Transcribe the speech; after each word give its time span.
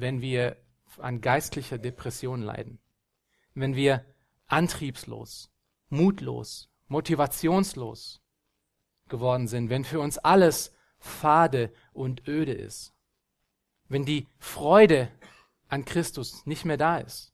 wenn 0.00 0.20
wir 0.20 0.56
an 0.98 1.20
geistlicher 1.20 1.78
Depression 1.78 2.42
leiden, 2.42 2.78
wenn 3.54 3.76
wir 3.76 4.04
antriebslos, 4.46 5.50
mutlos, 5.88 6.68
motivationslos 6.88 8.20
geworden 9.08 9.46
sind, 9.46 9.70
wenn 9.70 9.84
für 9.84 10.00
uns 10.00 10.18
alles 10.18 10.74
fade 10.98 11.72
und 11.92 12.26
öde 12.26 12.52
ist, 12.52 12.94
wenn 13.88 14.04
die 14.04 14.28
Freude 14.38 15.10
an 15.68 15.84
Christus 15.84 16.46
nicht 16.46 16.64
mehr 16.64 16.76
da 16.76 16.98
ist, 16.98 17.32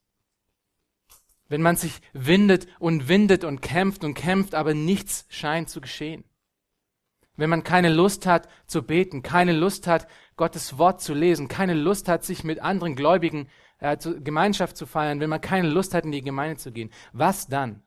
wenn 1.47 1.61
man 1.61 1.77
sich 1.77 2.01
windet 2.13 2.67
und 2.79 3.07
windet 3.07 3.43
und 3.43 3.61
kämpft 3.61 4.03
und 4.03 4.13
kämpft, 4.13 4.53
aber 4.55 4.73
nichts 4.73 5.25
scheint 5.29 5.69
zu 5.69 5.81
geschehen, 5.81 6.23
wenn 7.37 7.49
man 7.49 7.63
keine 7.63 7.89
Lust 7.89 8.25
hat 8.25 8.49
zu 8.65 8.83
beten, 8.83 9.21
keine 9.21 9.53
Lust 9.53 9.87
hat, 9.87 10.07
Gottes 10.37 10.77
Wort 10.77 11.01
zu 11.01 11.13
lesen, 11.13 11.47
keine 11.47 11.73
Lust 11.73 12.07
hat, 12.07 12.23
sich 12.23 12.43
mit 12.43 12.59
anderen 12.59 12.95
Gläubigen 12.95 13.49
äh, 13.79 13.97
zu, 13.97 14.21
Gemeinschaft 14.21 14.77
zu 14.77 14.85
feiern, 14.85 15.19
wenn 15.19 15.29
man 15.29 15.41
keine 15.41 15.67
Lust 15.67 15.93
hat, 15.93 16.05
in 16.05 16.11
die 16.11 16.21
Gemeinde 16.21 16.57
zu 16.57 16.71
gehen, 16.71 16.91
was 17.11 17.47
dann? 17.47 17.83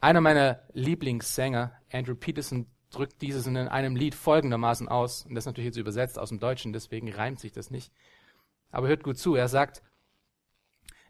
Einer 0.00 0.20
meiner 0.20 0.60
Lieblingssänger, 0.72 1.72
Andrew 1.90 2.14
Peterson, 2.14 2.66
drückt 2.90 3.22
dieses 3.22 3.46
in 3.46 3.56
einem 3.56 3.96
Lied 3.96 4.14
folgendermaßen 4.14 4.88
aus, 4.88 5.24
und 5.24 5.34
das 5.34 5.42
ist 5.42 5.46
natürlich 5.46 5.66
jetzt 5.66 5.78
übersetzt 5.78 6.18
aus 6.18 6.28
dem 6.28 6.38
Deutschen, 6.38 6.72
deswegen 6.72 7.12
reimt 7.12 7.40
sich 7.40 7.52
das 7.52 7.70
nicht. 7.70 7.92
Aber 8.70 8.88
hört 8.88 9.02
gut 9.02 9.18
zu, 9.18 9.34
er 9.34 9.48
sagt, 9.48 9.82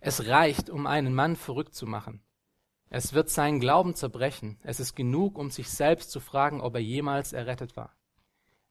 es 0.01 0.27
reicht, 0.29 0.71
um 0.71 0.87
einen 0.87 1.15
Mann 1.15 1.35
verrückt 1.35 1.75
zu 1.75 1.87
machen. 1.87 2.23
Es 2.91 3.15
wird 3.15 3.31
seinen 3.31 3.59
Glauben 3.59 3.95
zerbrechen. 3.95 4.59
Es 4.63 4.79
ist 4.79 4.95
genug, 4.95 5.39
um 5.39 5.51
sich 5.51 5.69
selbst 5.71 6.11
zu 6.11 6.21
fragen, 6.21 6.61
ob 6.61 6.75
er 6.75 6.81
jemals 6.81 7.33
errettet 7.33 7.77
war. 7.77 7.97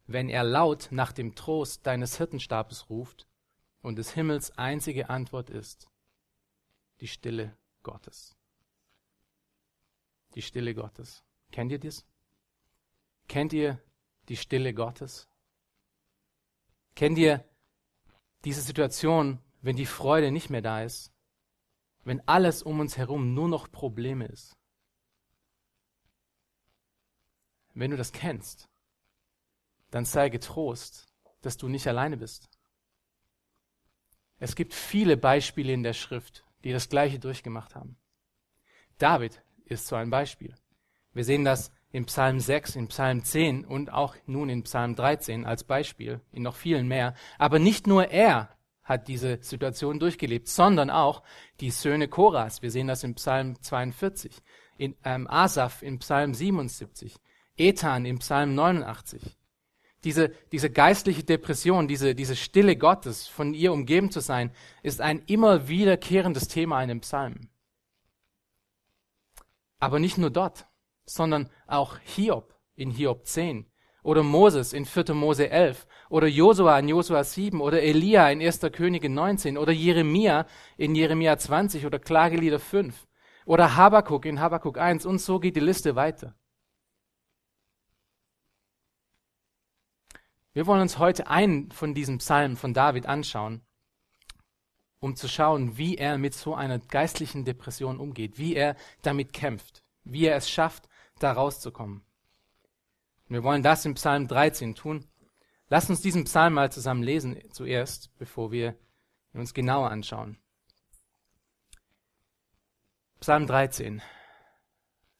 Wenn 0.05 0.29
er 0.29 0.43
laut 0.43 0.89
nach 0.91 1.11
dem 1.11 1.35
Trost 1.35 1.85
deines 1.87 2.17
Hirtenstabes 2.17 2.89
ruft 2.89 3.27
und 3.81 3.97
des 3.97 4.11
Himmels 4.11 4.57
einzige 4.57 5.09
Antwort 5.09 5.49
ist, 5.49 5.89
die 6.99 7.07
Stille 7.07 7.57
Gottes. 7.83 8.35
Die 10.35 10.41
Stille 10.41 10.73
Gottes. 10.73 11.23
Kennt 11.51 11.71
ihr 11.71 11.79
das? 11.79 12.05
Kennt 13.27 13.53
ihr 13.53 13.81
die 14.29 14.37
Stille 14.37 14.73
Gottes? 14.73 15.27
Kennt 16.95 17.17
ihr 17.17 17.43
diese 18.43 18.61
Situation, 18.61 19.39
wenn 19.61 19.75
die 19.75 19.85
Freude 19.85 20.31
nicht 20.31 20.49
mehr 20.49 20.61
da 20.61 20.83
ist? 20.83 21.11
Wenn 22.03 22.25
alles 22.27 22.63
um 22.63 22.79
uns 22.79 22.97
herum 22.97 23.33
nur 23.33 23.47
noch 23.47 23.71
Probleme 23.71 24.27
ist? 24.27 24.57
Wenn 27.73 27.91
du 27.91 27.97
das 27.97 28.11
kennst, 28.11 28.69
dann 29.93 30.05
sei 30.05 30.29
getrost, 30.29 31.07
dass 31.41 31.57
du 31.57 31.67
nicht 31.67 31.87
alleine 31.87 32.17
bist. 32.17 32.49
Es 34.39 34.55
gibt 34.55 34.73
viele 34.73 35.17
Beispiele 35.17 35.71
in 35.71 35.83
der 35.83 35.93
Schrift, 35.93 36.43
die 36.63 36.71
das 36.71 36.89
Gleiche 36.89 37.19
durchgemacht 37.19 37.75
haben. 37.75 37.97
David 38.97 39.43
ist 39.65 39.85
so 39.87 39.95
ein 39.95 40.09
Beispiel. 40.09 40.55
Wir 41.13 41.23
sehen 41.23 41.45
das 41.45 41.71
in 41.91 42.05
Psalm 42.05 42.39
6, 42.39 42.75
in 42.75 42.87
Psalm 42.87 43.23
10 43.23 43.65
und 43.65 43.93
auch 43.93 44.15
nun 44.25 44.49
in 44.49 44.63
Psalm 44.63 44.95
13 44.95 45.45
als 45.45 45.63
Beispiel, 45.63 46.21
in 46.31 46.41
noch 46.41 46.55
vielen 46.55 46.87
mehr. 46.87 47.13
Aber 47.37 47.59
nicht 47.59 47.85
nur 47.85 48.09
er 48.09 48.49
hat 48.81 49.07
diese 49.07 49.37
Situation 49.41 49.99
durchgelebt, 49.99 50.47
sondern 50.47 50.89
auch 50.89 51.21
die 51.59 51.69
Söhne 51.69 52.07
Koras. 52.07 52.63
Wir 52.63 52.71
sehen 52.71 52.87
das 52.87 53.03
in 53.03 53.13
Psalm 53.13 53.61
42, 53.61 54.41
in 54.77 54.95
ähm, 55.03 55.27
Asaph 55.29 55.83
in 55.83 55.99
Psalm 55.99 56.33
77, 56.33 57.15
Ethan 57.57 58.05
in 58.05 58.17
Psalm 58.17 58.55
89. 58.55 59.37
Diese, 60.03 60.29
diese 60.51 60.69
geistliche 60.69 61.23
Depression, 61.23 61.87
diese, 61.87 62.15
diese 62.15 62.35
Stille 62.35 62.75
Gottes, 62.75 63.27
von 63.27 63.53
ihr 63.53 63.71
umgeben 63.71 64.11
zu 64.11 64.19
sein, 64.19 64.51
ist 64.81 65.01
ein 65.01 65.23
immer 65.27 65.67
wiederkehrendes 65.67 66.47
Thema 66.47 66.81
in 66.81 66.89
den 66.89 67.01
Psalmen. 67.01 67.49
Aber 69.79 69.99
nicht 69.99 70.17
nur 70.17 70.29
dort 70.29 70.65
sondern 71.05 71.49
auch 71.67 71.97
Hiob 72.03 72.55
in 72.75 72.91
Hiob 72.91 73.25
10 73.25 73.65
oder 74.03 74.23
Moses 74.23 74.73
in 74.73 74.85
4. 74.85 75.13
Mose 75.13 75.49
11 75.49 75.87
oder 76.09 76.27
Josua 76.27 76.79
in 76.79 76.89
Josua 76.89 77.23
7 77.23 77.61
oder 77.61 77.81
Elia 77.81 78.29
in 78.29 78.41
1. 78.41 78.61
Könige 78.71 79.09
19 79.09 79.57
oder 79.57 79.71
Jeremia 79.71 80.45
in 80.77 80.95
Jeremia 80.95 81.37
20 81.37 81.85
oder 81.85 81.99
Klagelieder 81.99 82.59
5 82.59 83.07
oder 83.45 83.75
Habakuk 83.75 84.25
in 84.25 84.39
Habakuk 84.39 84.77
1 84.77 85.05
und 85.05 85.19
so 85.19 85.39
geht 85.39 85.55
die 85.55 85.61
Liste 85.61 85.95
weiter. 85.95 86.35
Wir 90.53 90.67
wollen 90.67 90.81
uns 90.81 90.99
heute 90.99 91.27
einen 91.27 91.71
von 91.71 91.95
diesen 91.95 92.19
Psalmen 92.19 92.57
von 92.57 92.75
David 92.75 93.07
anschauen, 93.07 93.65
um 94.99 95.15
zu 95.15 95.27
schauen, 95.27 95.77
wie 95.77 95.97
er 95.97 96.19
mit 96.19 96.35
so 96.35 96.53
einer 96.53 96.77
geistlichen 96.77 97.43
Depression 97.43 97.99
umgeht, 97.99 98.37
wie 98.37 98.55
er 98.55 98.75
damit 99.01 99.33
kämpft, 99.33 99.83
wie 100.03 100.27
er 100.27 100.35
es 100.35 100.49
schafft, 100.49 100.87
da 101.19 101.31
rauszukommen. 101.31 102.05
wir 103.29 103.43
wollen 103.43 103.63
das 103.63 103.83
im 103.85 103.95
Psalm 103.95 104.27
13 104.27 104.75
tun. 104.75 105.07
Lass 105.69 105.89
uns 105.89 106.01
diesen 106.01 106.25
Psalm 106.25 106.53
mal 106.53 106.71
zusammen 106.71 107.01
lesen 107.01 107.41
zuerst, 107.49 108.15
bevor 108.19 108.51
wir 108.51 108.77
ihn 109.33 109.39
uns 109.39 109.55
genauer 109.55 109.89
anschauen. 109.89 110.37
Psalm 113.19 113.47
13, 113.47 114.03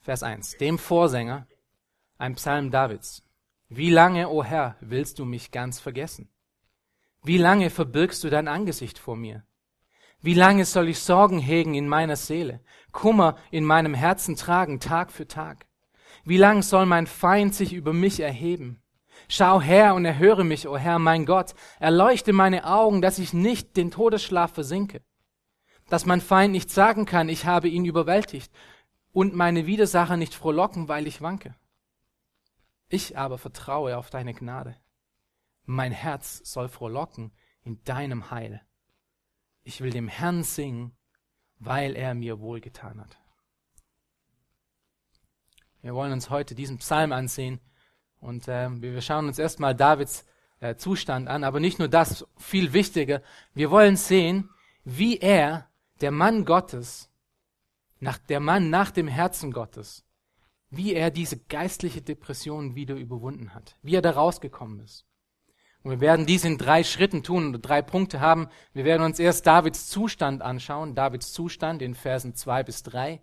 Vers 0.02 0.22
1. 0.22 0.58
Dem 0.58 0.78
Vorsänger, 0.78 1.48
ein 2.20 2.36
Psalm 2.36 2.70
Davids. 2.70 3.24
Wie 3.76 3.90
lange, 3.90 4.30
o 4.30 4.34
oh 4.34 4.44
Herr, 4.44 4.76
willst 4.82 5.18
du 5.18 5.26
mich 5.26 5.50
ganz 5.50 5.80
vergessen? 5.80 6.30
Wie 7.24 7.40
lange 7.40 7.72
verbirgst 7.72 8.24
du 8.24 8.30
dein 8.30 8.48
Angesicht 8.48 9.00
vor 9.00 9.16
mir? 9.16 9.48
Wie 10.22 10.36
lange 10.36 10.66
soll 10.66 10.90
ich 10.90 11.00
Sorgen 11.00 11.40
hegen 11.40 11.74
in 11.74 11.90
meiner 11.90 12.16
Seele, 12.16 12.62
Kummer 12.92 13.36
in 13.50 13.66
meinem 13.66 13.96
Herzen 13.96 14.36
tragen, 14.36 14.80
Tag 14.80 15.12
für 15.12 15.28
Tag? 15.28 15.66
Wie 16.24 16.38
lang 16.38 16.62
soll 16.62 16.86
mein 16.86 17.08
Feind 17.08 17.56
sich 17.56 17.74
über 17.74 17.94
mich 17.94 18.20
erheben? 18.20 18.80
Schau 19.28 19.60
her 19.60 19.96
und 19.96 20.06
erhöre 20.06 20.44
mich, 20.44 20.68
o 20.68 20.74
oh 20.74 20.78
Herr, 20.78 21.00
mein 21.00 21.26
Gott, 21.26 21.56
erleuchte 21.80 22.32
meine 22.32 22.68
Augen, 22.68 23.02
dass 23.02 23.18
ich 23.18 23.34
nicht 23.34 23.76
den 23.76 23.90
Todesschlaf 23.90 24.54
versinke, 24.54 25.02
dass 25.90 26.06
mein 26.06 26.22
Feind 26.22 26.52
nicht 26.52 26.70
sagen 26.70 27.08
kann, 27.08 27.28
ich 27.28 27.48
habe 27.48 27.70
ihn 27.70 27.86
überwältigt 27.86 28.54
und 29.14 29.34
meine 29.34 29.66
Widersacher 29.66 30.16
nicht 30.16 30.36
frohlocken, 30.36 30.90
weil 30.90 31.08
ich 31.08 31.24
wanke. 31.24 31.56
Ich 32.94 33.18
aber 33.18 33.40
vertraue 33.40 33.98
auf 33.98 34.12
deine 34.12 34.36
Gnade. 34.36 34.78
Mein 35.66 35.92
Herz 35.92 36.42
soll 36.44 36.68
frohlocken 36.68 37.32
in 37.64 37.84
deinem 37.86 38.30
Heil. 38.30 38.62
Ich 39.64 39.82
will 39.82 39.90
dem 39.90 40.08
Herrn 40.08 40.44
singen, 40.44 40.96
weil 41.58 41.96
er 41.96 42.14
mir 42.14 42.40
wohlgetan 42.40 43.02
hat. 43.02 43.18
Wir 45.82 45.96
wollen 45.96 46.12
uns 46.12 46.30
heute 46.30 46.54
diesen 46.54 46.78
Psalm 46.78 47.14
ansehen 47.14 47.60
und 48.20 48.48
äh, 48.48 48.70
wir 48.80 49.02
schauen 49.02 49.26
uns 49.26 49.40
erstmal 49.40 49.74
Davids 49.74 50.24
äh, 50.60 50.76
Zustand 50.76 51.28
an, 51.28 51.44
aber 51.44 51.60
nicht 51.60 51.80
nur 51.80 51.88
das, 51.88 52.28
viel 52.38 52.74
wichtiger, 52.74 53.24
wir 53.56 53.72
wollen 53.72 53.96
sehen, 53.96 54.52
wie 54.84 55.18
er, 55.18 55.68
der 56.02 56.12
Mann 56.12 56.46
Gottes, 56.46 57.10
nach, 58.00 58.20
der 58.20 58.40
Mann 58.40 58.70
nach 58.70 58.92
dem 58.92 59.08
Herzen 59.08 59.52
Gottes, 59.52 60.06
wie 60.76 60.94
er 60.94 61.12
diese 61.12 61.38
geistliche 61.38 62.02
Depression 62.02 62.76
wieder 62.76 62.96
überwunden 62.96 63.54
hat, 63.54 63.78
wie 63.82 63.96
er 63.96 64.02
da 64.02 64.12
rausgekommen 64.12 64.80
ist. 64.80 65.06
Und 65.84 65.92
wir 65.92 66.02
werden 66.02 66.26
dies 66.26 66.46
in 66.46 66.58
drei 66.58 66.84
Schritten 66.84 67.24
tun 67.24 67.50
oder 67.50 67.60
drei 67.60 67.82
Punkte 67.82 68.22
haben. 68.22 68.48
Wir 68.74 68.86
werden 68.86 69.04
uns 69.04 69.20
erst 69.20 69.46
Davids 69.46 69.90
Zustand 69.90 70.42
anschauen, 70.42 70.96
Davids 70.96 71.34
Zustand 71.34 71.82
in 71.82 71.94
Versen 71.94 72.36
zwei 72.36 72.64
bis 72.64 72.84
drei. 72.84 73.22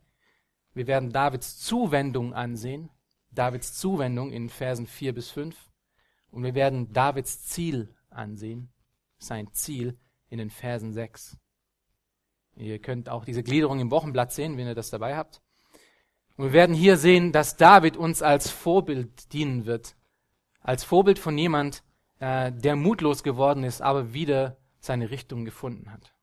Wir 0.75 0.87
werden 0.87 1.11
Davids 1.11 1.59
Zuwendung 1.59 2.35
ansehen, 2.35 2.91
Davids 3.31 3.75
Zuwendung 3.75 4.31
in 4.31 4.49
Versen 4.49 4.87
4 4.87 5.15
bis 5.15 5.31
5. 5.31 5.57
Und 6.31 6.45
wir 6.45 6.55
werden 6.55 6.93
Davids 6.93 7.45
Ziel 7.47 7.95
ansehen, 8.11 8.73
sein 9.19 9.53
Ziel 9.53 9.99
in 10.29 10.39
den 10.39 10.51
Versen 10.51 10.93
6. 10.93 11.37
Ihr 12.57 12.79
könnt 12.79 13.09
auch 13.09 13.25
diese 13.25 13.43
Gliederung 13.43 13.81
im 13.81 13.91
Wochenblatt 13.91 14.33
sehen, 14.33 14.57
wenn 14.57 14.67
ihr 14.67 14.75
das 14.75 14.91
dabei 14.91 15.17
habt. 15.17 15.43
Und 16.41 16.47
wir 16.47 16.53
werden 16.55 16.75
hier 16.75 16.97
sehen, 16.97 17.33
dass 17.33 17.59
David 17.59 17.99
uns 17.99 18.23
als 18.23 18.49
Vorbild 18.49 19.35
dienen 19.35 19.67
wird. 19.67 19.95
Als 20.63 20.85
Vorbild 20.85 21.19
von 21.19 21.37
jemand, 21.37 21.83
äh, 22.19 22.51
der 22.51 22.77
mutlos 22.77 23.23
geworden 23.23 23.63
ist, 23.63 23.83
aber 23.83 24.15
wieder 24.15 24.57
seine 24.79 25.11
Richtung 25.11 25.45
gefunden 25.45 25.93
hat. 25.93 26.15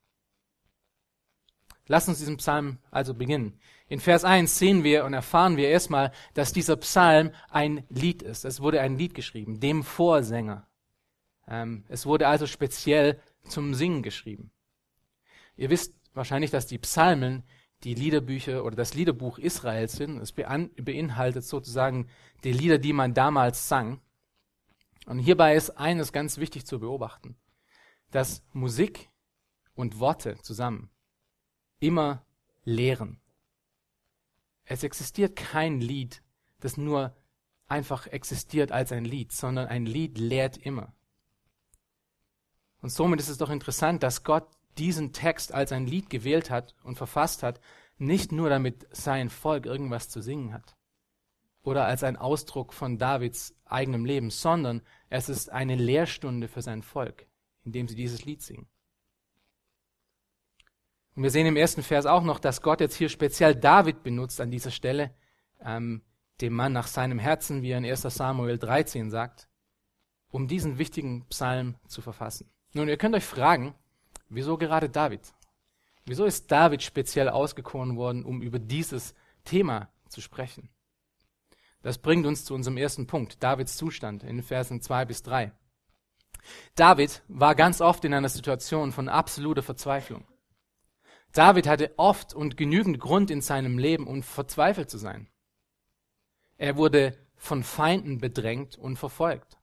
Lass 1.86 2.08
uns 2.08 2.18
diesen 2.18 2.38
Psalm 2.38 2.80
also 2.90 3.14
beginnen. 3.14 3.60
In 3.90 4.00
Vers 4.00 4.24
1 4.24 4.58
sehen 4.58 4.84
wir 4.84 5.06
und 5.06 5.14
erfahren 5.14 5.56
wir 5.56 5.70
erstmal, 5.70 6.12
dass 6.34 6.52
dieser 6.52 6.78
Psalm 6.78 7.30
ein 7.52 7.86
Lied 7.88 8.24
ist. 8.24 8.44
Es 8.44 8.60
wurde 8.60 8.82
ein 8.82 8.98
Lied 8.98 9.14
geschrieben, 9.14 9.60
dem 9.60 9.84
Vorsänger. 9.84 10.66
Ähm, 11.48 11.86
es 11.90 12.08
wurde 12.08 12.28
also 12.28 12.48
speziell 12.48 13.22
zum 13.44 13.76
Singen 13.76 14.02
geschrieben. 14.02 14.50
Ihr 15.58 15.70
wisst 15.70 15.94
wahrscheinlich, 16.16 16.50
dass 16.50 16.66
die 16.66 16.80
Psalmen 16.80 17.44
die 17.84 17.94
Liederbücher 17.94 18.64
oder 18.64 18.76
das 18.76 18.94
Liederbuch 18.94 19.38
Israels 19.38 19.94
sind. 19.94 20.18
Es 20.18 20.32
beinhaltet 20.32 21.46
sozusagen 21.46 22.10
die 22.44 22.52
Lieder, 22.52 22.78
die 22.78 22.94
man 22.94 23.14
damals 23.14 23.68
sang. 23.68 24.02
Und 25.06 25.20
hierbei 25.20 25.56
ist 25.56 25.72
eines 25.72 26.12
ganz 26.12 26.38
wichtig 26.38 26.66
zu 26.66 26.80
beobachten, 26.80 27.38
dass 28.12 28.44
Musik 28.52 29.10
und 29.76 30.00
Worte 30.00 30.38
zusammen 30.42 30.90
immer 31.80 32.26
lehren. 32.64 33.22
Es 34.66 34.84
existiert 34.84 35.36
kein 35.36 35.80
Lied, 35.80 36.24
das 36.60 36.76
nur 36.76 37.16
einfach 37.68 38.08
existiert 38.08 38.72
als 38.72 38.92
ein 38.92 39.06
Lied, 39.06 39.32
sondern 39.32 39.68
ein 39.68 39.86
Lied 39.86 40.18
lehrt 40.18 40.58
immer. 40.58 40.94
Und 42.82 42.90
somit 42.90 43.20
ist 43.20 43.30
es 43.30 43.38
doch 43.38 43.50
interessant, 43.50 44.04
dass 44.04 44.24
Gott 44.24 44.57
diesen 44.78 45.14
Text 45.14 45.54
als 45.54 45.72
ein 45.72 45.88
Lied 45.88 46.10
gewählt 46.10 46.50
hat 46.50 46.76
und 46.84 46.96
verfasst 46.96 47.44
hat, 47.44 47.60
nicht 47.98 48.32
nur 48.32 48.50
damit 48.50 48.88
sein 48.92 49.30
Volk 49.30 49.66
irgendwas 49.66 50.10
zu 50.10 50.22
singen 50.22 50.54
hat 50.54 50.78
oder 51.68 51.86
als 51.86 52.04
ein 52.04 52.16
Ausdruck 52.16 52.72
von 52.72 52.98
Davids 52.98 53.54
eigenem 53.66 54.06
Leben, 54.06 54.30
sondern 54.30 54.82
es 55.10 55.28
ist 55.28 55.52
eine 55.52 55.76
Lehrstunde 55.76 56.48
für 56.48 56.62
sein 56.62 56.82
Volk, 56.82 57.28
indem 57.66 57.90
sie 57.90 57.96
dieses 57.96 58.24
Lied 58.24 58.42
singen. 58.42 58.70
Und 61.16 61.24
wir 61.24 61.30
sehen 61.30 61.46
im 61.46 61.58
ersten 61.58 61.84
Vers 61.84 62.06
auch 62.06 62.24
noch, 62.24 62.40
dass 62.40 62.62
Gott 62.62 62.80
jetzt 62.80 62.96
hier 62.96 63.10
speziell 63.10 63.54
David 63.54 64.02
benutzt 64.02 64.40
an 64.40 64.50
dieser 64.50 64.72
Stelle, 64.72 65.14
ähm, 65.60 66.04
dem 66.40 66.54
Mann 66.54 66.72
nach 66.72 66.88
seinem 66.88 67.20
Herzen, 67.20 67.64
wie 67.64 67.72
er 67.72 67.80
in 67.80 67.86
1 67.86 68.02
Samuel 68.04 68.58
13 68.58 69.10
sagt, 69.10 69.50
um 70.30 70.48
diesen 70.48 70.78
wichtigen 70.78 71.26
Psalm 71.28 71.76
zu 71.88 72.02
verfassen. 72.02 72.50
Nun, 72.74 72.88
ihr 72.88 72.98
könnt 72.98 73.16
euch 73.16 73.26
fragen, 73.26 73.76
wieso 74.30 74.58
gerade 74.58 74.90
David? 74.90 75.34
Wieso 76.06 76.26
ist 76.26 76.52
David 76.52 76.84
speziell 76.84 77.30
ausgekoren 77.30 77.98
worden, 77.98 78.24
um 78.24 78.42
über 78.42 78.60
dieses 78.60 79.14
Thema 79.44 79.90
zu 80.08 80.22
sprechen? 80.22 80.70
Das 81.82 81.98
bringt 81.98 82.26
uns 82.26 82.46
zu 82.46 82.54
unserem 82.54 82.78
ersten 82.78 83.08
Punkt, 83.08 83.44
Davids 83.44 83.78
Zustand 83.78 84.24
in 84.24 84.42
Versen 84.42 84.82
2 84.82 85.06
bis 85.06 85.24
3. 85.24 85.52
David 86.76 87.24
war 87.28 87.56
ganz 87.56 87.82
oft 87.82 88.04
in 88.06 88.14
einer 88.14 88.30
Situation 88.30 88.92
von 88.92 89.10
absoluter 89.10 89.64
Verzweiflung. 89.64 90.26
David 91.34 91.68
hatte 91.68 91.94
oft 91.98 92.34
und 92.34 92.58
genügend 92.58 93.00
Grund 93.00 93.30
in 93.30 93.42
seinem 93.42 93.78
Leben, 93.78 94.08
um 94.08 94.24
verzweifelt 94.24 94.90
zu 94.90 94.98
sein. 94.98 95.28
Er 96.58 96.78
wurde 96.78 97.18
von 97.36 97.64
Feinden 97.64 98.18
bedrängt 98.20 98.78
und 98.78 98.98
verfolgt. 98.98 99.58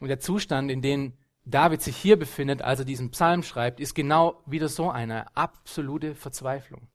Und 0.00 0.08
der 0.08 0.18
Zustand, 0.18 0.70
in 0.70 0.82
dem 0.82 1.12
David 1.44 1.82
sich 1.82 1.96
hier 1.96 2.18
befindet, 2.18 2.62
als 2.62 2.80
er 2.80 2.84
diesen 2.84 3.10
Psalm 3.10 3.42
schreibt, 3.42 3.80
ist 3.80 3.94
genau 3.94 4.42
wieder 4.46 4.68
so 4.68 4.90
eine 4.90 5.34
absolute 5.36 6.14
Verzweiflung. 6.14 6.88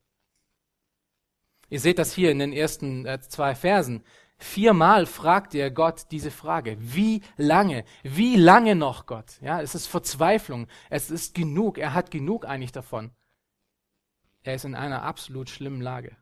Ihr 1.69 1.79
seht 1.79 1.97
das 1.97 2.13
hier 2.13 2.31
in 2.31 2.39
den 2.39 2.53
ersten 2.53 3.05
äh, 3.05 3.19
zwei 3.21 3.55
Versen. 3.55 4.03
Viermal 4.37 5.05
fragt 5.05 5.55
er 5.55 5.71
Gott 5.71 6.07
diese 6.11 6.29
Frage. 6.29 6.77
Wie 6.79 7.21
lange? 7.37 7.85
Wie 8.03 8.35
lange 8.35 8.75
noch, 8.75 9.05
Gott? 9.05 9.39
Ja, 9.41 9.61
es 9.61 9.75
ist 9.75 9.87
Verzweiflung. 9.87 10.67
Es 10.89 11.09
ist 11.09 11.33
genug. 11.33 11.77
Er 11.77 11.93
hat 11.93 12.11
genug 12.11 12.45
eigentlich 12.45 12.71
davon. 12.71 13.11
Er 14.43 14.55
ist 14.55 14.65
in 14.65 14.75
einer 14.75 15.03
absolut 15.03 15.49
schlimmen 15.49 15.81
Lage. 15.81 16.15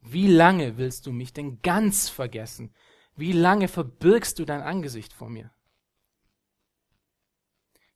Wie 0.00 0.26
lange 0.26 0.76
willst 0.78 1.06
du 1.06 1.12
mich 1.12 1.32
denn 1.32 1.62
ganz 1.62 2.08
vergessen? 2.08 2.74
Wie 3.16 3.32
lange 3.32 3.68
verbirgst 3.68 4.38
du 4.38 4.44
dein 4.44 4.62
Angesicht 4.62 5.12
vor 5.12 5.30
mir? 5.30 5.50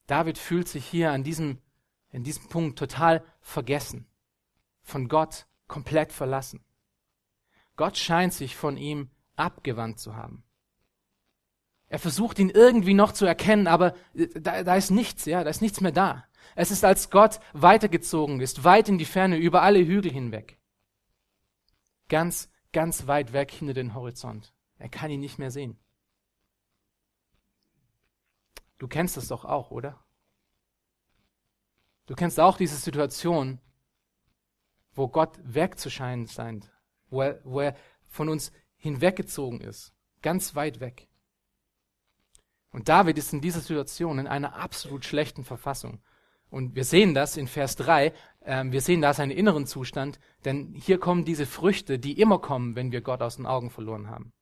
David 0.09 0.39
fühlt 0.39 0.67
sich 0.69 0.87
hier 0.87 1.13
an 1.13 1.23
diesem, 1.23 1.59
in 2.11 2.25
diesem 2.25 2.49
Punkt 2.49 2.79
total 2.79 3.23
vergessen, 3.41 4.07
von 4.83 5.07
Gott 5.07 5.47
komplett 5.69 6.13
verlassen. 6.13 6.65
Gott 7.77 7.97
scheint 7.97 8.33
sich 8.33 8.57
von 8.57 8.77
ihm 8.77 9.11
abgewandt 9.37 10.01
zu 10.01 10.17
haben. 10.17 10.43
Er 11.89 11.99
versucht 11.99 12.39
ihn 12.39 12.51
irgendwie 12.51 12.95
noch 12.95 13.13
zu 13.13 13.27
erkennen, 13.27 13.67
aber 13.67 13.95
da, 14.15 14.65
da 14.65 14.77
ist 14.77 14.91
nichts, 14.91 15.27
ja, 15.27 15.45
da 15.45 15.51
ist 15.51 15.63
nichts 15.63 15.81
mehr 15.81 15.93
da. 15.93 16.25
Es 16.57 16.71
ist, 16.71 16.85
als 16.85 17.11
Gott 17.11 17.39
weitergezogen 17.53 18.41
ist, 18.41 18.65
weit 18.65 18.89
in 18.89 18.99
die 18.99 19.05
Ferne, 19.05 19.37
über 19.37 19.63
alle 19.63 19.81
Hügel 19.81 20.11
hinweg. 20.11 20.59
Ganz, 22.09 22.51
ganz 22.73 23.07
weit 23.07 23.35
weg 23.35 23.51
hinter 23.51 23.75
den 23.75 23.95
Horizont. 23.95 24.55
Er 24.79 24.89
kann 24.89 25.11
ihn 25.11 25.21
nicht 25.21 25.39
mehr 25.39 25.51
sehen. 25.51 25.79
Du 28.79 28.89
kennst 28.89 29.17
das 29.17 29.29
doch 29.29 29.45
auch, 29.45 29.71
oder? 29.71 30.05
Du 32.07 32.15
kennst 32.15 32.41
auch 32.41 32.57
diese 32.57 32.77
Situation, 32.77 33.61
wo 34.95 35.09
Gott 35.09 35.39
wegzuscheinen 35.43 36.27
scheint, 36.27 36.73
wo 37.11 37.23
er, 37.23 37.41
wo 37.45 37.61
er 37.61 37.77
von 38.07 38.29
uns 38.29 38.53
hinweggezogen 38.77 39.61
ist, 39.61 39.93
ganz 40.23 40.55
weit 40.55 40.81
weg. 40.81 41.09
Und 42.71 42.89
David 42.89 43.19
ist 43.19 43.33
in 43.33 43.41
dieser 43.41 43.61
Situation 43.61 44.19
in 44.19 44.27
einer 44.27 44.55
absolut 44.57 45.05
schlechten 45.05 45.45
Verfassung. 45.45 46.03
Und 46.51 46.75
wir 46.75 46.85
sehen 46.85 47.15
das 47.15 47.37
in 47.37 47.47
Vers 47.47 47.77
3, 47.77 48.13
äh, 48.41 48.65
wir 48.67 48.81
sehen 48.81 49.03
da 49.03 49.13
seinen 49.13 49.31
inneren 49.31 49.67
Zustand, 49.67 50.19
denn 50.45 50.73
hier 50.75 50.99
kommen 50.99 51.25
diese 51.25 51.47
Früchte, 51.47 51.99
die 51.99 52.19
immer 52.19 52.39
kommen, 52.39 52.75
wenn 52.75 52.93
wir 52.93 53.03
Gott 53.03 53.21
aus 53.21 53.37
den 53.37 53.47
Augen 53.47 53.71
verloren 53.71 54.09
haben. 54.09 54.33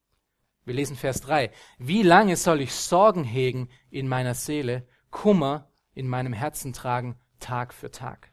Wir 0.66 0.74
lesen 0.74 0.96
Vers 0.96 1.20
3. 1.20 1.52
Wie 1.78 2.02
lange 2.02 2.36
soll 2.36 2.60
ich 2.60 2.74
Sorgen 2.74 3.22
hegen 3.22 3.68
in 3.88 4.08
meiner 4.08 4.34
Seele, 4.34 4.86
Kummer 5.10 5.70
in 5.94 6.08
meinem 6.08 6.32
Herzen 6.32 6.72
tragen, 6.72 7.16
Tag 7.38 7.72
für 7.72 7.92
Tag? 7.92 8.32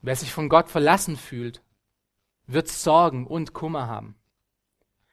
Wer 0.00 0.16
sich 0.16 0.32
von 0.32 0.48
Gott 0.48 0.68
verlassen 0.68 1.16
fühlt, 1.16 1.62
wird 2.46 2.66
Sorgen 2.66 3.24
und 3.24 3.52
Kummer 3.52 3.86
haben. 3.86 4.16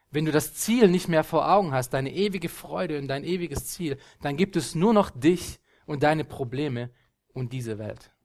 Wenn 0.10 0.25
du 0.25 0.31
das 0.31 0.56
Ziel 0.56 0.88
nicht 0.88 1.08
mehr 1.08 1.24
vor 1.24 1.52
Augen 1.52 1.72
hast, 1.72 1.92
deine 1.92 2.12
ewige 2.12 2.50
Freude 2.50 2.98
und 2.98 3.08
dein 3.08 3.24
ewiges 3.24 3.68
Ziel, 3.68 4.00
dann 4.22 4.36
gibt 4.36 4.56
es 4.56 4.74
nur 4.74 4.94
noch 4.94 5.12
dich 5.12 5.60
und 5.86 6.02
deine 6.02 6.24
Probleme 6.24 6.90
und 7.34 7.54
diese 7.54 7.78
Welt. 7.78 8.17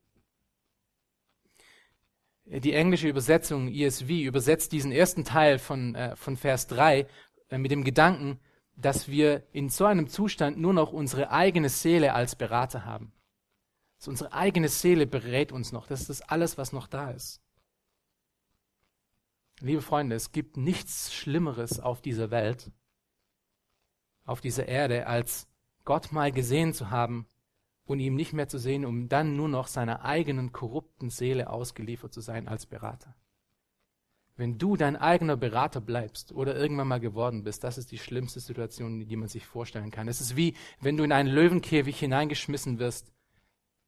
Die 2.44 2.72
englische 2.72 3.08
Übersetzung 3.08 3.68
ESV 3.68 4.08
übersetzt 4.08 4.72
diesen 4.72 4.92
ersten 4.92 5.24
Teil 5.24 5.58
von, 5.58 5.94
äh, 5.94 6.16
von 6.16 6.36
Vers 6.36 6.66
3 6.66 7.06
äh, 7.48 7.58
mit 7.58 7.70
dem 7.70 7.84
Gedanken, 7.84 8.40
dass 8.76 9.08
wir 9.08 9.46
in 9.52 9.68
so 9.68 9.84
einem 9.84 10.08
Zustand 10.08 10.58
nur 10.58 10.72
noch 10.72 10.92
unsere 10.92 11.30
eigene 11.30 11.68
Seele 11.68 12.14
als 12.14 12.34
Berater 12.34 12.84
haben. 12.84 13.12
Also 13.98 14.10
unsere 14.10 14.32
eigene 14.32 14.68
Seele 14.68 15.06
berät 15.06 15.52
uns 15.52 15.70
noch. 15.70 15.86
Das 15.86 16.00
ist 16.00 16.10
das 16.10 16.22
alles, 16.22 16.58
was 16.58 16.72
noch 16.72 16.88
da 16.88 17.10
ist. 17.10 17.40
Liebe 19.60 19.82
Freunde, 19.82 20.16
es 20.16 20.32
gibt 20.32 20.56
nichts 20.56 21.14
Schlimmeres 21.14 21.78
auf 21.78 22.02
dieser 22.02 22.32
Welt, 22.32 22.72
auf 24.24 24.40
dieser 24.40 24.66
Erde, 24.66 25.06
als 25.06 25.46
Gott 25.84 26.10
mal 26.10 26.32
gesehen 26.32 26.74
zu 26.74 26.90
haben 26.90 27.28
und 27.84 28.00
ihm 28.00 28.14
nicht 28.14 28.32
mehr 28.32 28.48
zu 28.48 28.58
sehen, 28.58 28.84
um 28.84 29.08
dann 29.08 29.36
nur 29.36 29.48
noch 29.48 29.66
seiner 29.66 30.04
eigenen 30.04 30.52
korrupten 30.52 31.10
Seele 31.10 31.50
ausgeliefert 31.50 32.12
zu 32.12 32.20
sein 32.20 32.48
als 32.48 32.66
Berater. 32.66 33.14
Wenn 34.36 34.58
du 34.58 34.76
dein 34.76 34.96
eigener 34.96 35.36
Berater 35.36 35.80
bleibst 35.80 36.32
oder 36.32 36.56
irgendwann 36.56 36.88
mal 36.88 37.00
geworden 37.00 37.44
bist, 37.44 37.64
das 37.64 37.76
ist 37.76 37.92
die 37.92 37.98
schlimmste 37.98 38.40
Situation, 38.40 39.06
die 39.06 39.16
man 39.16 39.28
sich 39.28 39.46
vorstellen 39.46 39.90
kann. 39.90 40.08
Es 40.08 40.20
ist 40.20 40.36
wie, 40.36 40.56
wenn 40.80 40.96
du 40.96 41.04
in 41.04 41.12
einen 41.12 41.28
Löwenkäfig 41.28 41.98
hineingeschmissen 41.98 42.78
wirst. 42.78 43.12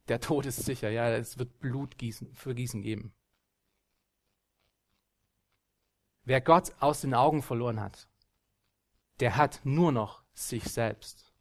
Der 0.09 0.21
Tod 0.21 0.45
ist 0.45 0.63
sicher, 0.63 0.91
ja, 0.91 1.09
es 1.11 1.39
wird 1.39 1.61
Blut 1.61 1.97
gießen, 1.97 2.35
vergießen 2.35 2.83
geben. 2.83 3.15
Wer 6.25 6.41
Gott 6.43 6.75
aus 6.79 7.01
den 7.01 7.15
Augen 7.15 7.43
verloren 7.43 7.81
hat, 7.81 8.09
der 9.21 9.37
hat 9.37 9.61
nur 9.65 9.93
noch 9.93 10.25
sich 10.35 10.65
selbst. 10.65 11.34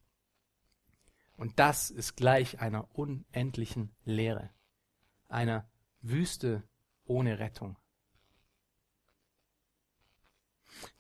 Und 1.38 1.60
das 1.60 1.90
ist 1.90 2.16
gleich 2.16 2.60
einer 2.60 2.88
unendlichen 2.94 3.92
Leere, 4.06 4.50
einer 5.28 5.68
Wüste 6.02 6.64
ohne 7.06 7.40
Rettung. 7.40 7.78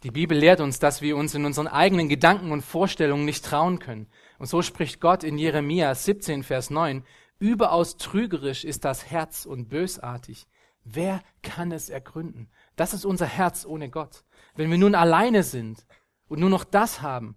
Die 0.04 0.12
Bibel 0.12 0.38
lehrt 0.38 0.60
uns, 0.60 0.80
dass 0.80 1.02
wir 1.02 1.18
uns 1.18 1.34
in 1.34 1.46
unseren 1.46 1.68
eigenen 1.68 2.10
Gedanken 2.10 2.52
und 2.52 2.62
Vorstellungen 2.62 3.25
nicht 3.25 3.46
trauen 3.46 3.80
können. 3.80 4.08
Und 4.38 4.48
so 4.48 4.62
spricht 4.62 5.02
Gott 5.02 5.24
in 5.24 5.38
Jeremia 5.38 5.94
17, 5.94 6.44
Vers 6.44 6.70
9, 6.70 7.04
Überaus 7.40 7.98
trügerisch 7.98 8.63
ist 8.63 8.86
das 8.86 9.10
Herz 9.10 9.46
und 9.46 9.68
bösartig. 9.68 10.48
Wer 10.84 11.22
kann 11.42 11.72
es 11.72 11.90
ergründen? 11.90 12.50
Das 12.75 12.94
ist 12.94 13.06
unser 13.06 13.25
Herz 13.25 13.66
ohne 13.66 13.90
Gott. 13.90 14.24
Wenn 14.56 14.70
wir 14.70 14.78
nun 14.78 14.96
alleine 14.96 15.44
sind 15.44 15.86
und 16.28 16.40
nur 16.40 16.50
noch 16.50 16.63
das 16.63 17.02
haben, 17.02 17.36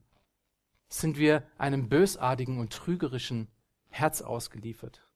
sind 0.89 1.19
wir 1.19 1.43
einem 1.59 1.89
bösartigen 1.89 2.59
und 2.59 2.73
trügerischen 2.73 3.49
Herz 3.89 4.23
ausgeliefert. 4.23 5.07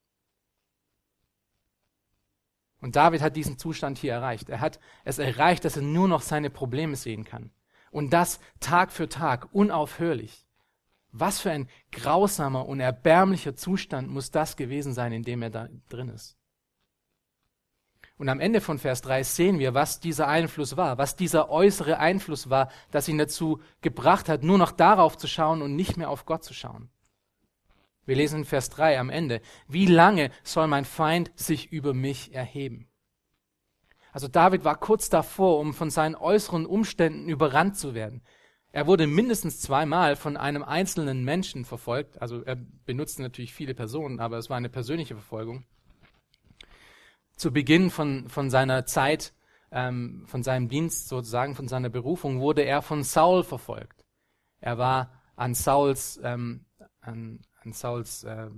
Und 2.80 2.96
David 2.96 3.20
hat 3.20 3.36
diesen 3.36 3.58
Zustand 3.58 3.98
hier 3.98 4.14
erreicht. 4.14 4.48
Er 4.48 4.60
hat 4.60 4.80
es 5.04 5.18
erreicht, 5.18 5.64
dass 5.64 5.76
er 5.76 5.82
nur 5.82 6.08
noch 6.08 6.22
seine 6.22 6.50
Probleme 6.50 6.96
sehen 6.96 7.24
kann. 7.24 7.50
Und 7.90 8.12
das 8.12 8.40
Tag 8.58 8.92
für 8.92 9.08
Tag, 9.08 9.48
unaufhörlich. 9.52 10.46
Was 11.12 11.40
für 11.40 11.50
ein 11.50 11.68
grausamer 11.92 12.66
und 12.66 12.80
erbärmlicher 12.80 13.54
Zustand 13.56 14.08
muss 14.08 14.30
das 14.30 14.56
gewesen 14.56 14.94
sein, 14.94 15.12
in 15.12 15.24
dem 15.24 15.42
er 15.42 15.50
da 15.50 15.68
drin 15.88 16.08
ist. 16.08 16.39
Und 18.20 18.28
am 18.28 18.38
Ende 18.38 18.60
von 18.60 18.78
Vers 18.78 19.00
3 19.00 19.22
sehen 19.22 19.58
wir, 19.60 19.72
was 19.72 19.98
dieser 19.98 20.28
Einfluss 20.28 20.76
war, 20.76 20.98
was 20.98 21.16
dieser 21.16 21.48
äußere 21.48 21.98
Einfluss 21.98 22.50
war, 22.50 22.68
das 22.90 23.08
ihn 23.08 23.16
dazu 23.16 23.62
gebracht 23.80 24.28
hat, 24.28 24.42
nur 24.42 24.58
noch 24.58 24.72
darauf 24.72 25.16
zu 25.16 25.26
schauen 25.26 25.62
und 25.62 25.74
nicht 25.74 25.96
mehr 25.96 26.10
auf 26.10 26.26
Gott 26.26 26.44
zu 26.44 26.52
schauen. 26.52 26.90
Wir 28.04 28.16
lesen 28.16 28.40
in 28.40 28.44
Vers 28.44 28.68
3 28.68 29.00
am 29.00 29.08
Ende, 29.08 29.40
wie 29.68 29.86
lange 29.86 30.30
soll 30.42 30.66
mein 30.66 30.84
Feind 30.84 31.32
sich 31.34 31.72
über 31.72 31.94
mich 31.94 32.34
erheben? 32.34 32.90
Also 34.12 34.28
David 34.28 34.66
war 34.66 34.76
kurz 34.76 35.08
davor, 35.08 35.58
um 35.58 35.72
von 35.72 35.88
seinen 35.88 36.14
äußeren 36.14 36.66
Umständen 36.66 37.26
überrannt 37.26 37.78
zu 37.78 37.94
werden. 37.94 38.20
Er 38.70 38.86
wurde 38.86 39.06
mindestens 39.06 39.62
zweimal 39.62 40.14
von 40.14 40.36
einem 40.36 40.62
einzelnen 40.62 41.24
Menschen 41.24 41.64
verfolgt. 41.64 42.20
Also 42.20 42.42
er 42.42 42.58
benutzte 42.84 43.22
natürlich 43.22 43.54
viele 43.54 43.72
Personen, 43.72 44.20
aber 44.20 44.36
es 44.36 44.50
war 44.50 44.58
eine 44.58 44.68
persönliche 44.68 45.14
Verfolgung 45.14 45.64
zu 47.40 47.52
Beginn 47.52 47.88
von, 47.88 48.28
von 48.28 48.50
seiner 48.50 48.84
Zeit, 48.84 49.32
ähm, 49.72 50.24
von 50.26 50.42
seinem 50.42 50.68
Dienst 50.68 51.08
sozusagen, 51.08 51.54
von 51.54 51.68
seiner 51.68 51.88
Berufung, 51.88 52.38
wurde 52.38 52.62
er 52.62 52.82
von 52.82 53.02
Saul 53.02 53.44
verfolgt. 53.44 54.04
Er 54.60 54.76
war 54.76 55.22
an 55.36 55.54
Sauls, 55.54 56.20
ähm, 56.22 56.66
an, 57.00 57.40
an 57.62 57.72
Sauls 57.72 58.24
äh, 58.24 58.50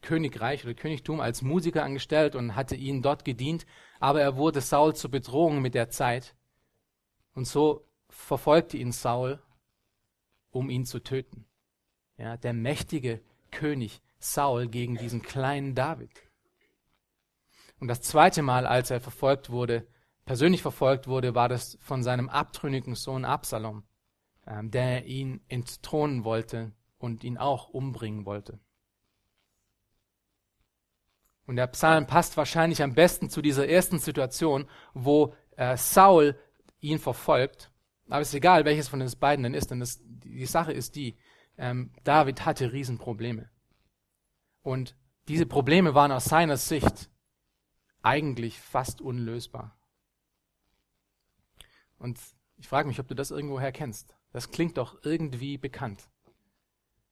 Königreich 0.00 0.64
oder 0.64 0.74
Königtum 0.74 1.20
als 1.20 1.42
Musiker 1.42 1.82
angestellt 1.82 2.36
und 2.36 2.54
hatte 2.54 2.76
ihn 2.76 3.02
dort 3.02 3.24
gedient, 3.24 3.66
aber 3.98 4.22
er 4.22 4.36
wurde 4.36 4.60
Saul 4.60 4.94
zur 4.94 5.10
Bedrohung 5.10 5.60
mit 5.60 5.74
der 5.74 5.90
Zeit. 5.90 6.36
Und 7.34 7.48
so 7.48 7.84
verfolgte 8.08 8.76
ihn 8.76 8.92
Saul, 8.92 9.42
um 10.52 10.70
ihn 10.70 10.84
zu 10.84 11.00
töten. 11.00 11.46
Ja, 12.16 12.36
der 12.36 12.52
mächtige 12.52 13.22
König 13.50 14.02
Saul 14.20 14.68
gegen 14.68 14.96
diesen 14.98 15.22
kleinen 15.22 15.74
David. 15.74 16.10
Und 17.82 17.88
das 17.88 18.00
zweite 18.00 18.42
Mal, 18.42 18.64
als 18.64 18.92
er 18.92 19.00
verfolgt 19.00 19.50
wurde, 19.50 19.88
persönlich 20.24 20.62
verfolgt 20.62 21.08
wurde, 21.08 21.34
war 21.34 21.48
das 21.48 21.76
von 21.80 22.04
seinem 22.04 22.28
abtrünnigen 22.28 22.94
Sohn 22.94 23.24
Absalom, 23.24 23.82
ähm, 24.46 24.70
der 24.70 25.06
ihn 25.06 25.40
entthronen 25.48 26.22
wollte 26.22 26.70
und 26.98 27.24
ihn 27.24 27.38
auch 27.38 27.70
umbringen 27.70 28.24
wollte. 28.24 28.60
Und 31.48 31.56
der 31.56 31.66
Psalm 31.66 32.06
passt 32.06 32.36
wahrscheinlich 32.36 32.84
am 32.84 32.94
besten 32.94 33.30
zu 33.30 33.42
dieser 33.42 33.68
ersten 33.68 33.98
Situation, 33.98 34.68
wo 34.94 35.34
äh, 35.56 35.76
Saul 35.76 36.38
ihn 36.78 37.00
verfolgt. 37.00 37.72
Aber 38.08 38.20
es 38.20 38.28
ist 38.28 38.34
egal, 38.34 38.64
welches 38.64 38.86
von 38.86 39.00
den 39.00 39.10
beiden 39.18 39.42
denn 39.42 39.54
ist, 39.54 39.72
denn 39.72 39.80
das, 39.80 39.98
die 40.04 40.46
Sache 40.46 40.72
ist 40.72 40.94
die, 40.94 41.16
ähm, 41.58 41.90
David 42.04 42.46
hatte 42.46 42.72
Riesenprobleme. 42.72 43.50
Und 44.62 44.94
diese 45.26 45.46
Probleme 45.46 45.96
waren 45.96 46.12
aus 46.12 46.26
seiner 46.26 46.56
Sicht 46.58 47.10
eigentlich 48.02 48.60
fast 48.60 49.00
unlösbar. 49.00 49.76
Und 51.98 52.18
ich 52.56 52.68
frage 52.68 52.88
mich, 52.88 53.00
ob 53.00 53.08
du 53.08 53.14
das 53.14 53.30
irgendwoher 53.30 53.72
kennst. 53.72 54.16
Das 54.32 54.50
klingt 54.50 54.76
doch 54.76 55.02
irgendwie 55.04 55.58
bekannt. 55.58 56.08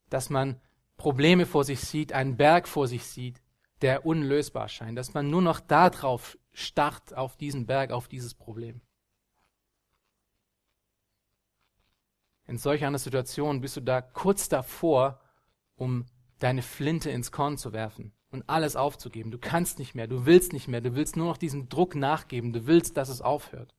Dass 0.08 0.30
man 0.30 0.60
Probleme 0.96 1.46
vor 1.46 1.64
sich 1.64 1.80
sieht, 1.80 2.12
einen 2.12 2.36
Berg 2.36 2.68
vor 2.68 2.88
sich 2.88 3.04
sieht, 3.04 3.40
der 3.80 4.04
unlösbar 4.04 4.68
scheint, 4.68 4.98
dass 4.98 5.14
man 5.14 5.30
nur 5.30 5.42
noch 5.42 5.60
darauf 5.60 6.36
starrt, 6.52 7.14
auf 7.14 7.36
diesen 7.36 7.66
Berg, 7.66 7.92
auf 7.92 8.08
dieses 8.08 8.34
Problem. 8.34 8.80
In 12.46 12.58
solch 12.58 12.84
einer 12.84 12.98
Situation 12.98 13.60
bist 13.60 13.76
du 13.76 13.80
da 13.80 14.02
kurz 14.02 14.48
davor, 14.48 15.20
um 15.76 16.04
deine 16.40 16.62
Flinte 16.62 17.10
ins 17.10 17.30
Korn 17.30 17.56
zu 17.56 17.72
werfen 17.72 18.12
und 18.30 18.48
alles 18.48 18.76
aufzugeben. 18.76 19.30
Du 19.30 19.38
kannst 19.38 19.78
nicht 19.78 19.94
mehr, 19.94 20.06
du 20.06 20.26
willst 20.26 20.52
nicht 20.52 20.68
mehr, 20.68 20.80
du 20.80 20.94
willst 20.94 21.16
nur 21.16 21.26
noch 21.26 21.36
diesem 21.36 21.68
Druck 21.68 21.94
nachgeben, 21.94 22.52
du 22.52 22.66
willst, 22.66 22.96
dass 22.96 23.08
es 23.08 23.22
aufhört. 23.22 23.74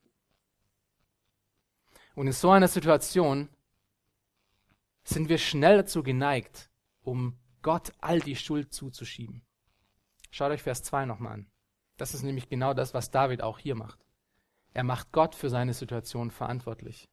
Und 2.14 2.26
in 2.26 2.32
so 2.32 2.50
einer 2.50 2.68
Situation 2.68 3.48
sind 5.04 5.28
wir 5.28 5.38
schnell 5.38 5.78
dazu 5.78 6.02
geneigt, 6.02 6.70
um 7.02 7.38
Gott 7.62 7.92
all 8.00 8.20
die 8.20 8.36
Schuld 8.36 8.72
zuzuschieben. 8.72 9.42
Schaut 10.30 10.50
euch 10.50 10.62
Vers 10.62 10.82
2 10.82 11.06
nochmal 11.06 11.32
an. 11.34 11.46
Das 11.96 12.14
ist 12.14 12.22
nämlich 12.22 12.48
genau 12.48 12.74
das, 12.74 12.94
was 12.94 13.10
David 13.10 13.42
auch 13.42 13.58
hier 13.58 13.74
macht. 13.74 13.98
Er 14.74 14.84
macht 14.84 15.12
Gott 15.12 15.34
für 15.34 15.50
seine 15.50 15.74
Situation 15.74 16.30
verantwortlich. 16.30 17.08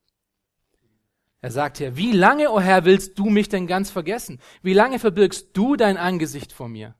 Er 1.41 1.51
sagt 1.51 1.77
hier, 1.77 1.95
wie 1.95 2.11
lange, 2.11 2.49
o 2.49 2.55
oh 2.55 2.59
Herr, 2.59 2.85
willst 2.85 3.17
du 3.17 3.25
mich 3.25 3.47
denn 3.47 3.67
ganz 3.67 3.91
vergessen? 3.91 4.39
Wie 4.61 4.73
lange 4.73 4.99
verbirgst 4.99 5.55
du 5.55 5.75
dein 5.75 5.97
Angesicht 5.97 6.51
vor 6.51 6.67
mir? 6.67 6.95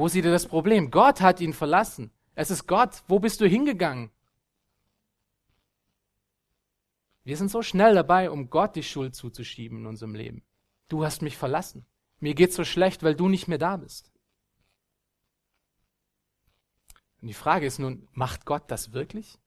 Wo 0.00 0.08
sieht 0.08 0.24
er 0.24 0.30
das 0.30 0.46
Problem? 0.46 0.90
Gott 0.90 1.20
hat 1.20 1.42
ihn 1.42 1.52
verlassen. 1.52 2.10
Es 2.34 2.50
ist 2.50 2.66
Gott. 2.66 3.02
Wo 3.06 3.18
bist 3.18 3.38
du 3.42 3.46
hingegangen? 3.46 4.10
Wir 7.22 7.36
sind 7.36 7.50
so 7.50 7.60
schnell 7.60 7.94
dabei, 7.94 8.30
um 8.30 8.48
Gott 8.48 8.76
die 8.76 8.82
Schuld 8.82 9.14
zuzuschieben 9.14 9.80
in 9.80 9.86
unserem 9.86 10.14
Leben. 10.14 10.42
Du 10.88 11.04
hast 11.04 11.20
mich 11.20 11.36
verlassen. 11.36 11.84
Mir 12.18 12.34
geht's 12.34 12.56
so 12.56 12.64
schlecht, 12.64 13.02
weil 13.02 13.14
du 13.14 13.28
nicht 13.28 13.46
mehr 13.46 13.58
da 13.58 13.76
bist. 13.76 14.10
Und 17.20 17.28
die 17.28 17.34
Frage 17.34 17.66
ist 17.66 17.78
nun, 17.78 18.08
macht 18.12 18.46
Gott 18.46 18.70
das 18.70 18.94
wirklich? 18.94 19.38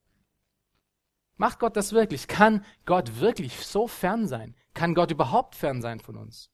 Macht 1.36 1.58
Gott 1.58 1.76
das 1.76 1.94
wirklich? 1.94 2.28
Kann 2.28 2.64
Gott 2.86 3.20
wirklich 3.20 3.58
so 3.66 3.88
fern 3.88 4.28
sein? 4.28 4.56
Kann 4.76 4.94
Gott 4.94 5.10
überhaupt 5.10 5.56
fern 5.56 5.82
sein 5.82 6.00
von 6.00 6.16
uns? 6.16 6.52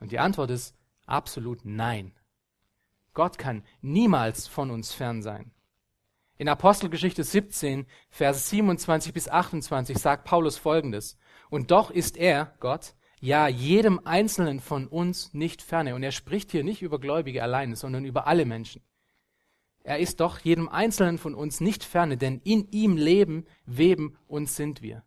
Und 0.00 0.10
die 0.10 0.20
Antwort 0.20 0.48
ist 0.48 0.74
absolut 1.04 1.66
nein. 1.66 2.14
Gott 3.14 3.38
kann 3.38 3.62
niemals 3.80 4.46
von 4.48 4.70
uns 4.70 4.92
fern 4.92 5.22
sein. 5.22 5.52
In 6.36 6.48
Apostelgeschichte 6.48 7.22
17, 7.22 7.86
Vers 8.10 8.50
27 8.50 9.12
bis 9.12 9.28
28 9.28 9.96
sagt 9.98 10.24
Paulus 10.24 10.58
folgendes. 10.58 11.16
Und 11.48 11.70
doch 11.70 11.90
ist 11.90 12.16
er, 12.16 12.54
Gott, 12.58 12.94
ja 13.20 13.46
jedem 13.46 14.00
Einzelnen 14.04 14.58
von 14.60 14.88
uns 14.88 15.32
nicht 15.32 15.62
ferne. 15.62 15.94
Und 15.94 16.02
er 16.02 16.10
spricht 16.10 16.50
hier 16.50 16.64
nicht 16.64 16.82
über 16.82 16.98
Gläubige 16.98 17.42
alleine, 17.42 17.76
sondern 17.76 18.04
über 18.04 18.26
alle 18.26 18.44
Menschen. 18.44 18.82
Er 19.84 19.98
ist 20.00 20.20
doch 20.20 20.40
jedem 20.40 20.68
Einzelnen 20.68 21.18
von 21.18 21.34
uns 21.34 21.60
nicht 21.60 21.84
ferne, 21.84 22.16
denn 22.16 22.40
in 22.42 22.68
ihm 22.72 22.96
leben, 22.96 23.46
weben 23.64 24.16
und 24.26 24.50
sind 24.50 24.82
wir. 24.82 25.04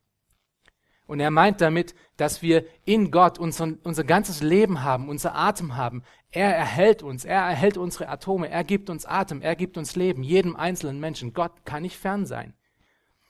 Und 1.07 1.21
er 1.21 1.31
meint 1.31 1.61
damit, 1.61 1.95
dass 2.17 2.41
wir 2.41 2.65
in 2.85 3.11
Gott 3.11 3.39
unser, 3.39 3.69
unser 3.83 4.03
ganzes 4.03 4.41
Leben 4.41 4.83
haben, 4.83 5.07
unser 5.07 5.35
Atem 5.35 5.77
haben. 5.77 6.03
Er 6.31 6.53
erhält 6.53 7.01
uns, 7.01 7.23
er 7.23 7.41
erhält 7.41 7.77
unsere 7.77 8.09
Atome, 8.09 8.49
er 8.49 8.65
gibt 8.65 8.89
uns 8.89 9.05
Atem, 9.05 9.41
er 9.41 9.55
gibt 9.55 9.77
uns 9.77 9.95
Leben, 9.95 10.21
jedem 10.21 10.57
einzelnen 10.57 10.99
Menschen. 10.99 11.33
Gott 11.33 11.65
kann 11.65 11.83
nicht 11.83 11.97
fern 11.97 12.25
sein. 12.25 12.53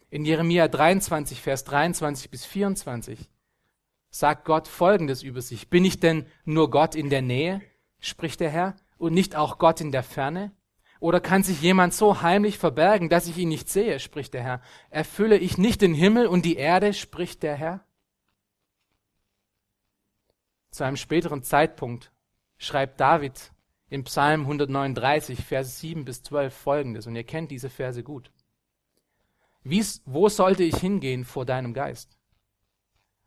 In 0.10 0.26
Jeremia 0.26 0.68
23, 0.68 1.42
Vers 1.42 1.64
23 1.66 2.32
bis 2.32 2.46
24 2.46 3.30
sagt 4.10 4.46
Gott 4.46 4.68
Folgendes 4.68 5.22
über 5.22 5.42
sich. 5.42 5.70
Bin 5.70 5.86
ich 5.86 6.00
denn 6.00 6.26
nur 6.46 6.72
Gott 6.72 6.96
in 6.96 7.10
der 7.10 7.22
Nähe, 7.22 7.62
spricht 8.00 8.40
der 8.40 8.50
Herr, 8.50 8.76
und 8.98 9.14
nicht 9.14 9.36
auch 9.36 9.60
Gott 9.60 9.82
in 9.82 9.92
der 9.92 10.04
Ferne? 10.04 10.52
Oder 11.00 11.20
kann 11.20 11.44
sich 11.44 11.62
jemand 11.62 11.94
so 11.94 12.22
heimlich 12.22 12.58
verbergen, 12.58 13.10
dass 13.10 13.28
ich 13.28 13.38
ihn 13.38 13.50
nicht 13.50 13.70
sehe, 13.70 14.00
spricht 14.00 14.34
der 14.34 14.44
Herr. 14.44 14.62
Erfülle 14.90 15.38
ich 15.38 15.58
nicht 15.58 15.82
den 15.82 15.94
Himmel 15.94 16.28
und 16.28 16.44
die 16.44 16.56
Erde, 16.56 16.94
spricht 16.94 17.44
der 17.44 17.56
Herr? 17.56 17.86
Zu 20.72 20.84
einem 20.84 20.98
späteren 20.98 21.44
Zeitpunkt 21.44 22.12
schreibt 22.58 23.00
David 23.00 23.52
im 23.90 24.04
Psalm 24.04 24.42
139, 24.42 25.44
Verse 25.44 25.72
7 25.72 26.04
bis 26.04 26.24
12 26.24 26.54
folgendes, 26.54 27.08
und 27.08 27.16
ihr 27.16 27.24
kennt 27.24 27.52
diese 27.52 27.70
Verse 27.70 28.04
gut. 28.04 28.32
Wie's, 29.64 30.02
wo 30.06 30.30
sollte 30.30 30.64
ich 30.64 30.78
hingehen 30.78 31.26
vor 31.26 31.46
deinem 31.46 31.74
Geist? 31.74 32.18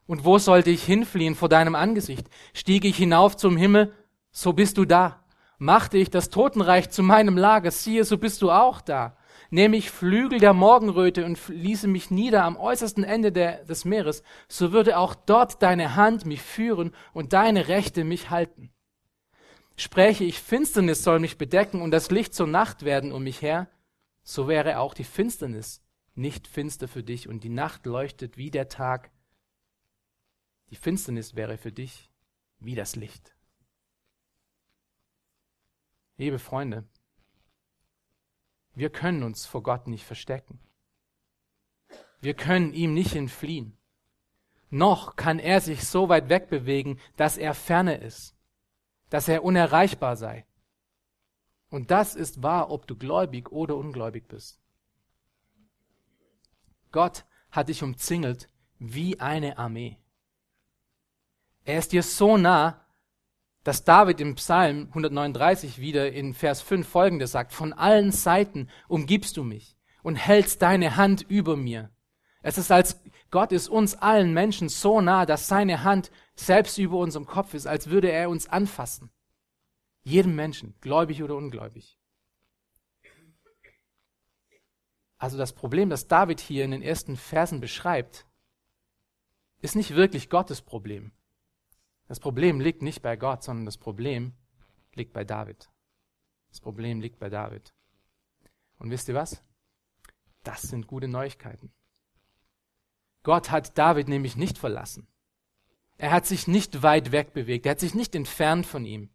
Und 0.07 0.25
wo 0.25 0.39
sollte 0.39 0.71
ich 0.71 0.83
hinfliehen 0.83 1.35
vor 1.35 1.49
deinem 1.49 1.75
Angesicht? 1.75 2.29
Stiege 2.53 2.89
ich 2.89 2.97
hinauf 2.97 3.37
zum 3.37 3.57
Himmel, 3.57 3.95
so 4.33 4.53
bist 4.53 4.77
du 4.77 4.85
da 4.85 5.20
machte 5.61 5.99
ich 5.99 6.09
das 6.11 6.31
Totenreich 6.31 6.89
zu 6.91 7.03
meinem 7.03 7.37
Lager, 7.37 7.71
siehe, 7.71 8.05
so 8.05 8.17
bist 8.17 8.41
du 8.41 8.51
auch 8.51 8.81
da. 8.81 9.17
Nehme 9.51 9.77
ich 9.77 9.91
Flügel 9.91 10.41
der 10.41 10.55
Morgenröte 10.55 11.25
und 11.27 11.39
ließe 11.49 11.87
mich 11.87 12.11
nieder 12.11 12.45
am 12.45 12.57
äußersten 12.57 13.05
Ende 13.05 13.31
der, 13.31 13.65
des 13.65 13.85
Meeres, 13.85 14.23
so 14.49 14.73
würde 14.73 14.97
auch 14.97 15.15
dort 15.15 15.63
deine 15.63 15.97
Hand 15.97 16.25
mich 16.25 16.41
führen 16.41 16.93
und 17.13 17.35
deine 17.35 17.69
Rechte 17.69 18.05
mich 18.05 18.31
halten. 18.31 18.73
Spräche 19.77 20.25
ich, 20.25 20.41
Finsternis 20.41 21.05
soll 21.05 21.21
mich 21.21 21.37
bedecken 21.37 21.83
und 21.83 21.91
das 21.91 22.11
Licht 22.11 22.35
zur 22.35 22.47
Nacht 22.47 22.85
werden 22.85 23.13
um 23.13 23.23
mich 23.23 23.43
her, 23.43 23.69
so 24.23 24.49
wäre 24.49 24.79
auch 24.79 24.95
die 24.95 25.05
Finsternis 25.05 25.83
nicht 26.15 26.49
finster 26.49 26.89
für 26.89 27.03
dich 27.03 27.29
und 27.29 27.45
die 27.45 27.51
Nacht 27.51 27.85
leuchtet 27.85 28.39
wie 28.39 28.51
der 28.51 28.69
Tag. 28.69 29.11
Die 30.71 30.77
Finsternis 30.77 31.35
wäre 31.35 31.59
für 31.59 31.73
dich 31.73 32.11
wie 32.61 32.75
das 32.75 32.97
Licht. 32.97 33.35
Liebe 36.21 36.39
Freunde, 36.39 36.85
wir 38.75 38.91
können 38.91 39.23
uns 39.23 39.47
vor 39.47 39.63
Gott 39.63 39.87
nicht 39.87 40.05
verstecken. 40.05 40.61
Wir 42.21 42.35
können 42.35 42.75
ihm 42.75 42.93
nicht 42.93 43.17
entfliehen. 43.17 43.79
Noch 44.69 45.17
kann 45.17 45.39
er 45.39 45.63
sich 45.63 45.89
so 45.89 46.11
weit 46.11 46.29
wegbewegen, 46.29 47.01
dass 47.17 47.39
er 47.39 47.55
ferne 47.55 47.95
ist, 47.95 48.37
dass 49.09 49.29
er 49.29 49.45
unerreichbar 49.45 50.15
sei. 50.15 50.45
Und 51.71 51.91
das 51.91 52.17
ist 52.17 52.43
wahr, 52.43 52.71
ob 52.71 52.87
du 52.87 52.97
gläubig 52.97 53.51
oder 53.51 53.77
ungläubig 53.77 54.29
bist. 54.29 54.61
Gott 56.93 57.25
hat 57.51 57.71
dich 57.71 57.83
umzingelt 57.83 58.51
wie 58.79 59.19
eine 59.21 59.57
Armee. 59.57 59.97
Er 61.65 61.79
ist 61.79 61.93
dir 61.93 62.03
so 62.03 62.37
nah, 62.37 62.85
dass 63.65 63.85
David 63.85 64.21
im 64.21 64.37
Psalm 64.37 64.87
139 64.89 65.79
wieder 65.79 66.13
in 66.13 66.35
Vers 66.35 66.63
5 66.63 66.89
folgendes 66.89 67.33
sagt, 67.33 67.53
von 67.53 67.73
allen 67.73 68.11
Seiten 68.13 68.69
umgibst 68.89 69.37
du 69.37 69.45
mich 69.45 69.77
und 70.03 70.17
hältst 70.17 70.63
deine 70.63 70.97
Hand 70.97 71.23
über 71.29 71.57
mir. 71.57 71.91
Es 72.43 72.57
ist 72.57 72.71
als 72.71 73.03
Gott 73.31 73.53
ist 73.53 73.69
uns 73.69 73.95
allen 73.95 74.33
Menschen 74.35 74.69
so 74.69 75.01
nah, 75.01 75.25
dass 75.25 75.47
seine 75.47 75.85
Hand 75.85 76.11
selbst 76.35 76.79
über 76.79 76.99
unserem 76.99 77.27
Kopf 77.27 77.55
ist, 77.55 77.67
als 77.67 77.91
würde 77.91 78.11
er 78.11 78.29
uns 78.29 78.49
anfassen. 78.49 79.11
Jedem 80.03 80.35
Menschen, 80.35 80.75
gläubig 80.81 81.23
oder 81.23 81.37
ungläubig. 81.37 81.99
Also 85.19 85.37
das 85.37 85.53
Problem, 85.53 85.91
das 85.91 86.09
David 86.09 86.41
hier 86.41 86.65
in 86.65 86.71
den 86.71 86.83
ersten 86.83 87.17
Versen 87.17 87.61
beschreibt, 87.61 88.27
ist 89.61 89.77
nicht 89.77 89.95
wirklich 89.95 90.31
Gottes 90.31 90.63
Problem. 90.63 91.13
Das 92.11 92.19
Problem 92.19 92.59
liegt 92.59 92.83
nicht 92.83 93.03
bei 93.03 93.15
Gott, 93.15 93.45
sondern 93.45 93.67
das 93.67 93.79
Problem 93.79 94.33
liegt 94.95 95.13
bei 95.13 95.23
David. 95.23 95.71
Das 96.49 96.61
Problem 96.61 97.01
liegt 97.01 97.21
bei 97.21 97.31
David. 97.31 97.73
Und 98.81 98.91
wisst 98.91 99.09
ihr 99.09 99.15
was? 99.15 99.45
Das 100.43 100.63
sind 100.63 100.89
gute 100.89 101.07
Neuigkeiten. 101.07 101.73
Gott 103.23 103.53
hat 103.53 103.79
David 103.79 104.09
nämlich 104.09 104.35
nicht 104.35 104.59
verlassen. 104.59 105.07
Er 105.99 106.11
hat 106.11 106.27
sich 106.27 106.49
nicht 106.49 106.83
weit 106.83 107.13
weg 107.13 107.33
bewegt. 107.33 107.65
Er 107.65 107.71
hat 107.71 107.81
sich 107.81 107.95
nicht 107.95 108.17
entfernt 108.17 108.67
von 108.67 108.85
ihm. 108.85 109.11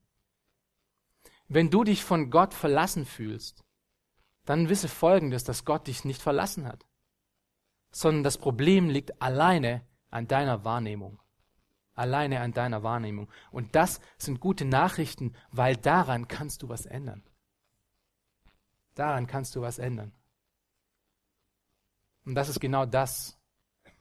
Wenn 1.49 1.69
du 1.69 1.83
dich 1.83 2.01
von 2.01 2.29
Gott 2.29 2.53
verlassen 2.53 3.05
fühlst, 3.05 3.65
dann 4.45 4.69
wisse 4.69 4.87
Folgendes, 4.87 5.43
dass 5.43 5.65
Gott 5.65 5.87
dich 5.87 6.05
nicht 6.05 6.21
verlassen 6.21 6.65
hat, 6.65 6.85
sondern 7.91 8.23
das 8.23 8.37
Problem 8.37 8.89
liegt 8.89 9.21
alleine 9.21 9.85
an 10.11 10.29
deiner 10.29 10.63
Wahrnehmung. 10.63 11.19
Alleine 11.95 12.41
an 12.41 12.51
deiner 12.51 12.83
Wahrnehmung. 12.83 13.29
Und 13.51 13.75
das 13.75 14.01
sind 14.17 14.39
gute 14.39 14.65
Nachrichten, 14.65 15.33
weil 15.51 15.75
daran 15.75 16.27
kannst 16.27 16.61
du 16.61 16.69
was 16.69 16.85
ändern. 16.85 17.23
Daran 18.93 19.27
kannst 19.27 19.55
du 19.55 19.61
was 19.61 19.79
ändern. 19.79 20.13
Und 22.25 22.35
das 22.35 22.49
ist 22.49 22.59
genau 22.59 22.85
das, 22.85 23.39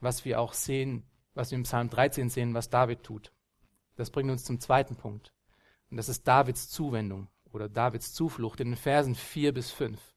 was 0.00 0.24
wir 0.24 0.40
auch 0.40 0.52
sehen, 0.52 1.04
was 1.34 1.50
wir 1.50 1.56
im 1.56 1.64
Psalm 1.64 1.90
13 1.90 2.28
sehen, 2.30 2.54
was 2.54 2.70
David 2.70 3.02
tut. 3.02 3.32
Das 3.96 4.10
bringt 4.10 4.30
uns 4.30 4.44
zum 4.44 4.60
zweiten 4.60 4.96
Punkt. 4.96 5.32
Und 5.90 5.96
das 5.96 6.08
ist 6.08 6.26
Davids 6.26 6.68
Zuwendung 6.68 7.28
oder 7.52 7.68
Davids 7.68 8.12
Zuflucht 8.12 8.60
in 8.60 8.70
den 8.70 8.76
Versen 8.76 9.14
4 9.14 9.52
bis 9.52 9.70
5. 9.70 10.13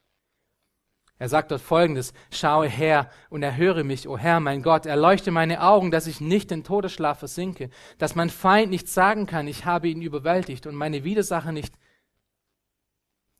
Er 1.19 1.29
sagt 1.29 1.50
dort 1.50 1.62
folgendes, 1.62 2.13
schaue 2.29 2.67
her 2.67 3.09
und 3.29 3.41
erhöre 3.41 3.83
mich, 3.83 4.07
o 4.07 4.17
Herr, 4.17 4.39
mein 4.39 4.62
Gott, 4.62 4.86
erleuchte 4.86 5.31
meine 5.31 5.63
Augen, 5.63 5.89
dass 5.89 6.05
ich 6.05 6.21
nicht 6.21 6.51
in 6.51 6.63
Todesschlaf 6.63 7.17
versinke, 7.17 7.71
dass 7.97 8.13
mein 8.13 8.29
Feind 8.29 8.69
nicht 8.69 8.88
sagen 8.88 9.25
kann, 9.25 9.47
ich 9.47 9.65
habe 9.65 9.88
ihn 9.88 10.01
überwältigt 10.01 10.67
und 10.67 10.75
meine 10.75 11.03
Widersacher 11.03 11.51
nicht 11.51 11.74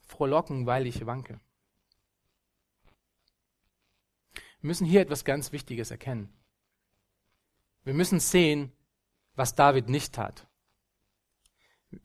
frohlocken, 0.08 0.66
weil 0.66 0.88
ich 0.88 1.06
wanke. 1.06 1.40
Wir 4.62 4.68
müssen 4.68 4.88
hier 4.88 5.02
etwas 5.02 5.24
ganz 5.24 5.52
Wichtiges 5.52 5.92
erkennen. 5.92 6.34
Wir 7.84 7.94
müssen 7.94 8.20
sehen, 8.20 8.72
was 9.36 9.54
David 9.54 9.88
nicht 9.88 10.16
tat. 10.16 10.48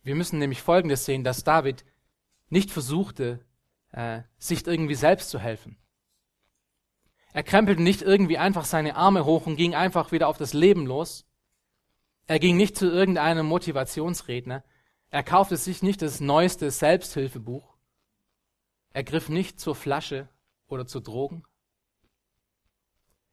Wir 0.02 0.14
müssen 0.14 0.38
nämlich 0.38 0.60
Folgendes 0.60 1.06
sehen, 1.06 1.24
dass 1.24 1.44
David 1.44 1.84
nicht 2.50 2.70
versuchte, 2.70 3.44
äh, 3.92 4.22
sich 4.38 4.66
irgendwie 4.66 4.94
selbst 4.94 5.30
zu 5.30 5.38
helfen. 5.38 5.76
Er 7.32 7.42
krempelte 7.42 7.82
nicht 7.82 8.02
irgendwie 8.02 8.38
einfach 8.38 8.64
seine 8.64 8.96
Arme 8.96 9.24
hoch 9.24 9.46
und 9.46 9.56
ging 9.56 9.74
einfach 9.74 10.12
wieder 10.12 10.28
auf 10.28 10.36
das 10.36 10.52
Leben 10.52 10.86
los. 10.86 11.24
Er 12.26 12.38
ging 12.38 12.56
nicht 12.56 12.76
zu 12.76 12.86
irgendeinem 12.86 13.46
Motivationsredner. 13.46 14.64
Er 15.10 15.22
kaufte 15.22 15.56
sich 15.56 15.82
nicht 15.82 16.02
das 16.02 16.20
neueste 16.20 16.70
Selbsthilfebuch. 16.70 17.76
Er 18.92 19.04
griff 19.04 19.28
nicht 19.28 19.60
zur 19.60 19.74
Flasche 19.74 20.28
oder 20.68 20.86
zu 20.86 21.00
Drogen. 21.00 21.44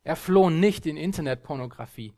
Er 0.03 0.15
floh 0.15 0.49
nicht 0.49 0.85
in 0.85 0.97
Internetpornografie. 0.97 2.13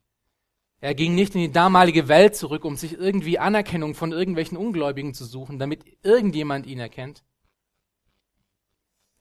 Er 0.79 0.95
ging 0.95 1.13
nicht 1.13 1.35
in 1.35 1.41
die 1.41 1.51
damalige 1.51 2.07
Welt 2.07 2.35
zurück, 2.35 2.65
um 2.65 2.75
sich 2.75 2.93
irgendwie 2.93 3.37
Anerkennung 3.37 3.93
von 3.93 4.11
irgendwelchen 4.11 4.57
Ungläubigen 4.57 5.13
zu 5.13 5.25
suchen, 5.25 5.59
damit 5.59 5.83
irgendjemand 6.03 6.65
ihn 6.65 6.79
erkennt. 6.79 7.23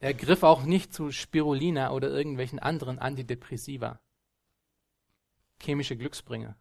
Er 0.00 0.14
griff 0.14 0.42
auch 0.42 0.62
nicht 0.62 0.94
zu 0.94 1.12
Spirulina 1.12 1.90
oder 1.90 2.08
irgendwelchen 2.08 2.58
anderen 2.58 2.98
Antidepressiva. 2.98 4.00
Chemische 5.62 5.96
Glücksbringer. 5.96 6.56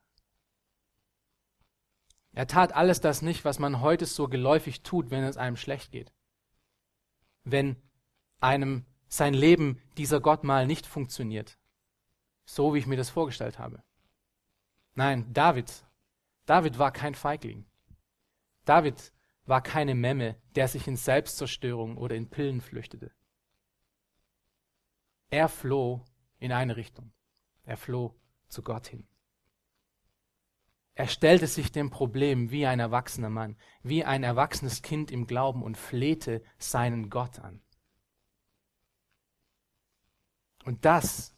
Er 2.34 2.48
tat 2.48 2.74
alles 2.74 3.00
das 3.00 3.22
nicht, 3.22 3.46
was 3.46 3.58
man 3.58 3.80
heute 3.80 4.06
so 4.06 4.28
geläufig 4.28 4.84
tut, 4.84 5.10
wenn 5.10 5.24
es 5.24 5.38
einem 5.38 5.56
schlecht 5.56 5.92
geht. 5.92 6.14
Wenn 7.46 7.78
einem 8.42 8.86
sein 9.08 9.34
Leben 9.34 9.82
dieser 9.98 10.20
Gott 10.20 10.44
mal 10.44 10.68
nicht 10.68 10.86
funktioniert. 10.86 11.58
So 12.46 12.74
wie 12.74 12.80
ich 12.80 12.88
mir 12.88 12.98
das 12.98 13.10
vorgestellt 13.10 13.58
habe. 13.58 13.82
Nein, 14.96 15.34
David. 15.34 15.86
David 16.46 16.78
war 16.78 16.92
kein 16.92 17.16
Feigling. 17.16 17.66
David 18.66 19.14
war 19.46 19.62
keine 19.62 19.96
Memme, 19.96 20.36
der 20.56 20.68
sich 20.68 20.88
in 20.88 20.98
Selbstzerstörung 20.98 21.98
oder 21.98 22.16
in 22.16 22.30
Pillen 22.30 22.60
flüchtete. 22.60 23.12
Er 25.30 25.48
floh 25.48 26.06
in 26.40 26.52
eine 26.52 26.76
Richtung. 26.76 27.12
Er 27.64 27.78
floh 27.78 28.16
zu 28.48 28.64
Gott 28.64 28.88
hin. 28.88 29.08
Er 30.96 31.08
stellte 31.08 31.48
sich 31.48 31.72
dem 31.72 31.92
Problem 31.92 32.52
wie 32.52 32.66
ein 32.66 32.80
erwachsener 32.80 33.30
Mann, 33.30 33.56
wie 33.84 34.04
ein 34.04 34.24
erwachsenes 34.24 34.82
Kind 34.82 35.12
im 35.12 35.28
Glauben 35.28 35.64
und 35.64 35.78
flehte 35.78 36.44
seinen 36.58 37.10
Gott 37.10 37.40
an. 37.40 37.62
Und 40.66 40.84
das, 40.84 41.34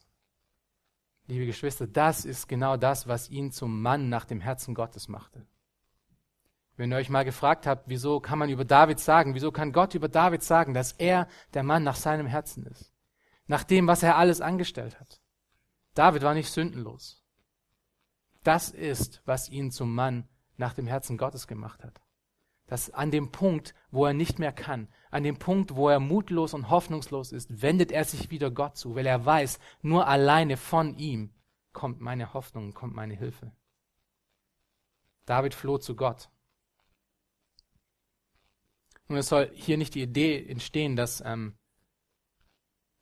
liebe 1.28 1.46
Geschwister, 1.46 1.86
das 1.86 2.26
ist 2.26 2.48
genau 2.48 2.76
das, 2.76 3.08
was 3.08 3.30
ihn 3.30 3.52
zum 3.52 3.82
Mann 3.82 4.10
nach 4.10 4.26
dem 4.26 4.42
Herzen 4.42 4.74
Gottes 4.74 5.08
machte. 5.08 5.46
Wenn 6.76 6.92
ihr 6.92 6.98
euch 6.98 7.10
mal 7.10 7.24
gefragt 7.26 7.68
habt, 7.68 7.88
wieso 7.88 8.20
kann 8.20 8.40
man 8.40 8.50
über 8.50 8.66
David 8.66 9.00
sagen, 9.00 9.36
wieso 9.36 9.52
kann 9.52 9.74
Gott 9.74 9.94
über 9.94 10.10
David 10.10 10.42
sagen, 10.42 10.74
dass 10.74 10.94
er 10.94 11.28
der 11.54 11.62
Mann 11.62 11.84
nach 11.84 11.98
seinem 11.98 12.26
Herzen 12.26 12.66
ist? 12.66 12.91
Nach 13.48 13.64
dem, 13.64 13.88
was 13.88 14.04
er 14.04 14.18
alles 14.18 14.42
angestellt 14.42 15.00
hat. 15.00 15.22
David 15.94 16.24
war 16.24 16.34
nicht 16.34 16.52
sündenlos. 16.52 17.24
Das 18.44 18.70
ist, 18.70 19.22
was 19.26 19.50
ihn 19.50 19.72
zum 19.72 19.94
Mann 19.94 20.28
nach 20.58 20.74
dem 20.74 20.88
Herzen 20.88 21.18
Gottes 21.18 21.48
gemacht 21.48 21.84
hat. 21.84 22.02
Dass 22.68 22.90
an 22.92 23.12
dem 23.12 23.32
Punkt, 23.32 23.74
wo 23.92 24.06
er 24.06 24.14
nicht 24.14 24.40
mehr 24.40 24.54
kann, 24.54 24.88
an 25.10 25.24
dem 25.24 25.38
Punkt, 25.38 25.76
wo 25.76 25.90
er 25.90 26.00
mutlos 26.00 26.54
und 26.54 26.70
hoffnungslos 26.70 27.34
ist, 27.34 27.62
wendet 27.62 27.92
er 27.92 28.06
sich 28.06 28.32
wieder 28.32 28.50
Gott 28.50 28.78
zu, 28.78 28.96
weil 28.96 29.06
er 29.06 29.26
weiß, 29.26 29.60
nur 29.82 30.08
alleine 30.08 30.58
von 30.58 30.96
ihm 30.98 31.34
kommt 31.74 32.00
meine 32.00 32.34
Hoffnung, 32.34 32.74
kommt 32.74 32.96
meine 32.96 33.16
Hilfe. 33.16 33.52
David 35.26 35.54
floh 35.54 35.78
zu 35.78 35.96
Gott. 35.96 36.30
Und 39.08 39.18
es 39.18 39.28
soll 39.28 39.52
hier 39.54 39.78
nicht 39.78 39.94
die 39.96 40.04
Idee 40.04 40.46
entstehen, 40.48 40.96
dass 40.96 41.22
ähm, 41.26 41.58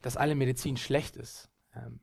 dass 0.01 0.17
alle 0.17 0.35
Medizin 0.35 0.77
schlecht 0.77 1.15
ist. 1.15 1.49
Ähm, 1.75 1.99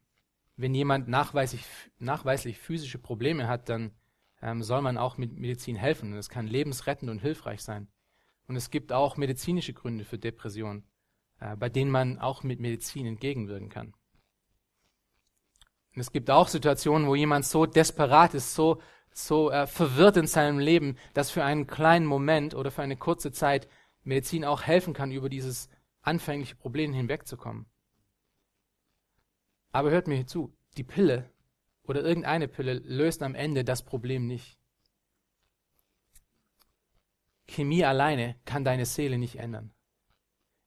wenn 0.57 0.75
jemand 0.75 1.09
nachweislich, 1.09 1.65
nachweislich 1.99 2.59
physische 2.59 2.99
Probleme 2.99 3.49
hat, 3.49 3.69
dann 3.69 3.93
ähm, 4.43 4.63
soll 4.63 4.83
man 4.83 4.99
auch 4.99 5.19
mit 5.19 5.33
Medizin 5.37 5.77
helfen. 5.77 6.13
Und 6.13 6.19
es 6.19 6.29
kann 6.29 6.47
lebensrettend 6.47 7.11
und 7.11 7.21
hilfreich 7.21 7.63
sein. 7.63 7.89
Und 8.49 8.57
es 8.57 8.71
gibt 8.71 8.93
auch 8.93 9.17
medizinische 9.17 9.73
Gründe 9.73 10.05
für 10.05 10.19
Depressionen, 10.19 10.85
äh, 11.41 11.57
bei 11.57 11.69
denen 11.69 11.91
man 11.91 12.19
auch 12.19 12.43
mit 12.43 12.61
Medizin 12.61 13.07
entgegenwirken 13.07 13.69
kann. 13.69 13.95
Und 15.95 16.01
es 16.01 16.13
gibt 16.13 16.31
auch 16.31 16.49
Situationen, 16.49 17.09
wo 17.09 17.15
jemand 17.15 17.47
so 17.47 17.67
desperat 17.67 18.35
ist, 18.35 18.55
so, 18.55 18.81
so 19.13 19.51
äh, 19.51 19.67
verwirrt 19.67 20.19
in 20.19 20.27
seinem 20.27 20.59
Leben, 20.59 20.97
dass 21.15 21.31
für 21.31 21.43
einen 21.43 21.67
kleinen 21.67 22.07
Moment 22.07 22.55
oder 22.55 22.71
für 22.71 22.83
eine 22.83 22.97
kurze 22.97 23.33
Zeit 23.33 23.67
Medizin 24.05 24.45
auch 24.45 24.63
helfen 24.63 24.95
kann, 24.95 25.11
über 25.11 25.29
dieses 25.29 25.69
anfängliche 26.03 26.55
Problem 26.55 26.93
hinwegzukommen. 26.93 27.67
Aber 29.77 29.91
hört 29.91 30.09
mir 30.09 30.27
zu, 30.27 30.57
die 30.79 30.85
Pille 30.85 31.31
oder 31.83 32.03
irgendeine 32.03 32.49
Pille 32.49 32.73
löst 32.73 33.23
am 33.23 33.35
Ende 33.35 33.63
das 33.63 33.85
Problem 33.85 34.27
nicht. 34.27 34.59
Chemie 37.47 37.85
alleine 37.85 38.37
kann 38.47 38.65
deine 38.65 38.87
Seele 38.87 39.19
nicht 39.19 39.37
ändern. 39.37 39.75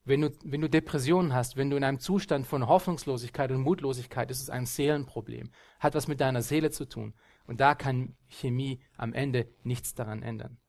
Wenn 0.03 0.21
du, 0.21 0.29
wenn 0.43 0.61
du 0.61 0.69
Depressionen 0.69 1.33
hast, 1.33 1.57
wenn 1.57 1.71
du 1.71 1.77
in 1.77 1.83
einem 1.83 1.97
Zustand 1.99 2.45
von 2.45 2.67
Hoffnungslosigkeit 2.67 3.49
und 3.49 3.61
Mutlosigkeit, 3.61 4.29
ist 4.29 4.43
es 4.43 4.51
ein 4.51 4.67
Seelenproblem, 4.67 5.49
hat 5.79 5.95
was 5.95 6.07
mit 6.07 6.21
deiner 6.21 6.43
Seele 6.43 6.69
zu 6.69 6.85
tun. 6.85 7.15
Und 7.47 7.61
da 7.61 7.73
kann 7.73 8.15
Chemie 8.27 8.79
am 8.95 9.13
Ende 9.13 9.51
nichts 9.63 9.95
daran 9.95 10.21
ändern. 10.21 10.59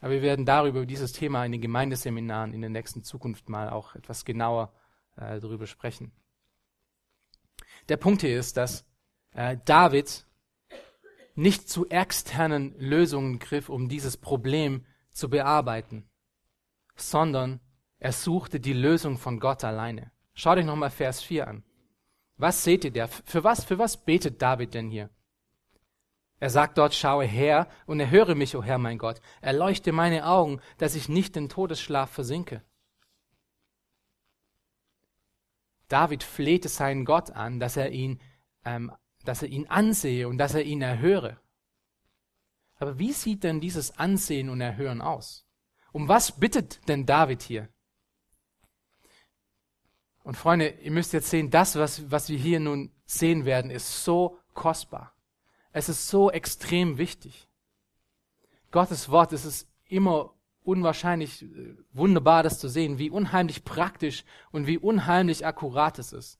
Aber 0.00 0.10
wir 0.10 0.22
werden 0.22 0.44
darüber, 0.44 0.80
über 0.80 0.86
dieses 0.86 1.12
Thema 1.12 1.44
in 1.44 1.52
den 1.52 1.60
Gemeindeseminaren 1.60 2.52
in 2.52 2.62
der 2.62 2.70
nächsten 2.70 3.04
Zukunft 3.04 3.48
mal 3.48 3.70
auch 3.70 3.94
etwas 3.94 4.24
genauer 4.24 4.74
äh, 5.14 5.38
darüber 5.38 5.68
sprechen. 5.68 6.10
Der 7.88 7.96
Punkt 7.96 8.22
hier 8.22 8.38
ist, 8.38 8.56
dass 8.56 8.84
äh, 9.32 9.56
David 9.64 10.26
nicht 11.34 11.68
zu 11.68 11.88
externen 11.88 12.74
Lösungen 12.78 13.38
griff, 13.38 13.68
um 13.68 13.88
dieses 13.88 14.16
Problem 14.16 14.84
zu 15.10 15.28
bearbeiten, 15.28 16.08
sondern 16.96 17.60
er 17.98 18.12
suchte 18.12 18.60
die 18.60 18.72
Lösung 18.72 19.18
von 19.18 19.40
Gott 19.40 19.64
alleine. 19.64 20.10
Schaut 20.34 20.58
euch 20.58 20.64
nochmal 20.64 20.90
Vers 20.90 21.22
4 21.22 21.48
an. 21.48 21.64
Was 22.36 22.64
seht 22.64 22.84
ihr 22.84 22.92
da? 22.92 23.06
Für 23.06 23.44
was, 23.44 23.64
für 23.64 23.78
was 23.78 24.04
betet 24.04 24.42
David 24.42 24.74
denn 24.74 24.90
hier? 24.90 25.10
Er 26.40 26.50
sagt 26.50 26.78
dort, 26.78 26.94
schaue 26.94 27.24
her 27.24 27.68
und 27.86 28.00
erhöre 28.00 28.34
mich, 28.34 28.56
o 28.56 28.58
oh 28.58 28.62
Herr 28.64 28.78
mein 28.78 28.98
Gott. 28.98 29.20
Erleuchte 29.40 29.92
meine 29.92 30.26
Augen, 30.26 30.60
dass 30.78 30.96
ich 30.96 31.08
nicht 31.08 31.36
in 31.36 31.48
Todesschlaf 31.48 32.10
versinke. 32.10 32.62
David 35.92 36.22
flehte 36.22 36.70
seinen 36.70 37.04
Gott 37.04 37.30
an, 37.32 37.60
dass 37.60 37.76
er 37.76 37.90
ihn, 37.90 38.18
ähm, 38.64 38.90
dass 39.24 39.42
er 39.42 39.48
ihn 39.48 39.66
ansehe 39.66 40.26
und 40.26 40.38
dass 40.38 40.54
er 40.54 40.62
ihn 40.62 40.80
erhöre. 40.80 41.38
Aber 42.76 42.98
wie 42.98 43.12
sieht 43.12 43.44
denn 43.44 43.60
dieses 43.60 43.98
Ansehen 43.98 44.48
und 44.48 44.62
Erhören 44.62 45.02
aus? 45.02 45.46
Um 45.92 46.08
was 46.08 46.40
bittet 46.40 46.88
denn 46.88 47.04
David 47.04 47.42
hier? 47.42 47.68
Und 50.24 50.36
Freunde, 50.36 50.68
ihr 50.68 50.90
müsst 50.92 51.12
jetzt 51.12 51.28
sehen, 51.28 51.50
das, 51.50 51.76
was, 51.76 52.10
was 52.10 52.30
wir 52.30 52.38
hier 52.38 52.58
nun 52.58 52.90
sehen 53.04 53.44
werden, 53.44 53.70
ist 53.70 54.02
so 54.02 54.38
kostbar. 54.54 55.12
Es 55.72 55.90
ist 55.90 56.08
so 56.08 56.30
extrem 56.30 56.96
wichtig. 56.96 57.48
Gottes 58.70 59.10
Wort, 59.10 59.34
es 59.34 59.44
ist 59.44 59.68
immer 59.84 60.34
unwahrscheinlich 60.64 61.42
äh, 61.42 61.76
wunderbar, 61.92 62.42
das 62.42 62.58
zu 62.58 62.68
sehen, 62.68 62.98
wie 62.98 63.10
unheimlich 63.10 63.64
praktisch 63.64 64.24
und 64.50 64.66
wie 64.66 64.78
unheimlich 64.78 65.46
akkurat 65.46 65.98
es 65.98 66.12
ist. 66.12 66.38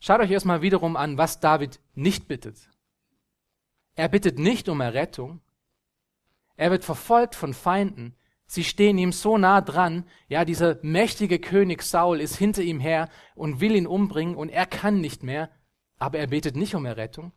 Schaut 0.00 0.20
euch 0.20 0.30
erstmal 0.30 0.62
wiederum 0.62 0.96
an, 0.96 1.18
was 1.18 1.40
David 1.40 1.80
nicht 1.94 2.28
bittet. 2.28 2.68
Er 3.94 4.08
bittet 4.08 4.38
nicht 4.38 4.68
um 4.68 4.80
Errettung. 4.80 5.40
Er 6.56 6.70
wird 6.70 6.84
verfolgt 6.84 7.34
von 7.34 7.54
Feinden. 7.54 8.14
Sie 8.46 8.64
stehen 8.64 8.96
ihm 8.96 9.12
so 9.12 9.36
nah 9.38 9.60
dran. 9.60 10.04
Ja, 10.28 10.44
dieser 10.44 10.78
mächtige 10.82 11.38
König 11.38 11.82
Saul 11.82 12.20
ist 12.20 12.36
hinter 12.36 12.62
ihm 12.62 12.80
her 12.80 13.08
und 13.34 13.60
will 13.60 13.76
ihn 13.76 13.86
umbringen 13.86 14.36
und 14.36 14.48
er 14.48 14.66
kann 14.66 15.00
nicht 15.00 15.22
mehr. 15.22 15.50
Aber 15.98 16.18
er 16.18 16.28
betet 16.28 16.56
nicht 16.56 16.74
um 16.74 16.86
Errettung. 16.86 17.32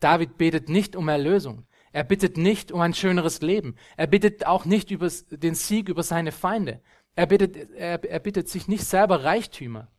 David 0.00 0.36
betet 0.36 0.68
nicht 0.68 0.96
um 0.96 1.08
Erlösung. 1.08 1.66
Er 1.92 2.04
bittet 2.04 2.36
nicht 2.36 2.72
um 2.72 2.80
ein 2.80 2.94
schöneres 2.94 3.42
Leben. 3.42 3.76
Er 3.96 4.06
bittet 4.06 4.46
auch 4.46 4.64
nicht 4.64 4.90
über 4.90 5.08
den 5.30 5.54
Sieg 5.54 5.88
über 5.88 6.02
seine 6.02 6.32
Feinde. 6.32 6.82
Er 7.14 7.26
bittet, 7.26 7.56
er, 7.72 8.02
er 8.02 8.20
bittet 8.20 8.48
sich 8.48 8.66
nicht 8.66 8.84
selber 8.84 9.24
Reichtümer. 9.24 9.92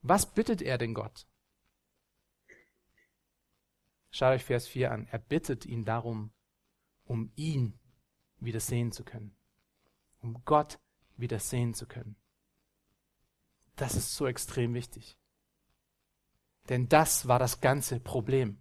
Was 0.00 0.32
bittet 0.32 0.62
er 0.62 0.78
denn 0.78 0.94
Gott? 0.94 1.26
Schaut 4.10 4.32
euch 4.32 4.44
Vers 4.44 4.66
4 4.66 4.90
an. 4.90 5.06
Er 5.10 5.18
bittet 5.18 5.66
ihn 5.66 5.84
darum, 5.84 6.32
um 7.04 7.30
ihn 7.36 7.78
wieder 8.40 8.60
sehen 8.60 8.92
zu 8.92 9.04
können. 9.04 9.36
Um 10.20 10.42
Gott 10.46 10.80
wieder 11.16 11.38
sehen 11.38 11.74
zu 11.74 11.86
können. 11.86 12.16
Das 13.76 13.94
ist 13.94 14.14
so 14.14 14.26
extrem 14.26 14.72
wichtig. 14.72 15.18
Denn 16.68 16.88
das 16.88 17.28
war 17.28 17.38
das 17.38 17.60
ganze 17.60 18.00
Problem. 18.00 18.60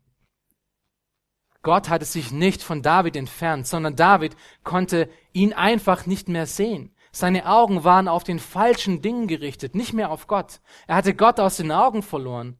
Gott 1.67 1.89
hatte 1.89 2.05
sich 2.05 2.31
nicht 2.31 2.63
von 2.63 2.81
David 2.81 3.17
entfernt, 3.17 3.67
sondern 3.67 3.97
David 3.97 4.37
konnte 4.63 5.09
ihn 5.33 5.51
einfach 5.51 6.05
nicht 6.05 6.29
mehr 6.29 6.45
sehen. 6.45 6.95
Seine 7.11 7.45
Augen 7.45 7.83
waren 7.83 8.07
auf 8.07 8.23
den 8.23 8.39
falschen 8.39 9.01
Dingen 9.01 9.27
gerichtet, 9.27 9.75
nicht 9.75 9.91
mehr 9.91 10.09
auf 10.09 10.27
Gott. 10.27 10.61
Er 10.87 10.95
hatte 10.95 11.13
Gott 11.13 11.41
aus 11.41 11.57
den 11.57 11.73
Augen 11.73 12.03
verloren, 12.03 12.57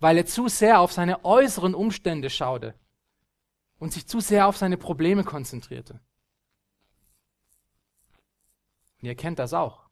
weil 0.00 0.16
er 0.16 0.24
zu 0.24 0.48
sehr 0.48 0.80
auf 0.80 0.90
seine 0.90 1.22
äußeren 1.22 1.74
Umstände 1.74 2.30
schaute 2.30 2.74
und 3.78 3.92
sich 3.92 4.06
zu 4.06 4.20
sehr 4.20 4.46
auf 4.46 4.56
seine 4.56 4.78
Probleme 4.78 5.22
konzentrierte. 5.22 6.00
Und 9.02 9.08
ihr 9.08 9.16
kennt 9.16 9.38
das 9.38 9.52
auch. 9.52 9.90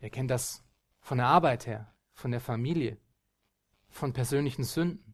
Ihr 0.00 0.10
kennt 0.10 0.30
das 0.30 0.62
von 1.00 1.16
der 1.16 1.28
Arbeit 1.28 1.66
her 1.66 1.94
von 2.12 2.32
der 2.32 2.40
Familie, 2.42 2.98
von 3.88 4.12
persönlichen 4.12 4.64
Sünden, 4.64 5.11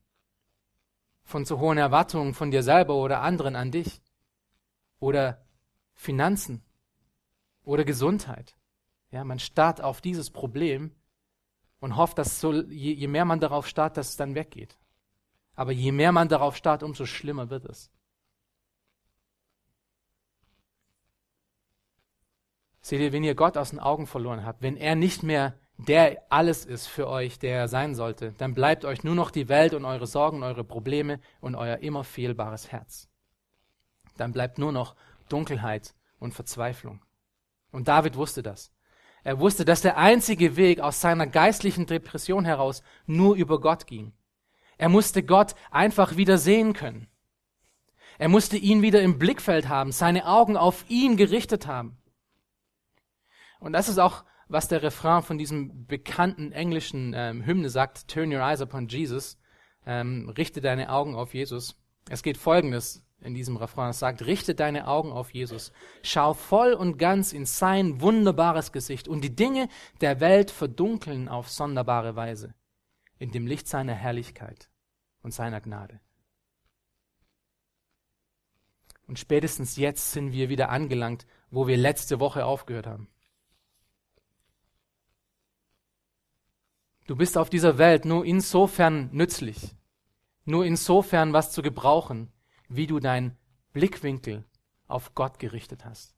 von 1.28 1.44
zu 1.44 1.60
hohen 1.60 1.76
Erwartungen 1.76 2.32
von 2.32 2.50
dir 2.50 2.62
selber 2.62 2.94
oder 2.94 3.20
anderen 3.20 3.54
an 3.54 3.70
dich 3.70 4.00
oder 4.98 5.44
Finanzen 5.92 6.64
oder 7.64 7.84
Gesundheit. 7.84 8.56
Ja, 9.10 9.24
man 9.24 9.38
starrt 9.38 9.82
auf 9.82 10.00
dieses 10.00 10.30
Problem 10.30 10.90
und 11.80 11.96
hofft, 11.96 12.16
dass 12.16 12.40
so, 12.40 12.54
je, 12.54 12.94
je 12.94 13.08
mehr 13.08 13.26
man 13.26 13.40
darauf 13.40 13.66
starrt, 13.68 13.98
dass 13.98 14.08
es 14.08 14.16
dann 14.16 14.34
weggeht. 14.34 14.78
Aber 15.54 15.70
je 15.70 15.92
mehr 15.92 16.12
man 16.12 16.28
darauf 16.28 16.56
starrt, 16.56 16.82
umso 16.82 17.04
schlimmer 17.04 17.50
wird 17.50 17.66
es. 17.66 17.90
Seht 22.80 23.00
ihr, 23.00 23.12
wenn 23.12 23.22
ihr 23.24 23.34
Gott 23.34 23.58
aus 23.58 23.68
den 23.68 23.80
Augen 23.80 24.06
verloren 24.06 24.46
habt, 24.46 24.62
wenn 24.62 24.78
er 24.78 24.94
nicht 24.94 25.22
mehr 25.22 25.60
der 25.78 26.24
alles 26.28 26.64
ist 26.64 26.88
für 26.88 27.08
euch, 27.08 27.38
der 27.38 27.56
er 27.56 27.68
sein 27.68 27.94
sollte, 27.94 28.32
dann 28.38 28.52
bleibt 28.52 28.84
euch 28.84 29.04
nur 29.04 29.14
noch 29.14 29.30
die 29.30 29.48
Welt 29.48 29.74
und 29.74 29.84
eure 29.84 30.08
Sorgen, 30.08 30.42
eure 30.42 30.64
Probleme 30.64 31.20
und 31.40 31.54
euer 31.54 31.78
immer 31.78 32.02
fehlbares 32.02 32.72
Herz. 32.72 33.08
Dann 34.16 34.32
bleibt 34.32 34.58
nur 34.58 34.72
noch 34.72 34.96
Dunkelheit 35.28 35.94
und 36.18 36.34
Verzweiflung. 36.34 37.00
Und 37.70 37.86
David 37.86 38.16
wusste 38.16 38.42
das. 38.42 38.72
Er 39.22 39.38
wusste, 39.38 39.64
dass 39.64 39.80
der 39.80 39.98
einzige 39.98 40.56
Weg 40.56 40.80
aus 40.80 41.00
seiner 41.00 41.26
geistlichen 41.26 41.86
Depression 41.86 42.44
heraus 42.44 42.82
nur 43.06 43.36
über 43.36 43.60
Gott 43.60 43.86
ging. 43.86 44.12
Er 44.78 44.88
musste 44.88 45.22
Gott 45.22 45.54
einfach 45.70 46.16
wieder 46.16 46.38
sehen 46.38 46.72
können. 46.72 47.08
Er 48.18 48.28
musste 48.28 48.56
ihn 48.56 48.82
wieder 48.82 49.00
im 49.00 49.18
Blickfeld 49.18 49.68
haben, 49.68 49.92
seine 49.92 50.26
Augen 50.26 50.56
auf 50.56 50.84
ihn 50.88 51.16
gerichtet 51.16 51.68
haben. 51.68 51.98
Und 53.60 53.72
das 53.72 53.88
ist 53.88 53.98
auch 53.98 54.24
was 54.48 54.68
der 54.68 54.82
Refrain 54.82 55.22
von 55.22 55.38
diesem 55.38 55.86
bekannten 55.86 56.52
englischen 56.52 57.12
ähm, 57.14 57.44
Hymne 57.44 57.70
sagt, 57.70 58.08
Turn 58.08 58.32
your 58.32 58.40
eyes 58.40 58.60
upon 58.60 58.88
Jesus, 58.88 59.38
ähm, 59.86 60.28
richte 60.36 60.60
deine 60.60 60.90
Augen 60.90 61.14
auf 61.14 61.34
Jesus. 61.34 61.76
Es 62.08 62.22
geht 62.22 62.38
folgendes 62.38 63.04
in 63.20 63.34
diesem 63.34 63.56
Refrain, 63.56 63.90
es 63.90 63.98
sagt, 63.98 64.24
richte 64.24 64.54
deine 64.54 64.86
Augen 64.86 65.12
auf 65.12 65.34
Jesus, 65.34 65.72
schau 66.02 66.34
voll 66.34 66.72
und 66.72 66.98
ganz 66.98 67.32
in 67.32 67.46
sein 67.46 68.00
wunderbares 68.00 68.72
Gesicht 68.72 69.08
und 69.08 69.22
die 69.22 69.34
Dinge 69.34 69.68
der 70.00 70.20
Welt 70.20 70.50
verdunkeln 70.50 71.28
auf 71.28 71.48
sonderbare 71.50 72.16
Weise 72.16 72.54
in 73.18 73.32
dem 73.32 73.46
Licht 73.46 73.66
seiner 73.66 73.94
Herrlichkeit 73.94 74.70
und 75.22 75.32
seiner 75.32 75.60
Gnade. 75.60 76.00
Und 79.08 79.18
spätestens 79.18 79.76
jetzt 79.76 80.12
sind 80.12 80.32
wir 80.32 80.48
wieder 80.48 80.68
angelangt, 80.68 81.26
wo 81.50 81.66
wir 81.66 81.76
letzte 81.76 82.20
Woche 82.20 82.44
aufgehört 82.44 82.86
haben. 82.86 83.08
Du 87.08 87.16
bist 87.16 87.38
auf 87.38 87.48
dieser 87.48 87.78
Welt 87.78 88.04
nur 88.04 88.26
insofern 88.26 89.08
nützlich, 89.12 89.74
nur 90.44 90.66
insofern 90.66 91.32
was 91.32 91.50
zu 91.52 91.62
gebrauchen, 91.62 92.30
wie 92.68 92.86
du 92.86 93.00
deinen 93.00 93.34
Blickwinkel 93.72 94.44
auf 94.88 95.14
Gott 95.14 95.38
gerichtet 95.38 95.86
hast. 95.86 96.14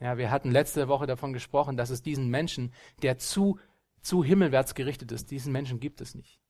Ja, 0.00 0.18
wir 0.18 0.32
hatten 0.32 0.50
letzte 0.50 0.88
Woche 0.88 1.06
davon 1.06 1.32
gesprochen, 1.32 1.76
dass 1.76 1.90
es 1.90 2.02
diesen 2.02 2.28
Menschen, 2.30 2.74
der 3.02 3.18
zu, 3.18 3.60
zu 4.00 4.24
himmelwärts 4.24 4.74
gerichtet 4.74 5.12
ist, 5.12 5.30
diesen 5.30 5.52
Menschen 5.52 5.78
gibt 5.78 6.00
es 6.00 6.16
nicht. 6.16 6.40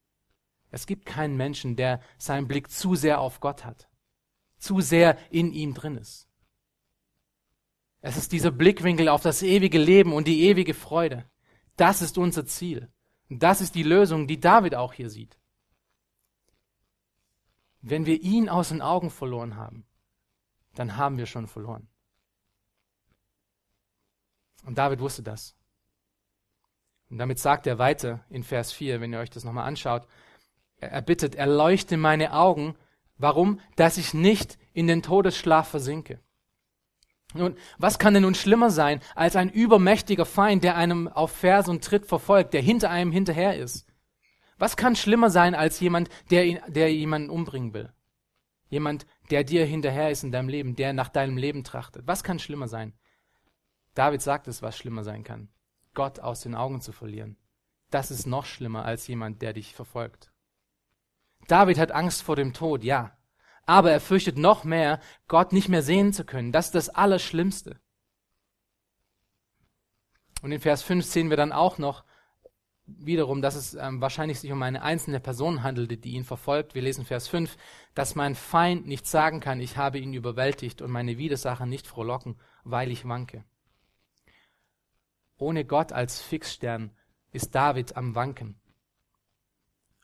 Es 0.71 0.87
gibt 0.87 1.05
keinen 1.05 1.37
Menschen, 1.37 1.77
der 1.77 2.01
seinen 2.17 2.49
Blick 2.49 2.71
zu 2.71 2.95
sehr 2.95 3.21
auf 3.21 3.41
Gott 3.41 3.67
hat, 3.67 3.87
zu 4.57 4.81
sehr 4.81 5.19
in 5.31 5.53
ihm 5.53 5.75
drin 5.75 5.99
ist. 5.99 6.27
Es 8.01 8.17
ist 8.17 8.33
dieser 8.33 8.51
Blickwinkel 8.51 9.11
auf 9.11 9.21
das 9.21 9.43
ewige 9.43 9.79
Leben 9.79 10.15
und 10.15 10.27
die 10.27 10.45
ewige 10.45 10.73
Freude. 10.73 11.27
Das 11.77 12.01
ist 12.01 12.17
unser 12.17 12.47
Ziel. 12.47 12.91
Und 13.33 13.43
das 13.43 13.63
ist 13.63 13.75
die 13.75 13.83
Lösung, 13.83 14.27
die 14.27 14.39
David 14.39 14.75
auch 14.75 14.93
hier 14.93 15.09
sieht. 15.09 15.39
Wenn 17.81 18.05
wir 18.05 18.21
ihn 18.21 18.51
aus 18.51 18.69
den 18.69 18.83
Augen 18.83 19.09
verloren 19.09 19.57
haben, 19.57 19.87
dann 20.75 20.99
haben 20.99 21.17
wir 21.17 21.25
schon 21.25 21.47
verloren. 21.47 21.89
Und 24.67 24.77
David 24.77 25.01
wusste 25.01 25.23
das. 25.23 25.57
Und 27.09 27.17
damit 27.17 27.39
sagt 27.39 27.67
er 27.67 27.79
weiter 27.79 28.23
in 28.29 28.45
Vers 28.45 28.71
4, 28.71 29.01
wenn 29.01 29.15
ihr 29.15 29.21
euch 29.21 29.31
das 29.31 29.45
nochmal 29.45 29.67
anschaut, 29.67 30.07
er 30.77 31.01
bittet, 31.01 31.35
erleuchte 31.35 31.97
meine 31.97 32.35
Augen. 32.35 32.77
Warum? 33.17 33.61
Dass 33.77 33.97
ich 33.97 34.13
nicht 34.13 34.59
in 34.75 34.87
den 34.87 35.03
Todesschlaf 35.03 35.69
versinke. 35.69 36.21
Nun, 37.35 37.57
was 37.79 37.99
kann 37.99 38.15
denn 38.15 38.25
nun 38.25 38.35
schlimmer 38.35 38.71
sein 38.71 39.01
als 39.15 39.37
ein 39.37 39.49
übermächtiger 39.49 40.27
Feind, 40.27 40.65
der 40.65 40.77
einem 40.77 41.09
auf 41.09 41.33
Vers 41.33 41.69
und 41.69 41.85
Tritt 41.85 42.07
verfolgt, 42.07 42.53
der 42.55 42.63
hinter 42.63 42.91
einem 42.91 43.13
hinterher 43.13 43.57
ist? 43.57 43.87
Was 44.59 44.77
kann 44.77 44.97
schlimmer 44.97 45.31
sein 45.31 45.55
als 45.55 45.81
jemand, 45.81 46.09
der, 46.31 46.45
ihn, 46.45 46.61
der 46.69 46.93
jemanden 46.95 47.31
umbringen 47.31 47.75
will? 47.75 47.93
Jemand, 48.69 49.07
der 49.31 49.45
dir 49.45 49.65
hinterher 49.65 50.11
ist 50.11 50.25
in 50.25 50.33
deinem 50.33 50.49
Leben, 50.49 50.77
der 50.77 50.93
nach 50.93 51.09
deinem 51.09 51.37
Leben 51.37 51.65
trachtet. 51.65 52.07
Was 52.07 52.23
kann 52.23 52.39
schlimmer 52.39 52.69
sein? 52.69 52.95
David 53.95 54.23
sagt 54.23 54.49
es, 54.49 54.63
was 54.63 54.77
schlimmer 54.77 55.05
sein 55.05 55.25
kann. 55.25 55.49
Gott 55.95 56.21
aus 56.21 56.41
den 56.41 56.55
Augen 56.55 56.81
zu 56.81 56.93
verlieren. 56.93 57.37
Das 57.91 58.11
ist 58.11 58.27
noch 58.27 58.47
schlimmer 58.47 58.85
als 58.85 59.07
jemand, 59.07 59.43
der 59.43 59.53
dich 59.53 59.75
verfolgt. 59.75 60.33
David 61.49 61.79
hat 61.79 61.93
Angst 61.93 62.23
vor 62.23 62.37
dem 62.37 62.55
Tod, 62.55 62.85
ja. 62.85 63.17
Aber 63.65 63.91
er 63.91 64.01
fürchtet 64.01 64.39
noch 64.39 64.65
mehr, 64.65 65.01
Gott 65.29 65.53
nicht 65.53 65.69
mehr 65.69 65.83
sehen 65.83 66.13
zu 66.13 66.25
können. 66.25 66.53
Das 66.53 66.67
ist 66.67 66.75
das 66.75 66.89
Allerschlimmste. 66.89 67.81
Und 70.43 70.51
in 70.51 70.61
Vers 70.61 70.83
5 70.83 71.05
sehen 71.05 71.31
wir 71.31 71.37
dann 71.37 71.53
auch 71.53 71.79
noch 71.79 72.05
wiederum, 72.87 73.43
dass 73.43 73.55
es 73.55 73.75
ähm, 73.75 74.01
wahrscheinlich 74.01 74.41
sich 74.41 74.51
um 74.51 74.63
eine 74.63 74.83
einzelne 74.83 75.21
Person 75.21 75.63
handelte, 75.63 75.97
die 75.97 76.13
ihn 76.13 76.25
verfolgt. 76.25 76.75
Wir 76.75 76.83
lesen 76.83 77.05
Vers 77.05 77.29
5, 77.29 77.57
dass 77.95 78.17
mein 78.17 78.35
Feind 78.35 78.87
nicht 78.87 79.07
sagen 79.07 79.41
kann, 79.41 79.61
ich 79.61 79.77
habe 79.77 79.99
ihn 79.99 80.15
überwältigt 80.15 80.83
und 80.83 80.91
meine 80.91 81.17
Widersacher 81.19 81.67
nicht 81.67 81.87
frohlocken, 81.87 82.37
weil 82.65 82.91
ich 82.91 83.07
wanke. 83.07 83.45
Ohne 85.37 85.65
Gott 85.65 85.93
als 85.93 86.21
Fixstern 86.21 86.91
ist 87.31 87.55
David 87.55 87.97
am 87.97 88.15
Wanken. 88.15 88.61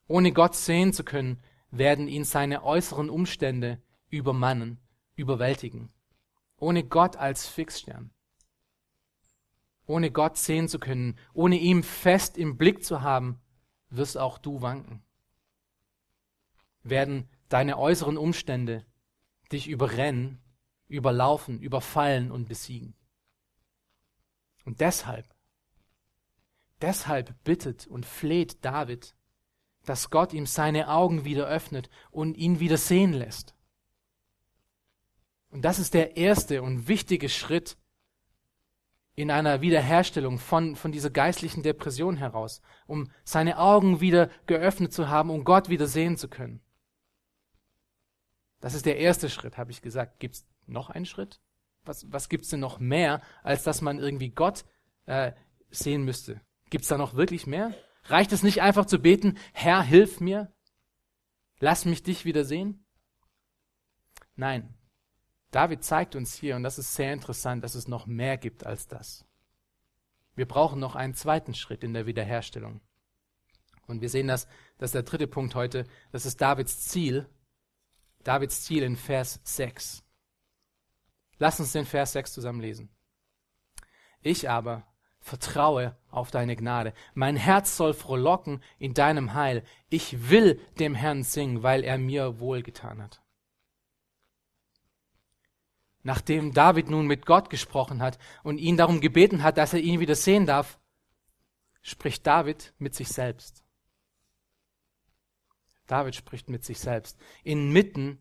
Ohne 0.06 0.32
Gott 0.32 0.54
sehen 0.54 0.92
zu 0.92 1.04
können, 1.04 1.42
werden 1.70 2.08
ihn 2.08 2.24
seine 2.24 2.64
äußeren 2.64 3.10
Umstände 3.10 3.82
übermannen, 4.08 4.80
überwältigen. 5.16 5.92
Ohne 6.56 6.84
Gott 6.84 7.16
als 7.16 7.46
Fixstern. 7.46 8.10
Ohne 9.86 10.10
Gott 10.10 10.36
sehen 10.36 10.68
zu 10.68 10.78
können, 10.78 11.18
ohne 11.32 11.56
ihm 11.56 11.82
fest 11.82 12.36
im 12.36 12.56
Blick 12.56 12.84
zu 12.84 13.02
haben, 13.02 13.40
wirst 13.90 14.18
auch 14.18 14.38
du 14.38 14.60
wanken. 14.60 15.02
Werden 16.82 17.28
deine 17.48 17.78
äußeren 17.78 18.18
Umstände 18.18 18.84
dich 19.50 19.68
überrennen, 19.68 20.42
überlaufen, 20.88 21.60
überfallen 21.60 22.30
und 22.30 22.48
besiegen. 22.48 22.94
Und 24.64 24.80
deshalb, 24.80 25.34
deshalb 26.82 27.42
bittet 27.44 27.86
und 27.86 28.04
fleht 28.04 28.64
David, 28.64 29.14
dass 29.88 30.10
Gott 30.10 30.32
ihm 30.32 30.46
seine 30.46 30.88
Augen 30.88 31.24
wieder 31.24 31.46
öffnet 31.46 31.88
und 32.10 32.36
ihn 32.36 32.60
wieder 32.60 32.76
sehen 32.76 33.12
lässt. 33.12 33.54
Und 35.50 35.62
das 35.62 35.78
ist 35.78 35.94
der 35.94 36.16
erste 36.16 36.62
und 36.62 36.88
wichtige 36.88 37.28
Schritt 37.28 37.78
in 39.14 39.30
einer 39.30 39.62
Wiederherstellung 39.62 40.38
von, 40.38 40.76
von 40.76 40.92
dieser 40.92 41.10
geistlichen 41.10 41.62
Depression 41.62 42.18
heraus, 42.18 42.60
um 42.86 43.10
seine 43.24 43.58
Augen 43.58 44.00
wieder 44.00 44.28
geöffnet 44.46 44.92
zu 44.92 45.08
haben, 45.08 45.30
um 45.30 45.44
Gott 45.44 45.70
wieder 45.70 45.86
sehen 45.86 46.16
zu 46.16 46.28
können. 46.28 46.60
Das 48.60 48.74
ist 48.74 48.84
der 48.84 48.98
erste 48.98 49.30
Schritt, 49.30 49.56
habe 49.56 49.70
ich 49.70 49.80
gesagt. 49.80 50.20
Gibt 50.20 50.34
es 50.34 50.46
noch 50.66 50.90
einen 50.90 51.06
Schritt? 51.06 51.40
Was, 51.84 52.12
was 52.12 52.28
gibt 52.28 52.44
es 52.44 52.50
denn 52.50 52.60
noch 52.60 52.78
mehr, 52.78 53.22
als 53.42 53.62
dass 53.62 53.80
man 53.80 53.98
irgendwie 53.98 54.30
Gott 54.30 54.66
äh, 55.06 55.32
sehen 55.70 56.04
müsste? 56.04 56.40
Gibt 56.68 56.82
es 56.82 56.88
da 56.88 56.98
noch 56.98 57.14
wirklich 57.14 57.46
mehr? 57.46 57.72
Reicht 58.08 58.32
es 58.32 58.42
nicht 58.42 58.62
einfach 58.62 58.86
zu 58.86 58.98
beten, 58.98 59.38
Herr, 59.52 59.82
hilf 59.82 60.20
mir? 60.20 60.52
Lass 61.60 61.84
mich 61.84 62.02
dich 62.02 62.24
wieder 62.24 62.44
sehen? 62.44 62.84
Nein. 64.34 64.74
David 65.50 65.82
zeigt 65.82 66.14
uns 66.14 66.34
hier, 66.34 66.56
und 66.56 66.62
das 66.62 66.78
ist 66.78 66.94
sehr 66.94 67.12
interessant, 67.12 67.64
dass 67.64 67.74
es 67.74 67.88
noch 67.88 68.06
mehr 68.06 68.36
gibt 68.36 68.66
als 68.66 68.86
das. 68.86 69.26
Wir 70.34 70.46
brauchen 70.46 70.78
noch 70.78 70.94
einen 70.94 71.14
zweiten 71.14 71.54
Schritt 71.54 71.82
in 71.82 71.94
der 71.94 72.06
Wiederherstellung. 72.06 72.80
Und 73.86 74.02
wir 74.02 74.08
sehen 74.10 74.28
das, 74.28 74.46
das 74.76 74.88
ist 74.88 74.94
der 74.94 75.02
dritte 75.02 75.26
Punkt 75.26 75.54
heute, 75.54 75.84
das 76.12 76.26
ist 76.26 76.40
Davids 76.40 76.80
Ziel. 76.80 77.28
Davids 78.22 78.62
Ziel 78.62 78.82
in 78.82 78.96
Vers 78.96 79.40
6. 79.44 80.04
Lass 81.38 81.60
uns 81.60 81.72
den 81.72 81.86
Vers 81.86 82.12
6 82.12 82.32
zusammen 82.32 82.60
lesen. 82.60 82.90
Ich 84.20 84.50
aber 84.50 84.86
vertraue 85.28 85.96
auf 86.10 86.30
deine 86.30 86.56
Gnade. 86.56 86.92
Mein 87.14 87.36
Herz 87.36 87.76
soll 87.76 87.94
frohlocken 87.94 88.62
in 88.78 88.94
deinem 88.94 89.34
Heil. 89.34 89.62
Ich 89.88 90.30
will 90.30 90.60
dem 90.78 90.94
Herrn 90.94 91.22
singen, 91.22 91.62
weil 91.62 91.84
er 91.84 91.98
mir 91.98 92.40
wohlgetan 92.40 93.02
hat. 93.02 93.22
Nachdem 96.02 96.54
David 96.54 96.88
nun 96.88 97.06
mit 97.06 97.26
Gott 97.26 97.50
gesprochen 97.50 98.00
hat 98.00 98.18
und 98.42 98.58
ihn 98.58 98.76
darum 98.76 99.00
gebeten 99.00 99.42
hat, 99.42 99.58
dass 99.58 99.74
er 99.74 99.80
ihn 99.80 100.00
wieder 100.00 100.14
sehen 100.14 100.46
darf, 100.46 100.78
spricht 101.82 102.26
David 102.26 102.72
mit 102.78 102.94
sich 102.94 103.08
selbst. 103.08 103.64
David 105.86 106.14
spricht 106.14 106.48
mit 106.48 106.64
sich 106.64 106.78
selbst. 106.78 107.18
Inmitten 107.44 108.18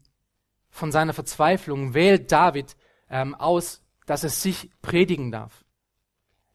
von 0.69 0.91
seiner 0.91 1.13
Verzweiflung 1.13 1.93
wählt 1.93 2.31
David 2.31 2.75
ähm, 3.09 3.35
aus, 3.35 3.83
dass 4.05 4.23
er 4.23 4.29
sich 4.29 4.69
predigen 4.81 5.31
darf. 5.31 5.65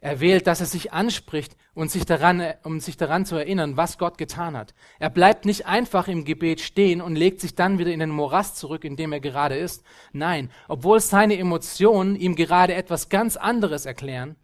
Er 0.03 0.19
wählt, 0.19 0.49
dass 0.49 0.59
er 0.59 0.67
sich 0.67 0.93
anspricht 0.93 1.57
und 1.75 1.89
sich 1.89 2.05
daran, 2.05 2.43
um 2.65 2.81
sich 2.81 2.97
daran 2.97 3.25
zu 3.25 3.37
erinnern, 3.37 3.77
was 3.77 3.99
Gott 3.99 4.19
getan 4.19 4.57
hat. 4.57 4.75
Er 4.99 5.11
bleibt 5.11 5.45
nicht 5.45 5.67
einfach 5.67 6.09
im 6.09 6.25
Gebet 6.25 6.61
stehen 6.61 7.01
und 7.01 7.15
legt 7.15 7.41
sich 7.41 7.55
dann 7.55 7.79
wieder 7.79 7.93
in 7.93 8.01
den 8.01 8.11
Morast 8.11 8.57
zurück, 8.57 8.83
in 8.83 8.97
dem 8.97 9.13
er 9.13 9.21
gerade 9.21 9.57
ist. 9.57 9.85
Nein, 10.13 10.51
obwohl 10.67 10.99
seine 10.99 11.39
Emotionen 11.39 12.17
ihm 12.17 12.35
gerade 12.35 12.75
etwas 12.75 13.11
ganz 13.11 13.37
anderes 13.37 13.87
erklären, 13.87 14.35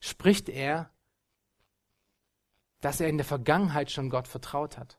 spricht 0.00 0.48
er, 0.48 0.90
dass 2.80 2.98
er 2.98 3.08
in 3.08 3.18
der 3.18 3.26
Vergangenheit 3.26 3.90
schon 3.90 4.08
Gott 4.08 4.26
vertraut 4.26 4.78
hat. 4.78 4.98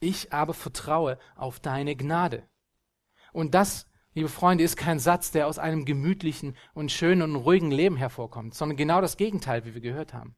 Ich 0.00 0.32
aber 0.32 0.54
vertraue 0.54 1.18
auf 1.36 1.60
deine 1.60 1.94
Gnade. 1.94 2.48
Und 3.34 3.54
das 3.54 3.86
liebe 4.14 4.28
Freunde, 4.28 4.64
ist 4.64 4.76
kein 4.76 4.98
Satz, 4.98 5.30
der 5.30 5.46
aus 5.46 5.58
einem 5.58 5.84
gemütlichen 5.84 6.56
und 6.72 6.90
schönen 6.90 7.22
und 7.22 7.36
ruhigen 7.36 7.70
Leben 7.70 7.96
hervorkommt, 7.96 8.54
sondern 8.54 8.76
genau 8.76 9.00
das 9.00 9.16
Gegenteil, 9.16 9.64
wie 9.64 9.74
wir 9.74 9.80
gehört 9.80 10.14
haben. 10.14 10.36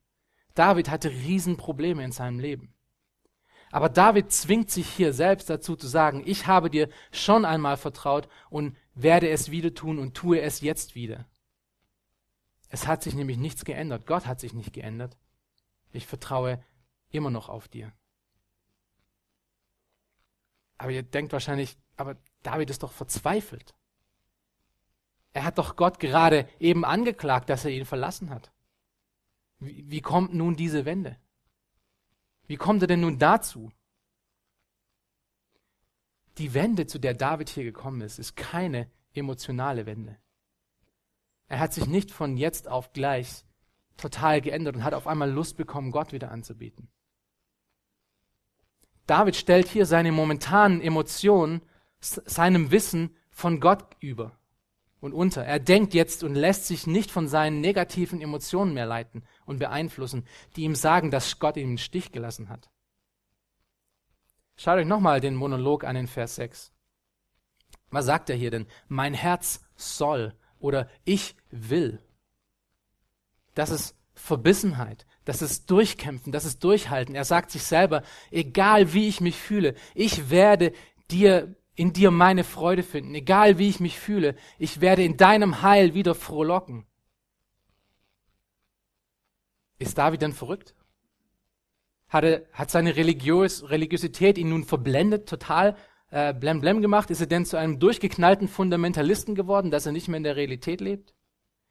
David 0.55 0.91
hatte 0.91 1.11
Riesenprobleme 1.11 2.03
in 2.03 2.13
seinem 2.13 2.41
Leben. 2.41 2.75
Aber 3.71 3.89
David 3.89 4.33
zwingt 4.33 4.71
sich 4.71 4.89
hier 4.89 5.13
selbst 5.13 5.51
dazu 5.51 5.77
zu 5.77 5.87
sagen, 5.87 6.23
ich 6.25 6.47
habe 6.47 6.71
dir 6.71 6.89
schon 7.11 7.45
einmal 7.45 7.77
vertraut 7.77 8.29
und 8.49 8.77
werde 8.95 9.29
es 9.29 9.51
wieder 9.51 9.75
tun 9.75 9.99
und 9.99 10.15
tue 10.15 10.41
es 10.41 10.61
jetzt 10.61 10.95
wieder. 10.95 11.27
Es 12.69 12.87
hat 12.87 13.03
sich 13.03 13.15
nämlich 13.15 13.37
nichts 13.37 13.65
geändert. 13.65 14.07
Gott 14.07 14.27
hat 14.27 14.41
sich 14.41 14.55
nicht 14.55 14.73
geändert. 14.73 15.17
Ich 15.93 16.07
vertraue 16.07 16.65
immer 17.11 17.31
noch 17.31 17.49
auf 17.49 17.69
dir. 17.69 17.93
Aber 20.79 20.91
ihr 20.91 21.03
denkt 21.03 21.33
wahrscheinlich, 21.33 21.77
aber 21.97 22.17
David 22.43 22.71
ist 22.71 22.83
doch 22.83 22.93
verzweifelt. 22.93 23.75
Er 25.33 25.45
hat 25.45 25.59
doch 25.59 25.77
Gott 25.77 25.99
gerade 25.99 26.49
eben 26.59 26.85
angeklagt, 26.85 27.49
dass 27.51 27.65
er 27.65 27.71
ihn 27.71 27.85
verlassen 27.85 28.31
hat. 28.31 28.53
Wie, 29.59 29.85
wie 29.91 30.01
kommt 30.01 30.35
nun 30.35 30.57
diese 30.57 30.85
Wende? 30.85 31.17
Wie 32.47 32.57
kommt 32.57 32.83
er 32.83 32.89
denn 32.89 33.01
nun 33.01 33.19
dazu? 33.19 33.71
Die 36.39 36.55
Wende, 36.55 36.87
zu 36.87 36.99
der 36.99 37.15
David 37.15 37.49
hier 37.49 37.65
gekommen 37.65 38.03
ist, 38.03 38.19
ist 38.19 38.37
keine 38.37 38.91
emotionale 39.15 39.87
Wende. 39.87 40.19
Er 41.49 41.59
hat 41.59 41.73
sich 41.73 41.87
nicht 41.87 42.11
von 42.11 42.37
jetzt 42.37 42.69
auf 42.69 42.93
gleich 42.93 43.45
total 43.97 44.41
geändert 44.41 44.77
und 44.77 44.85
hat 44.85 44.95
auf 44.95 45.07
einmal 45.07 45.31
Lust 45.31 45.57
bekommen, 45.57 45.91
Gott 45.91 46.13
wieder 46.13 46.31
anzubieten. 46.31 46.89
David 49.07 49.37
stellt 49.37 49.69
hier 49.69 49.87
seine 49.87 50.13
momentanen 50.13 50.81
Emotionen 50.81 51.63
seinem 52.01 52.71
Wissen 52.71 53.17
von 53.31 53.61
Gott 53.61 53.85
über 54.01 54.33
und 55.01 55.13
unter. 55.13 55.45
Er 55.45 55.59
denkt 55.59 55.95
jetzt 55.95 56.25
und 56.25 56.35
lässt 56.35 56.67
sich 56.67 56.87
nicht 56.87 57.11
von 57.11 57.29
seinen 57.29 57.61
negativen 57.61 58.21
Emotionen 58.21 58.75
mehr 58.75 58.87
leiten 58.87 59.25
und 59.45 59.59
beeinflussen, 59.59 60.27
die 60.57 60.63
ihm 60.63 60.75
sagen, 60.75 61.11
dass 61.11 61.39
Gott 61.39 61.57
ihn 61.57 61.71
im 61.71 61.79
Stich 61.79 62.13
gelassen 62.13 62.49
hat. 62.49 62.71
Schaut 64.57 64.79
euch 64.79 64.87
nochmal 64.87 65.21
den 65.21 65.35
Monolog 65.35 65.85
an 65.85 65.97
in 65.97 66.07
Vers 66.07 66.37
6. 66.37 66.73
Was 67.91 68.07
sagt 68.07 68.31
er 68.31 68.37
hier 68.37 68.51
denn? 68.51 68.67
Mein 68.89 69.15
Herz 69.15 69.61
soll 69.77 70.35
oder 70.59 70.89
ich 71.05 71.37
will. 71.51 72.03
Das 73.55 73.71
ist 73.71 73.95
Verbissenheit, 74.15 75.06
das 75.27 75.43
ist 75.43 75.71
Durchkämpfen, 75.71 76.33
das 76.33 76.45
ist 76.45 76.63
Durchhalten. 76.65 77.15
Er 77.15 77.25
sagt 77.25 77.51
sich 77.51 77.65
selber, 77.65 78.03
egal 78.31 78.95
wie 78.95 79.09
ich 79.09 79.21
mich 79.21 79.37
fühle, 79.37 79.75
ich 79.95 80.31
werde 80.31 80.73
dir 81.11 81.55
in 81.75 81.93
dir 81.93 82.11
meine 82.11 82.45
Freude 82.45 82.83
finden, 82.83 83.15
egal 83.15 83.59
wie 83.59 83.69
ich 83.69 83.81
mich 83.81 83.99
fühle. 83.99 84.37
Ich 84.59 84.81
werde 84.81 85.05
in 85.05 85.17
deinem 85.17 85.63
Heil 85.63 85.95
wieder 85.95 86.15
frohlocken. 86.15 86.87
Ist 89.79 89.99
David 89.99 90.23
denn 90.23 90.33
verrückt? 90.33 90.75
Hat, 92.09 92.25
er, 92.25 92.47
hat 92.53 92.71
seine 92.71 92.97
Religios, 92.97 93.69
Religiosität 93.69 94.39
ihn 94.39 94.49
nun 94.49 94.65
verblendet, 94.65 95.29
total 95.29 95.77
äh, 96.11 96.33
blem 96.33 96.61
blem 96.61 96.81
gemacht? 96.81 97.11
Ist 97.11 97.21
er 97.21 97.27
denn 97.27 97.45
zu 97.45 97.59
einem 97.59 97.81
durchgeknallten 97.81 98.47
Fundamentalisten 98.47 99.35
geworden, 99.35 99.73
dass 99.73 99.87
er 99.87 99.93
nicht 99.93 100.07
mehr 100.07 100.19
in 100.19 100.23
der 100.23 100.37
Realität 100.37 100.81
lebt? 100.81 101.15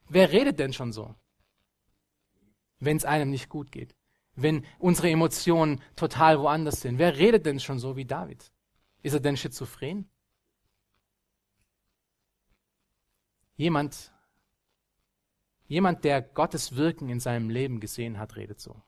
Wer 0.10 0.34
redet 0.34 0.60
denn 0.60 0.74
schon 0.74 0.92
so? 0.92 1.16
Wenn 2.86 2.98
es 2.98 3.06
einem 3.06 3.30
nicht 3.30 3.50
gut 3.50 3.72
geht. 3.72 3.96
Wenn 4.36 4.66
unsere 4.80 5.10
Emotionen 5.10 5.82
total 5.96 6.40
woanders 6.40 6.82
sind. 6.82 6.98
Wer 6.98 7.18
redet 7.18 7.46
denn 7.46 7.60
schon 7.60 7.80
so 7.80 7.96
wie 7.96 8.06
David? 8.06 8.52
Ist 9.02 9.14
er 9.14 9.20
denn 9.20 9.38
schizophren? 9.38 10.10
Jemand, 13.56 14.12
jemand, 15.68 16.04
der 16.04 16.22
Gottes 16.22 16.76
Wirken 16.76 17.10
in 17.10 17.22
seinem 17.22 17.50
Leben 17.50 17.80
gesehen 17.80 18.20
hat, 18.20 18.36
redet 18.36 18.60
so. 18.60 18.82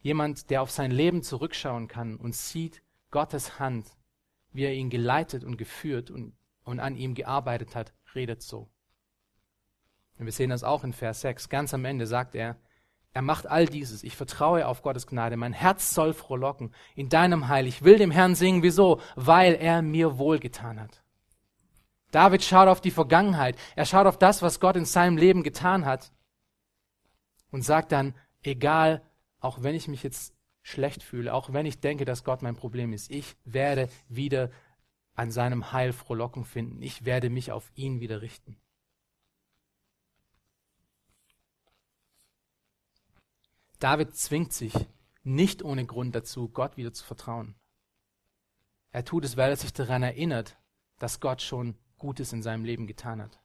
Jemand, 0.00 0.50
der 0.50 0.60
auf 0.60 0.70
sein 0.70 0.90
Leben 0.90 1.22
zurückschauen 1.22 1.88
kann 1.88 2.16
und 2.16 2.34
sieht 2.34 2.82
Gottes 3.10 3.58
Hand, 3.58 3.96
wie 4.52 4.64
er 4.64 4.74
ihn 4.74 4.90
geleitet 4.90 5.44
und 5.44 5.56
geführt 5.56 6.10
und, 6.10 6.36
und 6.64 6.80
an 6.80 6.96
ihm 6.96 7.14
gearbeitet 7.14 7.74
hat, 7.74 7.94
redet 8.14 8.42
so. 8.42 8.68
Und 10.18 10.26
wir 10.26 10.32
sehen 10.32 10.50
das 10.50 10.64
auch 10.64 10.84
in 10.84 10.92
Vers 10.92 11.22
6. 11.22 11.48
Ganz 11.48 11.72
am 11.72 11.84
Ende 11.84 12.06
sagt 12.06 12.34
er, 12.34 12.58
er 13.14 13.22
macht 13.22 13.46
all 13.46 13.66
dieses. 13.66 14.04
Ich 14.04 14.16
vertraue 14.16 14.66
auf 14.66 14.82
Gottes 14.82 15.06
Gnade. 15.06 15.36
Mein 15.36 15.52
Herz 15.52 15.94
soll 15.94 16.14
frohlocken 16.14 16.74
in 16.94 17.08
deinem 17.08 17.48
Heil. 17.48 17.66
Ich 17.66 17.82
will 17.82 17.98
dem 17.98 18.10
Herrn 18.10 18.34
singen. 18.34 18.62
Wieso? 18.62 19.00
Weil 19.16 19.54
er 19.54 19.82
mir 19.82 20.18
wohlgetan 20.18 20.80
hat. 20.80 21.02
David 22.10 22.42
schaut 22.42 22.68
auf 22.68 22.80
die 22.80 22.90
Vergangenheit. 22.90 23.56
Er 23.76 23.84
schaut 23.84 24.06
auf 24.06 24.18
das, 24.18 24.42
was 24.42 24.60
Gott 24.60 24.76
in 24.76 24.84
seinem 24.84 25.16
Leben 25.16 25.42
getan 25.42 25.84
hat. 25.84 26.12
Und 27.50 27.62
sagt 27.62 27.92
dann, 27.92 28.14
egal, 28.42 29.02
auch 29.40 29.62
wenn 29.62 29.74
ich 29.74 29.88
mich 29.88 30.02
jetzt 30.02 30.34
schlecht 30.62 31.02
fühle, 31.02 31.34
auch 31.34 31.52
wenn 31.52 31.66
ich 31.66 31.80
denke, 31.80 32.06
dass 32.06 32.24
Gott 32.24 32.40
mein 32.40 32.56
Problem 32.56 32.94
ist, 32.94 33.10
ich 33.10 33.36
werde 33.44 33.88
wieder 34.08 34.50
an 35.14 35.30
seinem 35.30 35.72
Heil 35.72 35.92
Frohlocken 35.92 36.44
finden. 36.46 36.80
Ich 36.80 37.04
werde 37.04 37.28
mich 37.28 37.52
auf 37.52 37.70
ihn 37.74 38.00
wieder 38.00 38.22
richten. 38.22 38.56
David 43.82 44.14
zwingt 44.14 44.52
sich 44.52 44.74
nicht 45.24 45.64
ohne 45.64 45.84
Grund 45.84 46.14
dazu, 46.14 46.48
Gott 46.48 46.76
wieder 46.76 46.92
zu 46.92 47.04
vertrauen. 47.04 47.56
Er 48.92 49.04
tut 49.04 49.24
es, 49.24 49.36
weil 49.36 49.50
er 49.50 49.56
sich 49.56 49.72
daran 49.72 50.04
erinnert, 50.04 50.56
dass 51.00 51.18
Gott 51.18 51.42
schon 51.42 51.74
Gutes 51.98 52.32
in 52.32 52.42
seinem 52.42 52.64
Leben 52.64 52.86
getan 52.86 53.20
hat. 53.20 53.40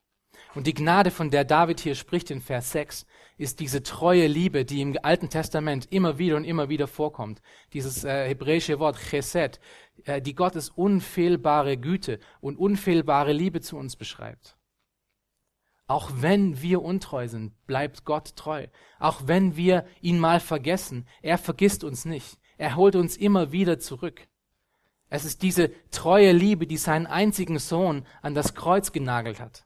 Und 0.54 0.67
die 0.67 0.76
Gnade, 0.76 1.10
von 1.10 1.32
der 1.32 1.43
David 1.43 1.80
hier 1.80 1.95
spricht 1.95 2.30
in 2.30 2.41
Vers 2.41 2.71
6, 2.71 3.08
ist 3.38 3.60
diese 3.60 3.82
treue 3.82 4.28
Liebe, 4.28 4.63
die 4.63 4.82
im 4.82 4.95
Alten 5.02 5.30
Testament 5.30 5.91
immer 5.91 6.19
wieder 6.19 6.36
und 6.36 6.43
immer 6.43 6.69
wieder 6.69 6.88
vorkommt. 6.88 7.41
Dieses 7.73 8.04
äh, 8.04 8.28
hebräische 8.28 8.78
Wort 8.78 8.97
Chesed, 8.97 9.60
äh, 10.04 10.21
die 10.21 10.36
Gottes 10.36 10.69
unfehlbare 10.69 11.78
Güte 11.78 12.19
und 12.41 12.58
unfehlbare 12.58 13.34
Liebe 13.34 13.62
zu 13.62 13.76
uns 13.76 13.95
beschreibt. 13.95 14.57
Auch 15.88 16.12
wenn 16.15 16.62
wir 16.62 16.82
untreu 16.82 17.30
sind, 17.30 17.54
bleibt 17.65 18.04
Gott 18.04 18.36
treu. 18.36 18.67
Auch 19.00 19.21
wenn 19.26 19.56
wir 19.56 19.86
ihn 20.02 20.19
mal 20.19 20.41
vergessen, 20.41 21.08
er 21.21 21.38
vergisst 21.38 21.86
uns 21.86 22.04
nicht. 22.04 22.38
Er 22.58 22.76
holt 22.76 22.95
uns 22.97 23.15
immer 23.15 23.54
wieder 23.54 23.80
zurück. 23.80 24.28
Es 25.10 25.23
ist 25.23 25.41
diese 25.41 25.71
treue 25.89 26.34
Liebe, 26.34 26.67
die 26.67 26.76
seinen 26.76 27.08
einzigen 27.08 27.60
Sohn 27.60 28.06
an 28.21 28.36
das 28.36 28.54
Kreuz 28.54 28.91
genagelt 28.91 29.39
hat. 29.39 29.65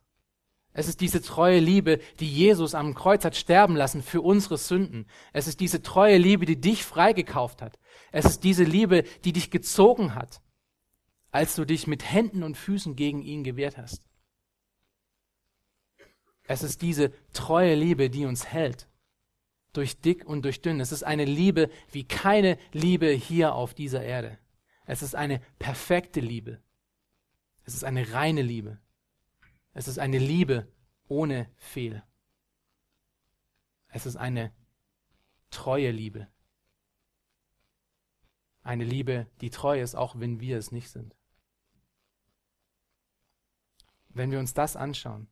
Es 0.74 0.88
ist 0.88 1.02
diese 1.02 1.22
treue 1.22 1.60
Liebe, 1.60 2.00
die 2.20 2.32
Jesus 2.32 2.76
am 2.76 2.94
Kreuz 2.94 3.26
hat 3.26 3.36
sterben 3.36 3.76
lassen 3.76 4.04
für 4.04 4.22
unsere 4.22 4.58
Sünden. 4.58 5.08
Es 5.34 5.48
ist 5.48 5.60
diese 5.60 5.82
treue 5.82 6.18
Liebe, 6.18 6.46
die 6.46 6.62
dich 6.62 6.86
freigekauft 6.86 7.62
hat. 7.62 7.80
Es 8.12 8.26
ist 8.26 8.44
diese 8.44 8.64
Liebe, 8.64 9.04
die 9.26 9.34
dich 9.34 9.50
gezogen 9.52 10.14
hat, 10.14 10.42
als 11.32 11.56
du 11.56 11.66
dich 11.66 11.88
mit 11.88 12.10
Händen 12.10 12.44
und 12.44 12.56
Füßen 12.56 12.96
gegen 12.96 13.22
ihn 13.22 13.44
gewehrt 13.44 13.78
hast. 13.78 14.11
Es 16.52 16.64
ist 16.64 16.82
diese 16.82 17.14
treue 17.32 17.76
Liebe, 17.76 18.10
die 18.10 18.26
uns 18.26 18.46
hält. 18.46 18.90
Durch 19.72 20.02
dick 20.02 20.26
und 20.26 20.44
durch 20.44 20.62
dünn. 20.62 20.82
Es 20.82 20.92
ist 20.92 21.04
eine 21.04 21.24
Liebe 21.24 21.72
wie 21.94 22.06
keine 22.06 22.58
Liebe 22.74 23.08
hier 23.08 23.56
auf 23.56 23.74
dieser 23.74 24.04
Erde. 24.04 24.38
Es 24.86 25.02
ist 25.02 25.16
eine 25.16 25.40
perfekte 25.60 26.20
Liebe. 26.20 26.62
Es 27.64 27.74
ist 27.74 27.86
eine 27.86 28.12
reine 28.12 28.42
Liebe. 28.42 28.82
Es 29.72 29.88
ist 29.88 29.98
eine 29.98 30.18
Liebe 30.18 30.68
ohne 31.08 31.50
Fehl. 31.56 32.04
Es 33.88 34.06
ist 34.06 34.18
eine 34.18 34.54
treue 35.52 35.92
Liebe. 35.92 36.28
Eine 38.62 38.84
Liebe, 38.84 39.28
die 39.40 39.52
treu 39.52 39.82
ist, 39.82 39.96
auch 39.96 40.20
wenn 40.20 40.42
wir 40.42 40.58
es 40.58 40.74
nicht 40.74 40.90
sind. 40.90 41.16
Wenn 44.10 44.32
wir 44.32 44.40
uns 44.40 44.54
das 44.54 44.76
anschauen, 44.76 45.30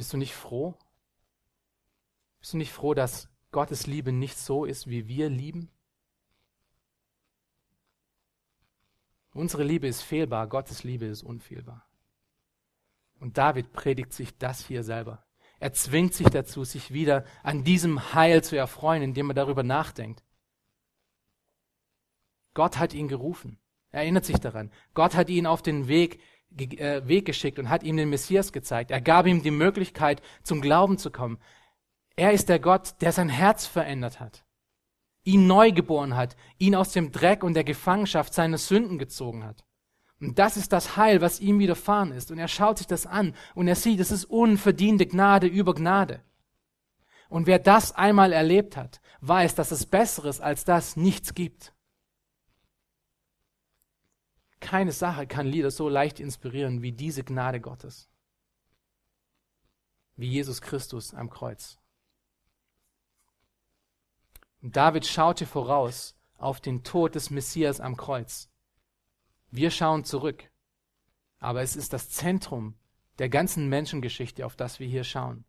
bist 0.00 0.14
du 0.14 0.16
nicht 0.16 0.34
froh? 0.34 0.78
Bist 2.40 2.54
du 2.54 2.56
nicht 2.56 2.72
froh, 2.72 2.94
dass 2.94 3.28
Gottes 3.52 3.86
Liebe 3.86 4.12
nicht 4.12 4.38
so 4.38 4.64
ist, 4.64 4.88
wie 4.88 5.08
wir 5.08 5.28
lieben? 5.28 5.70
Unsere 9.34 9.62
Liebe 9.62 9.86
ist 9.86 10.00
fehlbar, 10.00 10.46
Gottes 10.46 10.84
Liebe 10.84 11.04
ist 11.04 11.22
unfehlbar. 11.22 11.86
Und 13.18 13.36
David 13.36 13.74
predigt 13.74 14.14
sich 14.14 14.38
das 14.38 14.66
hier 14.66 14.84
selber. 14.84 15.22
Er 15.58 15.74
zwingt 15.74 16.14
sich 16.14 16.28
dazu, 16.28 16.64
sich 16.64 16.94
wieder 16.94 17.26
an 17.42 17.62
diesem 17.62 18.14
Heil 18.14 18.42
zu 18.42 18.56
erfreuen, 18.56 19.02
indem 19.02 19.28
er 19.28 19.34
darüber 19.34 19.64
nachdenkt. 19.64 20.24
Gott 22.54 22.78
hat 22.78 22.94
ihn 22.94 23.06
gerufen. 23.06 23.58
Er 23.90 24.00
erinnert 24.00 24.24
sich 24.24 24.38
daran. 24.38 24.72
Gott 24.94 25.14
hat 25.14 25.28
ihn 25.28 25.46
auf 25.46 25.60
den 25.60 25.88
Weg 25.88 26.22
Weg 26.50 27.24
geschickt 27.24 27.58
und 27.58 27.68
hat 27.68 27.82
ihm 27.82 27.96
den 27.96 28.10
Messias 28.10 28.52
gezeigt. 28.52 28.90
Er 28.90 29.00
gab 29.00 29.26
ihm 29.26 29.42
die 29.42 29.50
Möglichkeit, 29.50 30.20
zum 30.42 30.60
Glauben 30.60 30.98
zu 30.98 31.10
kommen. 31.10 31.38
Er 32.16 32.32
ist 32.32 32.48
der 32.48 32.58
Gott, 32.58 33.00
der 33.00 33.12
sein 33.12 33.28
Herz 33.28 33.66
verändert 33.66 34.20
hat, 34.20 34.44
ihn 35.22 35.46
neu 35.46 35.72
geboren 35.72 36.16
hat, 36.16 36.36
ihn 36.58 36.74
aus 36.74 36.92
dem 36.92 37.12
Dreck 37.12 37.44
und 37.44 37.54
der 37.54 37.64
Gefangenschaft 37.64 38.34
seiner 38.34 38.58
Sünden 38.58 38.98
gezogen 38.98 39.44
hat. 39.44 39.64
Und 40.20 40.38
das 40.38 40.56
ist 40.56 40.72
das 40.72 40.96
Heil, 40.96 41.22
was 41.22 41.40
ihm 41.40 41.58
widerfahren 41.58 42.12
ist. 42.12 42.30
Und 42.30 42.38
er 42.38 42.48
schaut 42.48 42.78
sich 42.78 42.86
das 42.86 43.06
an 43.06 43.34
und 43.54 43.68
er 43.68 43.76
sieht, 43.76 44.00
es 44.00 44.10
ist 44.10 44.26
unverdiente 44.26 45.06
Gnade 45.06 45.46
über 45.46 45.74
Gnade. 45.74 46.22
Und 47.30 47.46
wer 47.46 47.58
das 47.58 47.92
einmal 47.92 48.32
erlebt 48.32 48.76
hat, 48.76 49.00
weiß, 49.20 49.54
dass 49.54 49.70
es 49.70 49.86
Besseres 49.86 50.40
als 50.40 50.64
das 50.64 50.96
nichts 50.96 51.34
gibt. 51.34 51.72
Keine 54.60 54.92
Sache 54.92 55.26
kann 55.26 55.46
Lieder 55.46 55.70
so 55.70 55.88
leicht 55.88 56.20
inspirieren 56.20 56.82
wie 56.82 56.92
diese 56.92 57.24
Gnade 57.24 57.60
Gottes. 57.60 58.08
Wie 60.16 60.28
Jesus 60.28 60.60
Christus 60.60 61.14
am 61.14 61.30
Kreuz. 61.30 61.78
Und 64.62 64.76
David 64.76 65.06
schaute 65.06 65.46
voraus 65.46 66.14
auf 66.36 66.60
den 66.60 66.84
Tod 66.84 67.14
des 67.14 67.30
Messias 67.30 67.80
am 67.80 67.96
Kreuz. 67.96 68.48
Wir 69.50 69.70
schauen 69.70 70.04
zurück. 70.04 70.50
Aber 71.38 71.62
es 71.62 71.74
ist 71.74 71.94
das 71.94 72.10
Zentrum 72.10 72.74
der 73.18 73.30
ganzen 73.30 73.68
Menschengeschichte, 73.68 74.44
auf 74.44 74.56
das 74.56 74.78
wir 74.78 74.86
hier 74.86 75.04
schauen. 75.04 75.44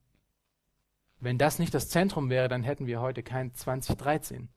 Wenn 1.19 1.38
das 1.38 1.60
nicht 1.60 1.74
das 1.74 1.89
Zentrum 1.89 2.30
wäre, 2.30 2.47
dann 2.47 2.63
hätten 2.63 2.88
wir 2.88 3.02
heute 3.02 3.24
kein 3.24 3.54
2013. 3.54 4.50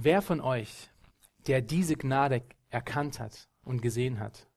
Wer 0.00 0.22
von 0.22 0.40
euch, 0.40 0.90
der 1.48 1.60
diese 1.60 1.96
Gnade 1.96 2.44
erkannt 2.70 3.18
hat 3.18 3.48
und 3.62 3.82
gesehen 3.82 4.20
hat, 4.20 4.48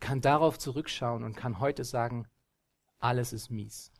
kann 0.00 0.20
darauf 0.20 0.58
zurückschauen 0.58 1.22
und 1.22 1.36
kann 1.36 1.60
heute 1.60 1.84
sagen, 1.84 2.26
alles 2.98 3.32
ist 3.32 3.50
mies. 3.50 3.92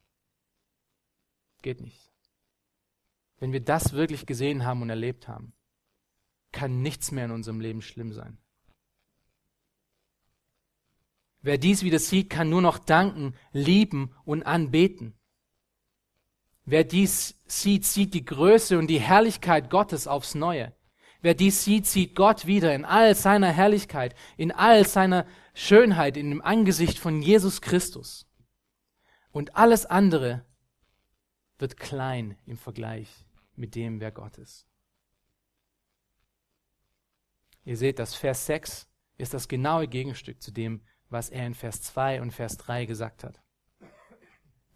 Geht 1.63 1.81
nicht. 1.81 2.13
Wenn 3.39 3.53
wir 3.53 3.61
das 3.61 3.93
wirklich 3.93 4.27
gesehen 4.27 4.65
haben 4.65 4.83
und 4.83 4.91
erlebt 4.91 5.29
haben, 5.29 5.53
kann 6.51 6.83
nichts 6.83 7.13
mehr 7.13 7.27
in 7.27 7.31
unserem 7.31 7.61
Leben 7.61 7.81
schlimm 7.81 8.13
sein. 8.13 8.37
Wer 11.41 11.59
dies 11.59 11.85
wieder 11.85 12.01
sieht, 12.01 12.31
kann 12.31 12.51
nur 12.51 12.63
noch 12.63 12.81
danken, 12.81 13.37
lieben 13.53 14.13
und 14.25 14.43
anbeten. 14.43 15.18
Wer 16.71 16.85
dies 16.85 17.35
sieht, 17.47 17.87
sieht 17.87 18.13
die 18.13 18.27
Größe 18.27 18.79
und 18.79 18.89
die 18.89 19.01
Herrlichkeit 19.01 19.71
Gottes 19.71 20.07
aufs 20.07 20.35
Neue. 20.35 20.75
Wer 21.23 21.33
dies 21.33 21.65
sieht, 21.65 21.87
sieht 21.87 22.15
Gott 22.15 22.47
wieder 22.47 22.75
in 22.75 22.85
all 22.85 23.15
seiner 23.15 23.51
Herrlichkeit, 23.51 24.15
in 24.37 24.53
all 24.53 24.87
seiner 24.87 25.27
Schönheit, 25.55 26.19
in 26.19 26.29
dem 26.29 26.43
Angesicht 26.43 26.99
von 26.99 27.23
Jesus 27.23 27.63
Christus. 27.63 28.27
Und 29.31 29.57
alles 29.57 29.87
andere 29.87 30.45
wird 31.59 31.79
klein 31.79 32.37
im 32.45 32.59
Vergleich 32.59 33.09
mit 33.57 33.75
dem, 33.75 33.99
wer 34.01 34.13
Gott 34.13 34.37
ist. 34.37 34.67
Ihr 37.65 37.79
seht, 37.79 37.99
das 37.99 38.15
Vers 38.15 38.45
6 38.45 38.87
ist 39.17 39.33
das 39.33 39.49
genaue 39.49 39.89
Gegenstück 39.89 40.43
zu 40.43 40.51
dem, 40.51 40.83
was 41.09 41.31
er 41.31 41.47
in 41.47 41.55
Vers 41.55 41.81
2 41.81 42.21
und 42.21 42.33
Vers 42.33 42.59
3 42.59 42.85
gesagt 42.85 43.25
hat. 43.25 43.41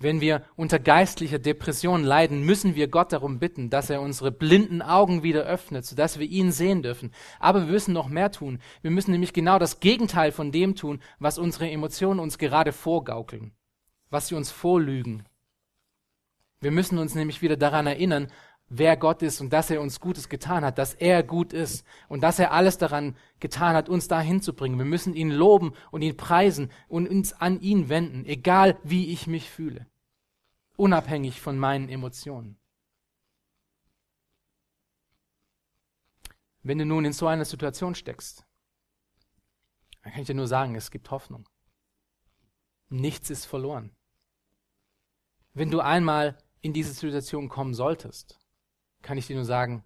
Wenn 0.02 0.20
wir 0.20 0.42
unter 0.56 0.80
geistlicher 0.80 1.38
Depression 1.38 2.02
leiden, 2.02 2.42
müssen 2.44 2.74
wir 2.74 2.88
Gott 2.88 3.12
darum 3.12 3.38
bitten, 3.38 3.70
dass 3.70 3.88
er 3.88 4.00
unsere 4.00 4.32
blinden 4.32 4.82
Augen 4.82 5.22
wieder 5.22 5.44
öffnet, 5.44 5.86
sodass 5.86 6.18
wir 6.18 6.26
ihn 6.26 6.50
sehen 6.50 6.82
dürfen. 6.82 7.12
Aber 7.38 7.60
wir 7.60 7.72
müssen 7.72 7.94
noch 7.94 8.08
mehr 8.08 8.32
tun. 8.32 8.58
Wir 8.80 8.90
müssen 8.90 9.12
nämlich 9.12 9.32
genau 9.32 9.60
das 9.60 9.78
Gegenteil 9.78 10.32
von 10.32 10.50
dem 10.50 10.74
tun, 10.74 11.00
was 11.20 11.38
unsere 11.38 11.70
Emotionen 11.70 12.18
uns 12.18 12.38
gerade 12.38 12.72
vorgaukeln, 12.72 13.52
was 14.10 14.26
sie 14.26 14.34
uns 14.34 14.50
vorlügen. 14.50 15.24
Wir 16.60 16.72
müssen 16.72 16.98
uns 16.98 17.14
nämlich 17.14 17.40
wieder 17.40 17.56
daran 17.56 17.86
erinnern, 17.86 18.26
wer 18.68 18.96
Gott 18.96 19.22
ist 19.22 19.40
und 19.40 19.52
dass 19.52 19.70
er 19.70 19.80
uns 19.80 20.00
Gutes 20.00 20.28
getan 20.28 20.64
hat, 20.64 20.78
dass 20.78 20.94
er 20.94 21.22
gut 21.22 21.52
ist 21.52 21.86
und 22.08 22.22
dass 22.22 22.40
er 22.40 22.50
alles 22.50 22.76
daran 22.76 23.14
getan 23.38 23.76
hat, 23.76 23.88
uns 23.88 24.08
dahin 24.08 24.42
zu 24.42 24.52
bringen. 24.52 24.78
Wir 24.78 24.84
müssen 24.84 25.14
ihn 25.14 25.30
loben 25.30 25.74
und 25.92 26.02
ihn 26.02 26.16
preisen 26.16 26.72
und 26.88 27.08
uns 27.08 27.32
an 27.34 27.60
ihn 27.60 27.88
wenden, 27.88 28.24
egal 28.24 28.78
wie 28.82 29.12
ich 29.12 29.28
mich 29.28 29.48
fühle, 29.48 29.86
unabhängig 30.82 31.40
von 31.40 31.56
meinen 31.60 31.88
Emotionen. 31.88 32.58
Wenn 36.64 36.78
du 36.78 36.84
nun 36.84 37.04
in 37.04 37.12
so 37.12 37.28
einer 37.28 37.44
Situation 37.44 37.94
steckst, 37.94 38.44
dann 40.02 40.12
kann 40.12 40.22
ich 40.22 40.26
dir 40.26 40.34
nur 40.34 40.48
sagen, 40.48 40.74
es 40.74 40.90
gibt 40.90 41.12
Hoffnung. 41.12 41.48
Nichts 42.88 43.30
ist 43.30 43.44
verloren. 43.44 43.94
Wenn 45.54 45.70
du 45.70 45.78
einmal 45.78 46.36
in 46.62 46.72
diese 46.72 46.92
Situation 46.92 47.48
kommen 47.48 47.74
solltest, 47.74 48.40
kann 49.02 49.18
ich 49.18 49.28
dir 49.28 49.36
nur 49.36 49.44
sagen, 49.44 49.84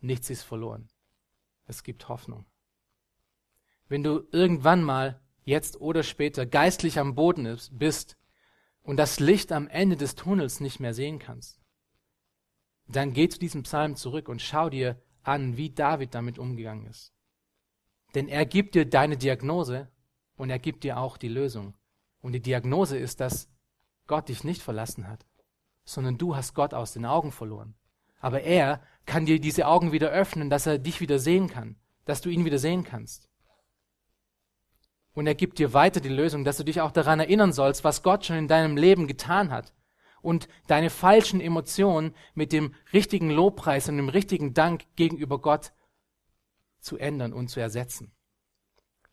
nichts 0.00 0.28
ist 0.28 0.42
verloren. 0.42 0.90
Es 1.64 1.84
gibt 1.84 2.10
Hoffnung. 2.10 2.44
Wenn 3.88 4.02
du 4.02 4.28
irgendwann 4.30 4.82
mal, 4.82 5.22
jetzt 5.46 5.80
oder 5.80 6.02
später, 6.02 6.44
geistlich 6.44 6.98
am 6.98 7.14
Boden 7.14 7.58
bist 7.72 8.18
und 8.84 8.98
das 8.98 9.18
Licht 9.18 9.50
am 9.50 9.66
Ende 9.66 9.96
des 9.96 10.14
Tunnels 10.14 10.60
nicht 10.60 10.78
mehr 10.78 10.94
sehen 10.94 11.18
kannst, 11.18 11.60
dann 12.86 13.12
geh 13.12 13.28
zu 13.28 13.38
diesem 13.38 13.62
Psalm 13.64 13.96
zurück 13.96 14.28
und 14.28 14.42
schau 14.42 14.70
dir 14.70 15.02
an, 15.22 15.56
wie 15.56 15.70
David 15.70 16.14
damit 16.14 16.38
umgegangen 16.38 16.86
ist. 16.86 17.12
Denn 18.14 18.28
er 18.28 18.46
gibt 18.46 18.74
dir 18.74 18.84
deine 18.84 19.16
Diagnose 19.16 19.88
und 20.36 20.50
er 20.50 20.58
gibt 20.58 20.84
dir 20.84 20.98
auch 20.98 21.16
die 21.16 21.28
Lösung. 21.28 21.74
Und 22.20 22.32
die 22.32 22.42
Diagnose 22.42 22.98
ist, 22.98 23.20
dass 23.20 23.48
Gott 24.06 24.28
dich 24.28 24.44
nicht 24.44 24.62
verlassen 24.62 25.08
hat, 25.08 25.26
sondern 25.84 26.18
du 26.18 26.36
hast 26.36 26.54
Gott 26.54 26.74
aus 26.74 26.92
den 26.92 27.06
Augen 27.06 27.32
verloren. 27.32 27.74
Aber 28.20 28.42
er 28.42 28.82
kann 29.06 29.26
dir 29.26 29.40
diese 29.40 29.66
Augen 29.66 29.92
wieder 29.92 30.10
öffnen, 30.10 30.50
dass 30.50 30.66
er 30.66 30.78
dich 30.78 31.00
wieder 31.00 31.18
sehen 31.18 31.48
kann, 31.48 31.76
dass 32.04 32.20
du 32.20 32.28
ihn 32.28 32.44
wieder 32.44 32.58
sehen 32.58 32.84
kannst. 32.84 33.28
Und 35.14 35.26
er 35.26 35.34
gibt 35.34 35.58
dir 35.58 35.72
weiter 35.72 36.00
die 36.00 36.08
Lösung, 36.08 36.44
dass 36.44 36.56
du 36.56 36.64
dich 36.64 36.80
auch 36.80 36.90
daran 36.90 37.20
erinnern 37.20 37.52
sollst, 37.52 37.84
was 37.84 38.02
Gott 38.02 38.26
schon 38.26 38.36
in 38.36 38.48
deinem 38.48 38.76
Leben 38.76 39.06
getan 39.06 39.50
hat 39.50 39.72
und 40.20 40.48
deine 40.66 40.90
falschen 40.90 41.40
Emotionen 41.40 42.14
mit 42.34 42.52
dem 42.52 42.74
richtigen 42.92 43.30
Lobpreis 43.30 43.88
und 43.88 43.96
dem 43.96 44.08
richtigen 44.08 44.54
Dank 44.54 44.84
gegenüber 44.96 45.40
Gott 45.40 45.72
zu 46.80 46.98
ändern 46.98 47.32
und 47.32 47.48
zu 47.48 47.60
ersetzen. 47.60 48.12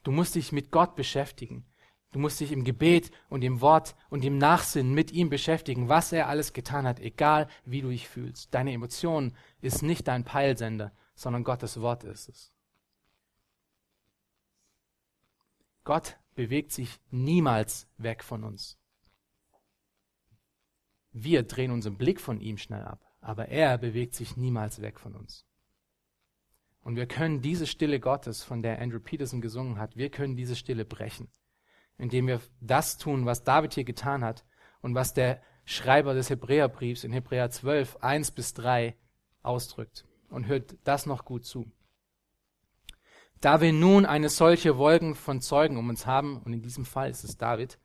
Du 0.04 0.12
musst 0.12 0.36
dich 0.36 0.52
mit 0.52 0.72
Gott 0.72 0.96
beschäftigen. 0.96 1.66
Du 2.12 2.20
musst 2.20 2.40
dich 2.40 2.52
im 2.52 2.64
Gebet 2.64 3.12
und 3.30 3.44
im 3.44 3.62
Wort 3.62 3.96
und 4.10 4.26
im 4.26 4.38
Nachsinn 4.38 4.94
mit 4.94 5.12
ihm 5.12 5.30
beschäftigen, 5.30 5.88
was 5.88 6.12
er 6.12 6.28
alles 6.28 6.52
getan 6.52 6.86
hat, 6.86 7.00
egal 7.00 7.48
wie 7.64 7.82
du 7.82 7.90
dich 7.90 8.10
fühlst. 8.10 8.54
Deine 8.54 8.74
Emotion 8.74 9.34
ist 9.62 9.82
nicht 9.82 10.08
dein 10.08 10.26
Peilsender, 10.26 10.92
sondern 11.14 11.44
Gottes 11.44 11.80
Wort 11.80 12.04
ist 12.04 12.28
es. 12.28 12.54
Gott 15.84 16.18
bewegt 16.36 16.72
sich 16.72 17.00
niemals 17.10 17.88
weg 17.98 18.24
von 18.24 18.44
uns. 18.44 18.78
Wir 21.12 21.44
drehen 21.44 21.72
unseren 21.72 21.98
Blick 21.98 22.22
von 22.22 22.40
ihm 22.40 22.58
schnell 22.58 22.84
ab, 22.84 23.06
aber 23.20 23.50
er 23.50 23.78
bewegt 23.78 24.16
sich 24.16 24.38
niemals 24.38 24.82
weg 24.82 25.00
von 25.00 25.16
uns. 25.16 25.46
Und 26.82 26.96
wir 26.96 27.06
können 27.06 27.42
diese 27.42 27.68
Stille 27.68 28.00
Gottes, 28.00 28.44
von 28.44 28.62
der 28.64 28.80
Andrew 28.80 29.00
Peterson 29.00 29.42
gesungen 29.42 29.78
hat, 29.78 29.98
wir 29.98 30.10
können 30.10 30.36
diese 30.36 30.56
Stille 30.56 30.86
brechen 30.86 31.30
indem 32.02 32.26
wir 32.26 32.42
das 32.60 32.98
tun, 32.98 33.28
was 33.28 33.44
David 33.44 33.76
hier 33.76 33.84
getan 33.84 34.24
hat 34.24 34.44
und 34.82 34.96
was 34.96 35.14
der 35.14 35.40
Schreiber 35.66 36.16
des 36.16 36.32
Hebräerbriefs 36.32 37.04
in 37.04 37.14
Hebräer 37.14 37.52
12, 37.52 37.98
1 38.02 38.32
bis 38.32 38.56
3 38.56 38.96
ausdrückt. 39.44 40.08
Und 40.30 40.48
hört 40.48 40.76
das 40.84 41.06
noch 41.06 41.26
gut 41.26 41.46
zu. 41.46 41.72
Da 43.42 43.60
wir 43.60 43.74
nun 43.74 44.06
eine 44.06 44.30
solche 44.30 44.78
Wolken 44.78 45.16
von 45.16 45.42
Zeugen 45.42 45.78
um 45.78 45.90
uns 45.90 46.06
haben, 46.06 46.38
und 46.46 46.54
in 46.54 46.62
diesem 46.62 46.86
Fall 46.86 47.10
ist 47.10 47.24
es 47.24 47.38
David, 47.38 47.80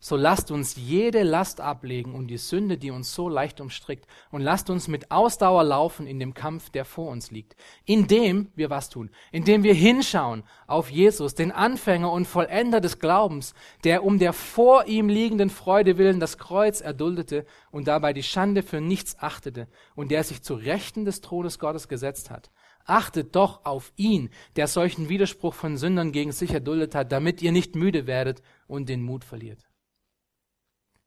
so 0.00 0.16
lasst 0.16 0.50
uns 0.50 0.74
jede 0.74 1.22
Last 1.22 1.60
ablegen 1.60 2.12
und 2.12 2.26
die 2.26 2.36
Sünde, 2.36 2.76
die 2.76 2.90
uns 2.90 3.14
so 3.14 3.28
leicht 3.28 3.60
umstrickt, 3.60 4.08
und 4.32 4.42
lasst 4.42 4.68
uns 4.68 4.88
mit 4.88 5.12
Ausdauer 5.12 5.62
laufen 5.62 6.08
in 6.08 6.18
dem 6.18 6.34
Kampf, 6.34 6.70
der 6.70 6.84
vor 6.84 7.08
uns 7.08 7.30
liegt, 7.30 7.54
indem 7.84 8.50
wir 8.56 8.68
was 8.68 8.90
tun, 8.90 9.10
indem 9.30 9.62
wir 9.62 9.74
hinschauen 9.74 10.42
auf 10.66 10.90
Jesus, 10.90 11.36
den 11.36 11.52
Anfänger 11.52 12.10
und 12.10 12.26
Vollender 12.26 12.80
des 12.80 12.98
Glaubens, 12.98 13.54
der 13.84 14.02
um 14.02 14.18
der 14.18 14.32
vor 14.32 14.86
ihm 14.86 15.08
liegenden 15.08 15.50
Freude 15.50 15.98
willen 15.98 16.18
das 16.18 16.36
Kreuz 16.36 16.80
erduldete 16.80 17.46
und 17.70 17.86
dabei 17.86 18.12
die 18.12 18.24
Schande 18.24 18.64
für 18.64 18.80
nichts 18.80 19.16
achtete 19.20 19.68
und 19.94 20.10
der 20.10 20.24
sich 20.24 20.42
zu 20.42 20.54
Rechten 20.54 21.04
des 21.04 21.20
Thrones 21.20 21.60
Gottes 21.60 21.86
gesetzt 21.86 22.28
hat. 22.28 22.50
Achtet 22.86 23.34
doch 23.34 23.64
auf 23.64 23.92
ihn, 23.96 24.30
der 24.54 24.68
solchen 24.68 25.08
Widerspruch 25.08 25.54
von 25.54 25.76
Sündern 25.76 26.12
gegen 26.12 26.30
sich 26.30 26.52
erduldet 26.52 26.94
hat, 26.94 27.10
damit 27.10 27.42
ihr 27.42 27.50
nicht 27.50 27.74
müde 27.74 28.06
werdet 28.06 28.42
und 28.68 28.88
den 28.88 29.02
Mut 29.02 29.24
verliert. 29.24 29.66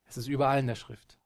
Es 0.05 0.17
ist 0.17 0.27
überall 0.27 0.59
in 0.59 0.67
der 0.67 0.75
Schrift. 0.75 1.17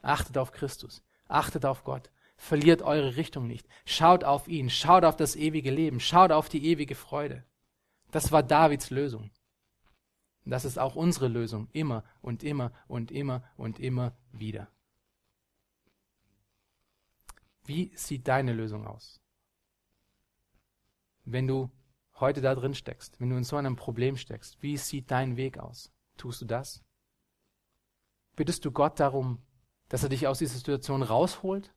Achtet 0.00 0.38
auf 0.38 0.52
Christus. 0.52 1.02
Achtet 1.26 1.66
auf 1.66 1.82
Gott. 1.82 2.12
Verliert 2.36 2.82
eure 2.82 3.16
Richtung 3.16 3.48
nicht. 3.48 3.66
Schaut 3.84 4.22
auf 4.22 4.46
ihn. 4.46 4.70
Schaut 4.70 5.04
auf 5.04 5.16
das 5.16 5.34
ewige 5.34 5.72
Leben. 5.72 5.98
Schaut 5.98 6.30
auf 6.30 6.48
die 6.48 6.64
ewige 6.66 6.94
Freude. 6.94 7.44
Das 8.12 8.30
war 8.30 8.44
Davids 8.44 8.90
Lösung. 8.90 9.30
Und 10.44 10.52
das 10.52 10.64
ist 10.64 10.78
auch 10.78 10.94
unsere 10.94 11.26
Lösung. 11.26 11.68
Immer 11.72 12.04
und 12.22 12.44
immer 12.44 12.70
und 12.86 13.10
immer 13.10 13.42
und 13.56 13.80
immer 13.80 14.16
wieder. 14.30 14.68
Wie 17.64 17.90
sieht 17.96 18.28
deine 18.28 18.52
Lösung 18.52 18.86
aus? 18.86 19.20
Wenn 21.30 21.46
du 21.46 21.70
heute 22.20 22.40
da 22.40 22.54
drin 22.54 22.74
steckst, 22.74 23.20
wenn 23.20 23.28
du 23.28 23.36
in 23.36 23.44
so 23.44 23.56
einem 23.56 23.76
Problem 23.76 24.16
steckst, 24.16 24.62
wie 24.62 24.78
sieht 24.78 25.10
dein 25.10 25.36
Weg 25.36 25.58
aus? 25.58 25.92
Tust 26.16 26.40
du 26.40 26.46
das? 26.46 26.82
Bittest 28.34 28.64
du 28.64 28.72
Gott 28.72 28.98
darum, 28.98 29.42
dass 29.90 30.02
er 30.02 30.08
dich 30.08 30.26
aus 30.26 30.38
dieser 30.38 30.56
Situation 30.56 31.02
rausholt? 31.02 31.74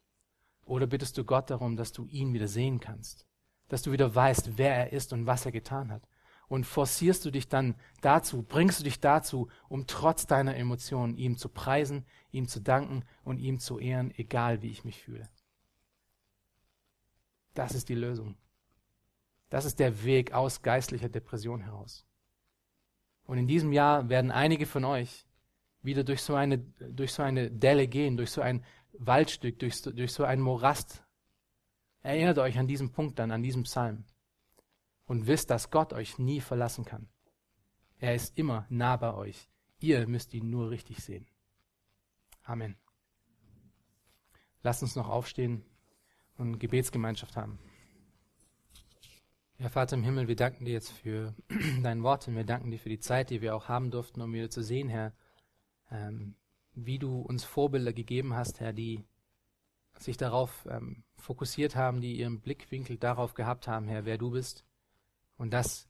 Oder 0.63 0.87
bittest 0.87 1.17
du 1.17 1.25
Gott 1.25 1.49
darum, 1.49 1.75
dass 1.75 1.91
du 1.91 2.05
ihn 2.05 2.33
wieder 2.33 2.47
sehen 2.47 2.79
kannst? 2.79 3.27
Dass 3.67 3.81
du 3.81 3.91
wieder 3.91 4.15
weißt, 4.15 4.57
wer 4.57 4.73
er 4.73 4.93
ist 4.93 5.11
und 5.11 5.25
was 5.25 5.45
er 5.45 5.51
getan 5.51 5.91
hat? 5.91 6.07
Und 6.47 6.65
forcierst 6.65 7.25
du 7.25 7.31
dich 7.31 7.49
dann 7.49 7.75
dazu, 7.99 8.43
bringst 8.43 8.79
du 8.79 8.85
dich 8.85 9.01
dazu, 9.01 9.49
um 9.67 9.85
trotz 9.85 10.27
deiner 10.27 10.55
Emotionen 10.55 11.17
ihm 11.17 11.37
zu 11.37 11.49
preisen, 11.49 12.05
ihm 12.31 12.47
zu 12.47 12.61
danken 12.61 13.03
und 13.25 13.37
ihm 13.37 13.59
zu 13.59 13.79
ehren, 13.79 14.13
egal 14.15 14.61
wie 14.61 14.69
ich 14.69 14.85
mich 14.85 15.01
fühle? 15.01 15.29
Das 17.53 17.75
ist 17.75 17.89
die 17.89 17.95
Lösung. 17.95 18.37
Das 19.51 19.65
ist 19.65 19.79
der 19.79 20.05
Weg 20.05 20.31
aus 20.31 20.61
geistlicher 20.61 21.09
Depression 21.09 21.59
heraus. 21.59 22.05
Und 23.25 23.37
in 23.37 23.47
diesem 23.47 23.73
Jahr 23.73 24.07
werden 24.07 24.31
einige 24.31 24.65
von 24.65 24.85
euch 24.85 25.27
wieder 25.81 26.05
durch 26.05 26.21
so 26.21 26.35
eine, 26.35 26.57
durch 26.57 27.11
so 27.11 27.21
eine 27.21 27.51
Delle 27.51 27.89
gehen, 27.89 28.15
durch 28.15 28.31
so 28.31 28.39
ein 28.39 28.63
Waldstück, 28.93 29.59
durch, 29.59 29.81
durch 29.81 30.13
so 30.13 30.23
ein 30.23 30.39
Morast. 30.39 31.03
Erinnert 32.01 32.37
euch 32.37 32.57
an 32.57 32.67
diesen 32.67 32.93
Punkt 32.93 33.19
dann, 33.19 33.29
an 33.31 33.43
diesem 33.43 33.63
Psalm. 33.63 34.05
Und 35.03 35.27
wisst, 35.27 35.49
dass 35.49 35.69
Gott 35.69 35.91
euch 35.91 36.17
nie 36.17 36.39
verlassen 36.39 36.85
kann. 36.85 37.09
Er 37.99 38.15
ist 38.15 38.37
immer 38.37 38.65
nah 38.69 38.95
bei 38.95 39.13
euch. 39.13 39.49
Ihr 39.79 40.07
müsst 40.07 40.33
ihn 40.33 40.49
nur 40.49 40.69
richtig 40.69 41.03
sehen. 41.03 41.27
Amen. 42.43 42.77
Lasst 44.63 44.81
uns 44.81 44.95
noch 44.95 45.09
aufstehen 45.09 45.65
und 46.37 46.57
Gebetsgemeinschaft 46.57 47.35
haben. 47.35 47.59
Ja, 49.61 49.69
Vater 49.69 49.95
im 49.95 50.03
Himmel, 50.03 50.27
wir 50.27 50.35
danken 50.35 50.65
dir 50.65 50.73
jetzt 50.73 50.89
für 50.89 51.35
dein 51.83 52.01
Wort 52.01 52.27
und 52.27 52.35
wir 52.35 52.43
danken 52.43 52.71
dir 52.71 52.79
für 52.79 52.89
die 52.89 52.97
Zeit, 52.97 53.29
die 53.29 53.41
wir 53.43 53.55
auch 53.55 53.67
haben 53.67 53.91
durften, 53.91 54.19
um 54.19 54.33
wieder 54.33 54.49
zu 54.49 54.63
sehen, 54.63 54.89
Herr, 54.89 55.13
ähm, 55.91 56.33
wie 56.73 56.97
du 56.97 57.21
uns 57.21 57.43
Vorbilder 57.43 57.93
gegeben 57.93 58.33
hast, 58.33 58.59
Herr, 58.59 58.73
die 58.73 59.05
sich 59.99 60.17
darauf 60.17 60.67
ähm, 60.67 61.03
fokussiert 61.15 61.75
haben, 61.75 62.01
die 62.01 62.17
ihren 62.17 62.41
Blickwinkel 62.41 62.97
darauf 62.97 63.35
gehabt 63.35 63.67
haben, 63.67 63.87
Herr, 63.87 64.03
wer 64.03 64.17
du 64.17 64.31
bist. 64.31 64.65
Und 65.37 65.53
dass 65.53 65.87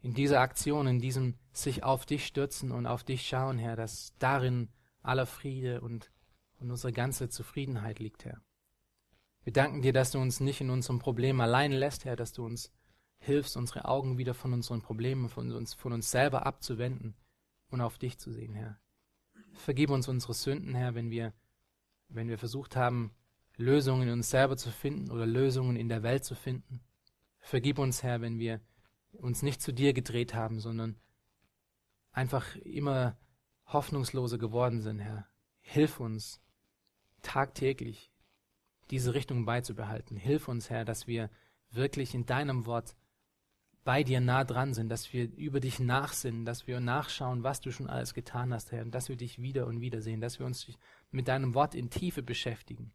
in 0.00 0.14
dieser 0.14 0.40
Aktion, 0.40 0.86
in 0.86 0.98
diesem 0.98 1.38
sich 1.52 1.84
auf 1.84 2.06
dich 2.06 2.24
stürzen 2.24 2.72
und 2.72 2.86
auf 2.86 3.04
dich 3.04 3.28
schauen, 3.28 3.58
Herr, 3.58 3.76
dass 3.76 4.14
darin 4.18 4.70
aller 5.02 5.26
Friede 5.26 5.82
und, 5.82 6.10
und 6.58 6.70
unsere 6.70 6.94
ganze 6.94 7.28
Zufriedenheit 7.28 7.98
liegt, 7.98 8.24
Herr. 8.24 8.40
Wir 9.44 9.52
danken 9.52 9.82
dir, 9.82 9.92
dass 9.92 10.10
du 10.10 10.18
uns 10.18 10.40
nicht 10.40 10.62
in 10.62 10.70
unserem 10.70 11.00
Problem 11.00 11.42
allein 11.42 11.72
lässt, 11.72 12.06
Herr, 12.06 12.16
dass 12.16 12.32
du 12.32 12.46
uns 12.46 12.72
hilfst, 13.20 13.56
unsere 13.56 13.84
Augen 13.84 14.18
wieder 14.18 14.34
von 14.34 14.52
unseren 14.52 14.82
Problemen, 14.82 15.28
von 15.28 15.52
uns, 15.52 15.74
von 15.74 15.92
uns 15.92 16.10
selber 16.10 16.46
abzuwenden 16.46 17.14
und 17.68 17.80
auf 17.80 17.98
dich 17.98 18.18
zu 18.18 18.32
sehen, 18.32 18.54
Herr. 18.54 18.78
Vergib 19.52 19.90
uns 19.90 20.08
unsere 20.08 20.34
Sünden, 20.34 20.74
Herr, 20.74 20.94
wenn 20.94 21.10
wir, 21.10 21.32
wenn 22.08 22.28
wir 22.28 22.38
versucht 22.38 22.76
haben, 22.76 23.14
Lösungen 23.56 24.08
in 24.08 24.14
uns 24.14 24.30
selber 24.30 24.56
zu 24.56 24.70
finden 24.70 25.10
oder 25.10 25.26
Lösungen 25.26 25.76
in 25.76 25.88
der 25.88 26.02
Welt 26.02 26.24
zu 26.24 26.34
finden. 26.34 26.80
Vergib 27.40 27.78
uns, 27.78 28.02
Herr, 28.02 28.20
wenn 28.20 28.38
wir 28.38 28.60
uns 29.12 29.42
nicht 29.42 29.60
zu 29.60 29.72
dir 29.72 29.92
gedreht 29.92 30.34
haben, 30.34 30.60
sondern 30.60 30.96
einfach 32.12 32.56
immer 32.56 33.18
hoffnungsloser 33.66 34.38
geworden 34.38 34.80
sind, 34.80 34.98
Herr. 34.98 35.26
Hilf 35.60 36.00
uns 36.00 36.40
tagtäglich 37.22 38.10
diese 38.90 39.14
Richtung 39.14 39.44
beizubehalten. 39.44 40.16
Hilf 40.16 40.48
uns, 40.48 40.70
Herr, 40.70 40.84
dass 40.84 41.06
wir 41.06 41.30
wirklich 41.70 42.14
in 42.14 42.26
deinem 42.26 42.66
Wort 42.66 42.96
bei 43.90 44.04
dir 44.04 44.20
nah 44.20 44.44
dran 44.44 44.72
sind, 44.72 44.88
dass 44.88 45.12
wir 45.12 45.24
über 45.36 45.58
dich 45.58 45.80
nachsinnen, 45.80 46.44
dass 46.44 46.68
wir 46.68 46.78
nachschauen, 46.78 47.42
was 47.42 47.60
du 47.60 47.72
schon 47.72 47.90
alles 47.90 48.14
getan 48.14 48.54
hast, 48.54 48.70
Herr, 48.70 48.84
und 48.84 48.94
dass 48.94 49.08
wir 49.08 49.16
dich 49.16 49.42
wieder 49.42 49.66
und 49.66 49.80
wieder 49.80 50.00
sehen, 50.00 50.20
dass 50.20 50.38
wir 50.38 50.46
uns 50.46 50.68
mit 51.10 51.26
deinem 51.26 51.54
Wort 51.54 51.74
in 51.74 51.90
Tiefe 51.90 52.22
beschäftigen, 52.22 52.92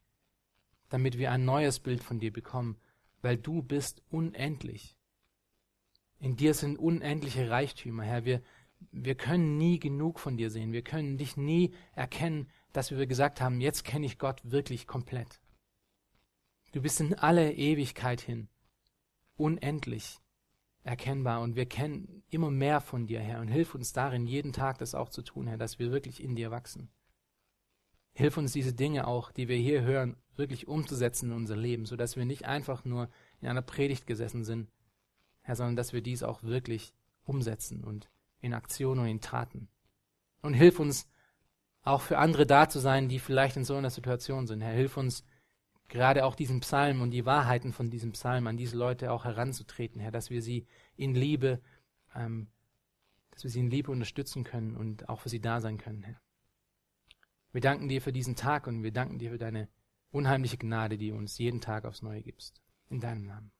damit 0.87 1.17
wir 1.17 1.33
ein 1.33 1.43
neues 1.43 1.81
Bild 1.81 2.01
von 2.01 2.19
dir 2.19 2.31
bekommen, 2.31 2.77
weil 3.21 3.35
du 3.35 3.61
bist 3.61 4.03
unendlich. 4.09 4.95
In 6.17 6.37
dir 6.37 6.53
sind 6.53 6.79
unendliche 6.79 7.49
Reichtümer, 7.49 8.03
Herr. 8.03 8.23
Wir, 8.23 8.41
wir 8.93 9.15
können 9.15 9.57
nie 9.57 9.79
genug 9.79 10.17
von 10.17 10.37
dir 10.37 10.49
sehen. 10.49 10.71
Wir 10.71 10.81
können 10.81 11.17
dich 11.17 11.35
nie 11.35 11.73
erkennen, 11.93 12.47
dass 12.71 12.91
wir 12.91 13.05
gesagt 13.05 13.41
haben, 13.41 13.59
jetzt 13.59 13.83
kenne 13.83 14.05
ich 14.05 14.17
Gott 14.17 14.39
wirklich 14.49 14.87
komplett. 14.87 15.41
Du 16.71 16.81
bist 16.81 17.01
in 17.01 17.15
alle 17.15 17.51
Ewigkeit 17.51 18.21
hin 18.21 18.47
unendlich 19.35 20.21
erkennbar 20.85 21.41
und 21.41 21.55
wir 21.55 21.65
kennen 21.65 22.23
immer 22.29 22.51
mehr 22.51 22.79
von 22.79 23.07
dir, 23.07 23.19
Herr, 23.19 23.41
und 23.41 23.47
hilf 23.47 23.73
uns 23.73 23.91
darin, 23.91 24.27
jeden 24.27 24.53
Tag 24.53 24.77
das 24.77 24.93
auch 24.93 25.09
zu 25.09 25.23
tun, 25.23 25.47
Herr, 25.47 25.57
dass 25.57 25.79
wir 25.79 25.91
wirklich 25.91 26.23
in 26.23 26.35
dir 26.35 26.51
wachsen. 26.51 26.89
Hilf 28.13 28.37
uns 28.37 28.53
diese 28.53 28.73
Dinge 28.73 29.07
auch, 29.07 29.31
die 29.31 29.47
wir 29.47 29.57
hier 29.57 29.81
hören, 29.81 30.15
wirklich 30.35 30.67
umzusetzen 30.67 31.31
in 31.31 31.35
unser 31.35 31.57
Leben, 31.57 31.85
sodass 31.85 32.15
wir 32.15 32.25
nicht 32.25 32.45
einfach 32.45 32.85
nur 32.85 33.09
in 33.41 33.47
einer 33.47 33.63
Predigt 33.63 34.05
gesessen 34.05 34.43
sind, 34.43 34.69
Herr, 35.41 35.55
sondern 35.55 35.75
dass 35.75 35.91
wir 35.91 36.01
dies 36.01 36.23
auch 36.23 36.43
wirklich 36.43 36.93
umsetzen 37.23 37.83
und 37.83 38.09
in 38.39 38.53
Aktion 38.53 38.99
und 38.99 39.07
in 39.07 39.21
Taten. 39.21 39.67
Und 40.41 40.53
hilf 40.53 40.79
uns 40.79 41.09
auch 41.81 42.01
für 42.01 42.19
andere 42.19 42.45
da 42.45 42.69
zu 42.69 42.79
sein, 42.79 43.09
die 43.09 43.19
vielleicht 43.19 43.57
in 43.57 43.63
so 43.63 43.75
einer 43.75 43.89
Situation 43.89 44.45
sind. 44.45 44.61
Herr, 44.61 44.73
hilf 44.73 44.97
uns, 44.97 45.23
gerade 45.87 46.25
auch 46.25 46.35
diesen 46.35 46.59
Psalm 46.61 47.01
und 47.01 47.11
die 47.11 47.25
Wahrheiten 47.25 47.73
von 47.73 47.89
diesem 47.89 48.11
Psalm 48.13 48.47
an 48.47 48.57
diese 48.57 48.77
Leute 48.77 49.11
auch 49.11 49.25
heranzutreten, 49.25 50.01
Herr, 50.01 50.11
dass 50.11 50.29
wir 50.29 50.41
sie 50.41 50.65
in 50.95 51.13
Liebe, 51.13 51.61
ähm, 52.15 52.47
dass 53.31 53.43
wir 53.43 53.51
sie 53.51 53.59
in 53.59 53.69
Liebe 53.69 53.91
unterstützen 53.91 54.43
können 54.43 54.75
und 54.75 55.09
auch 55.09 55.21
für 55.21 55.29
sie 55.29 55.41
da 55.41 55.61
sein 55.61 55.77
können, 55.77 56.03
Herr. 56.03 56.19
Wir 57.51 57.61
danken 57.61 57.87
dir 57.87 58.01
für 58.01 58.11
diesen 58.11 58.35
Tag 58.35 58.67
und 58.67 58.83
wir 58.83 58.91
danken 58.91 59.17
dir 59.17 59.31
für 59.31 59.37
deine 59.37 59.69
unheimliche 60.11 60.57
Gnade, 60.57 60.97
die 60.97 61.11
du 61.11 61.15
uns 61.15 61.37
jeden 61.37 61.61
Tag 61.61 61.85
aufs 61.85 62.01
Neue 62.01 62.21
gibst. 62.21 62.61
In 62.89 62.99
deinem 62.99 63.25
Namen. 63.25 63.51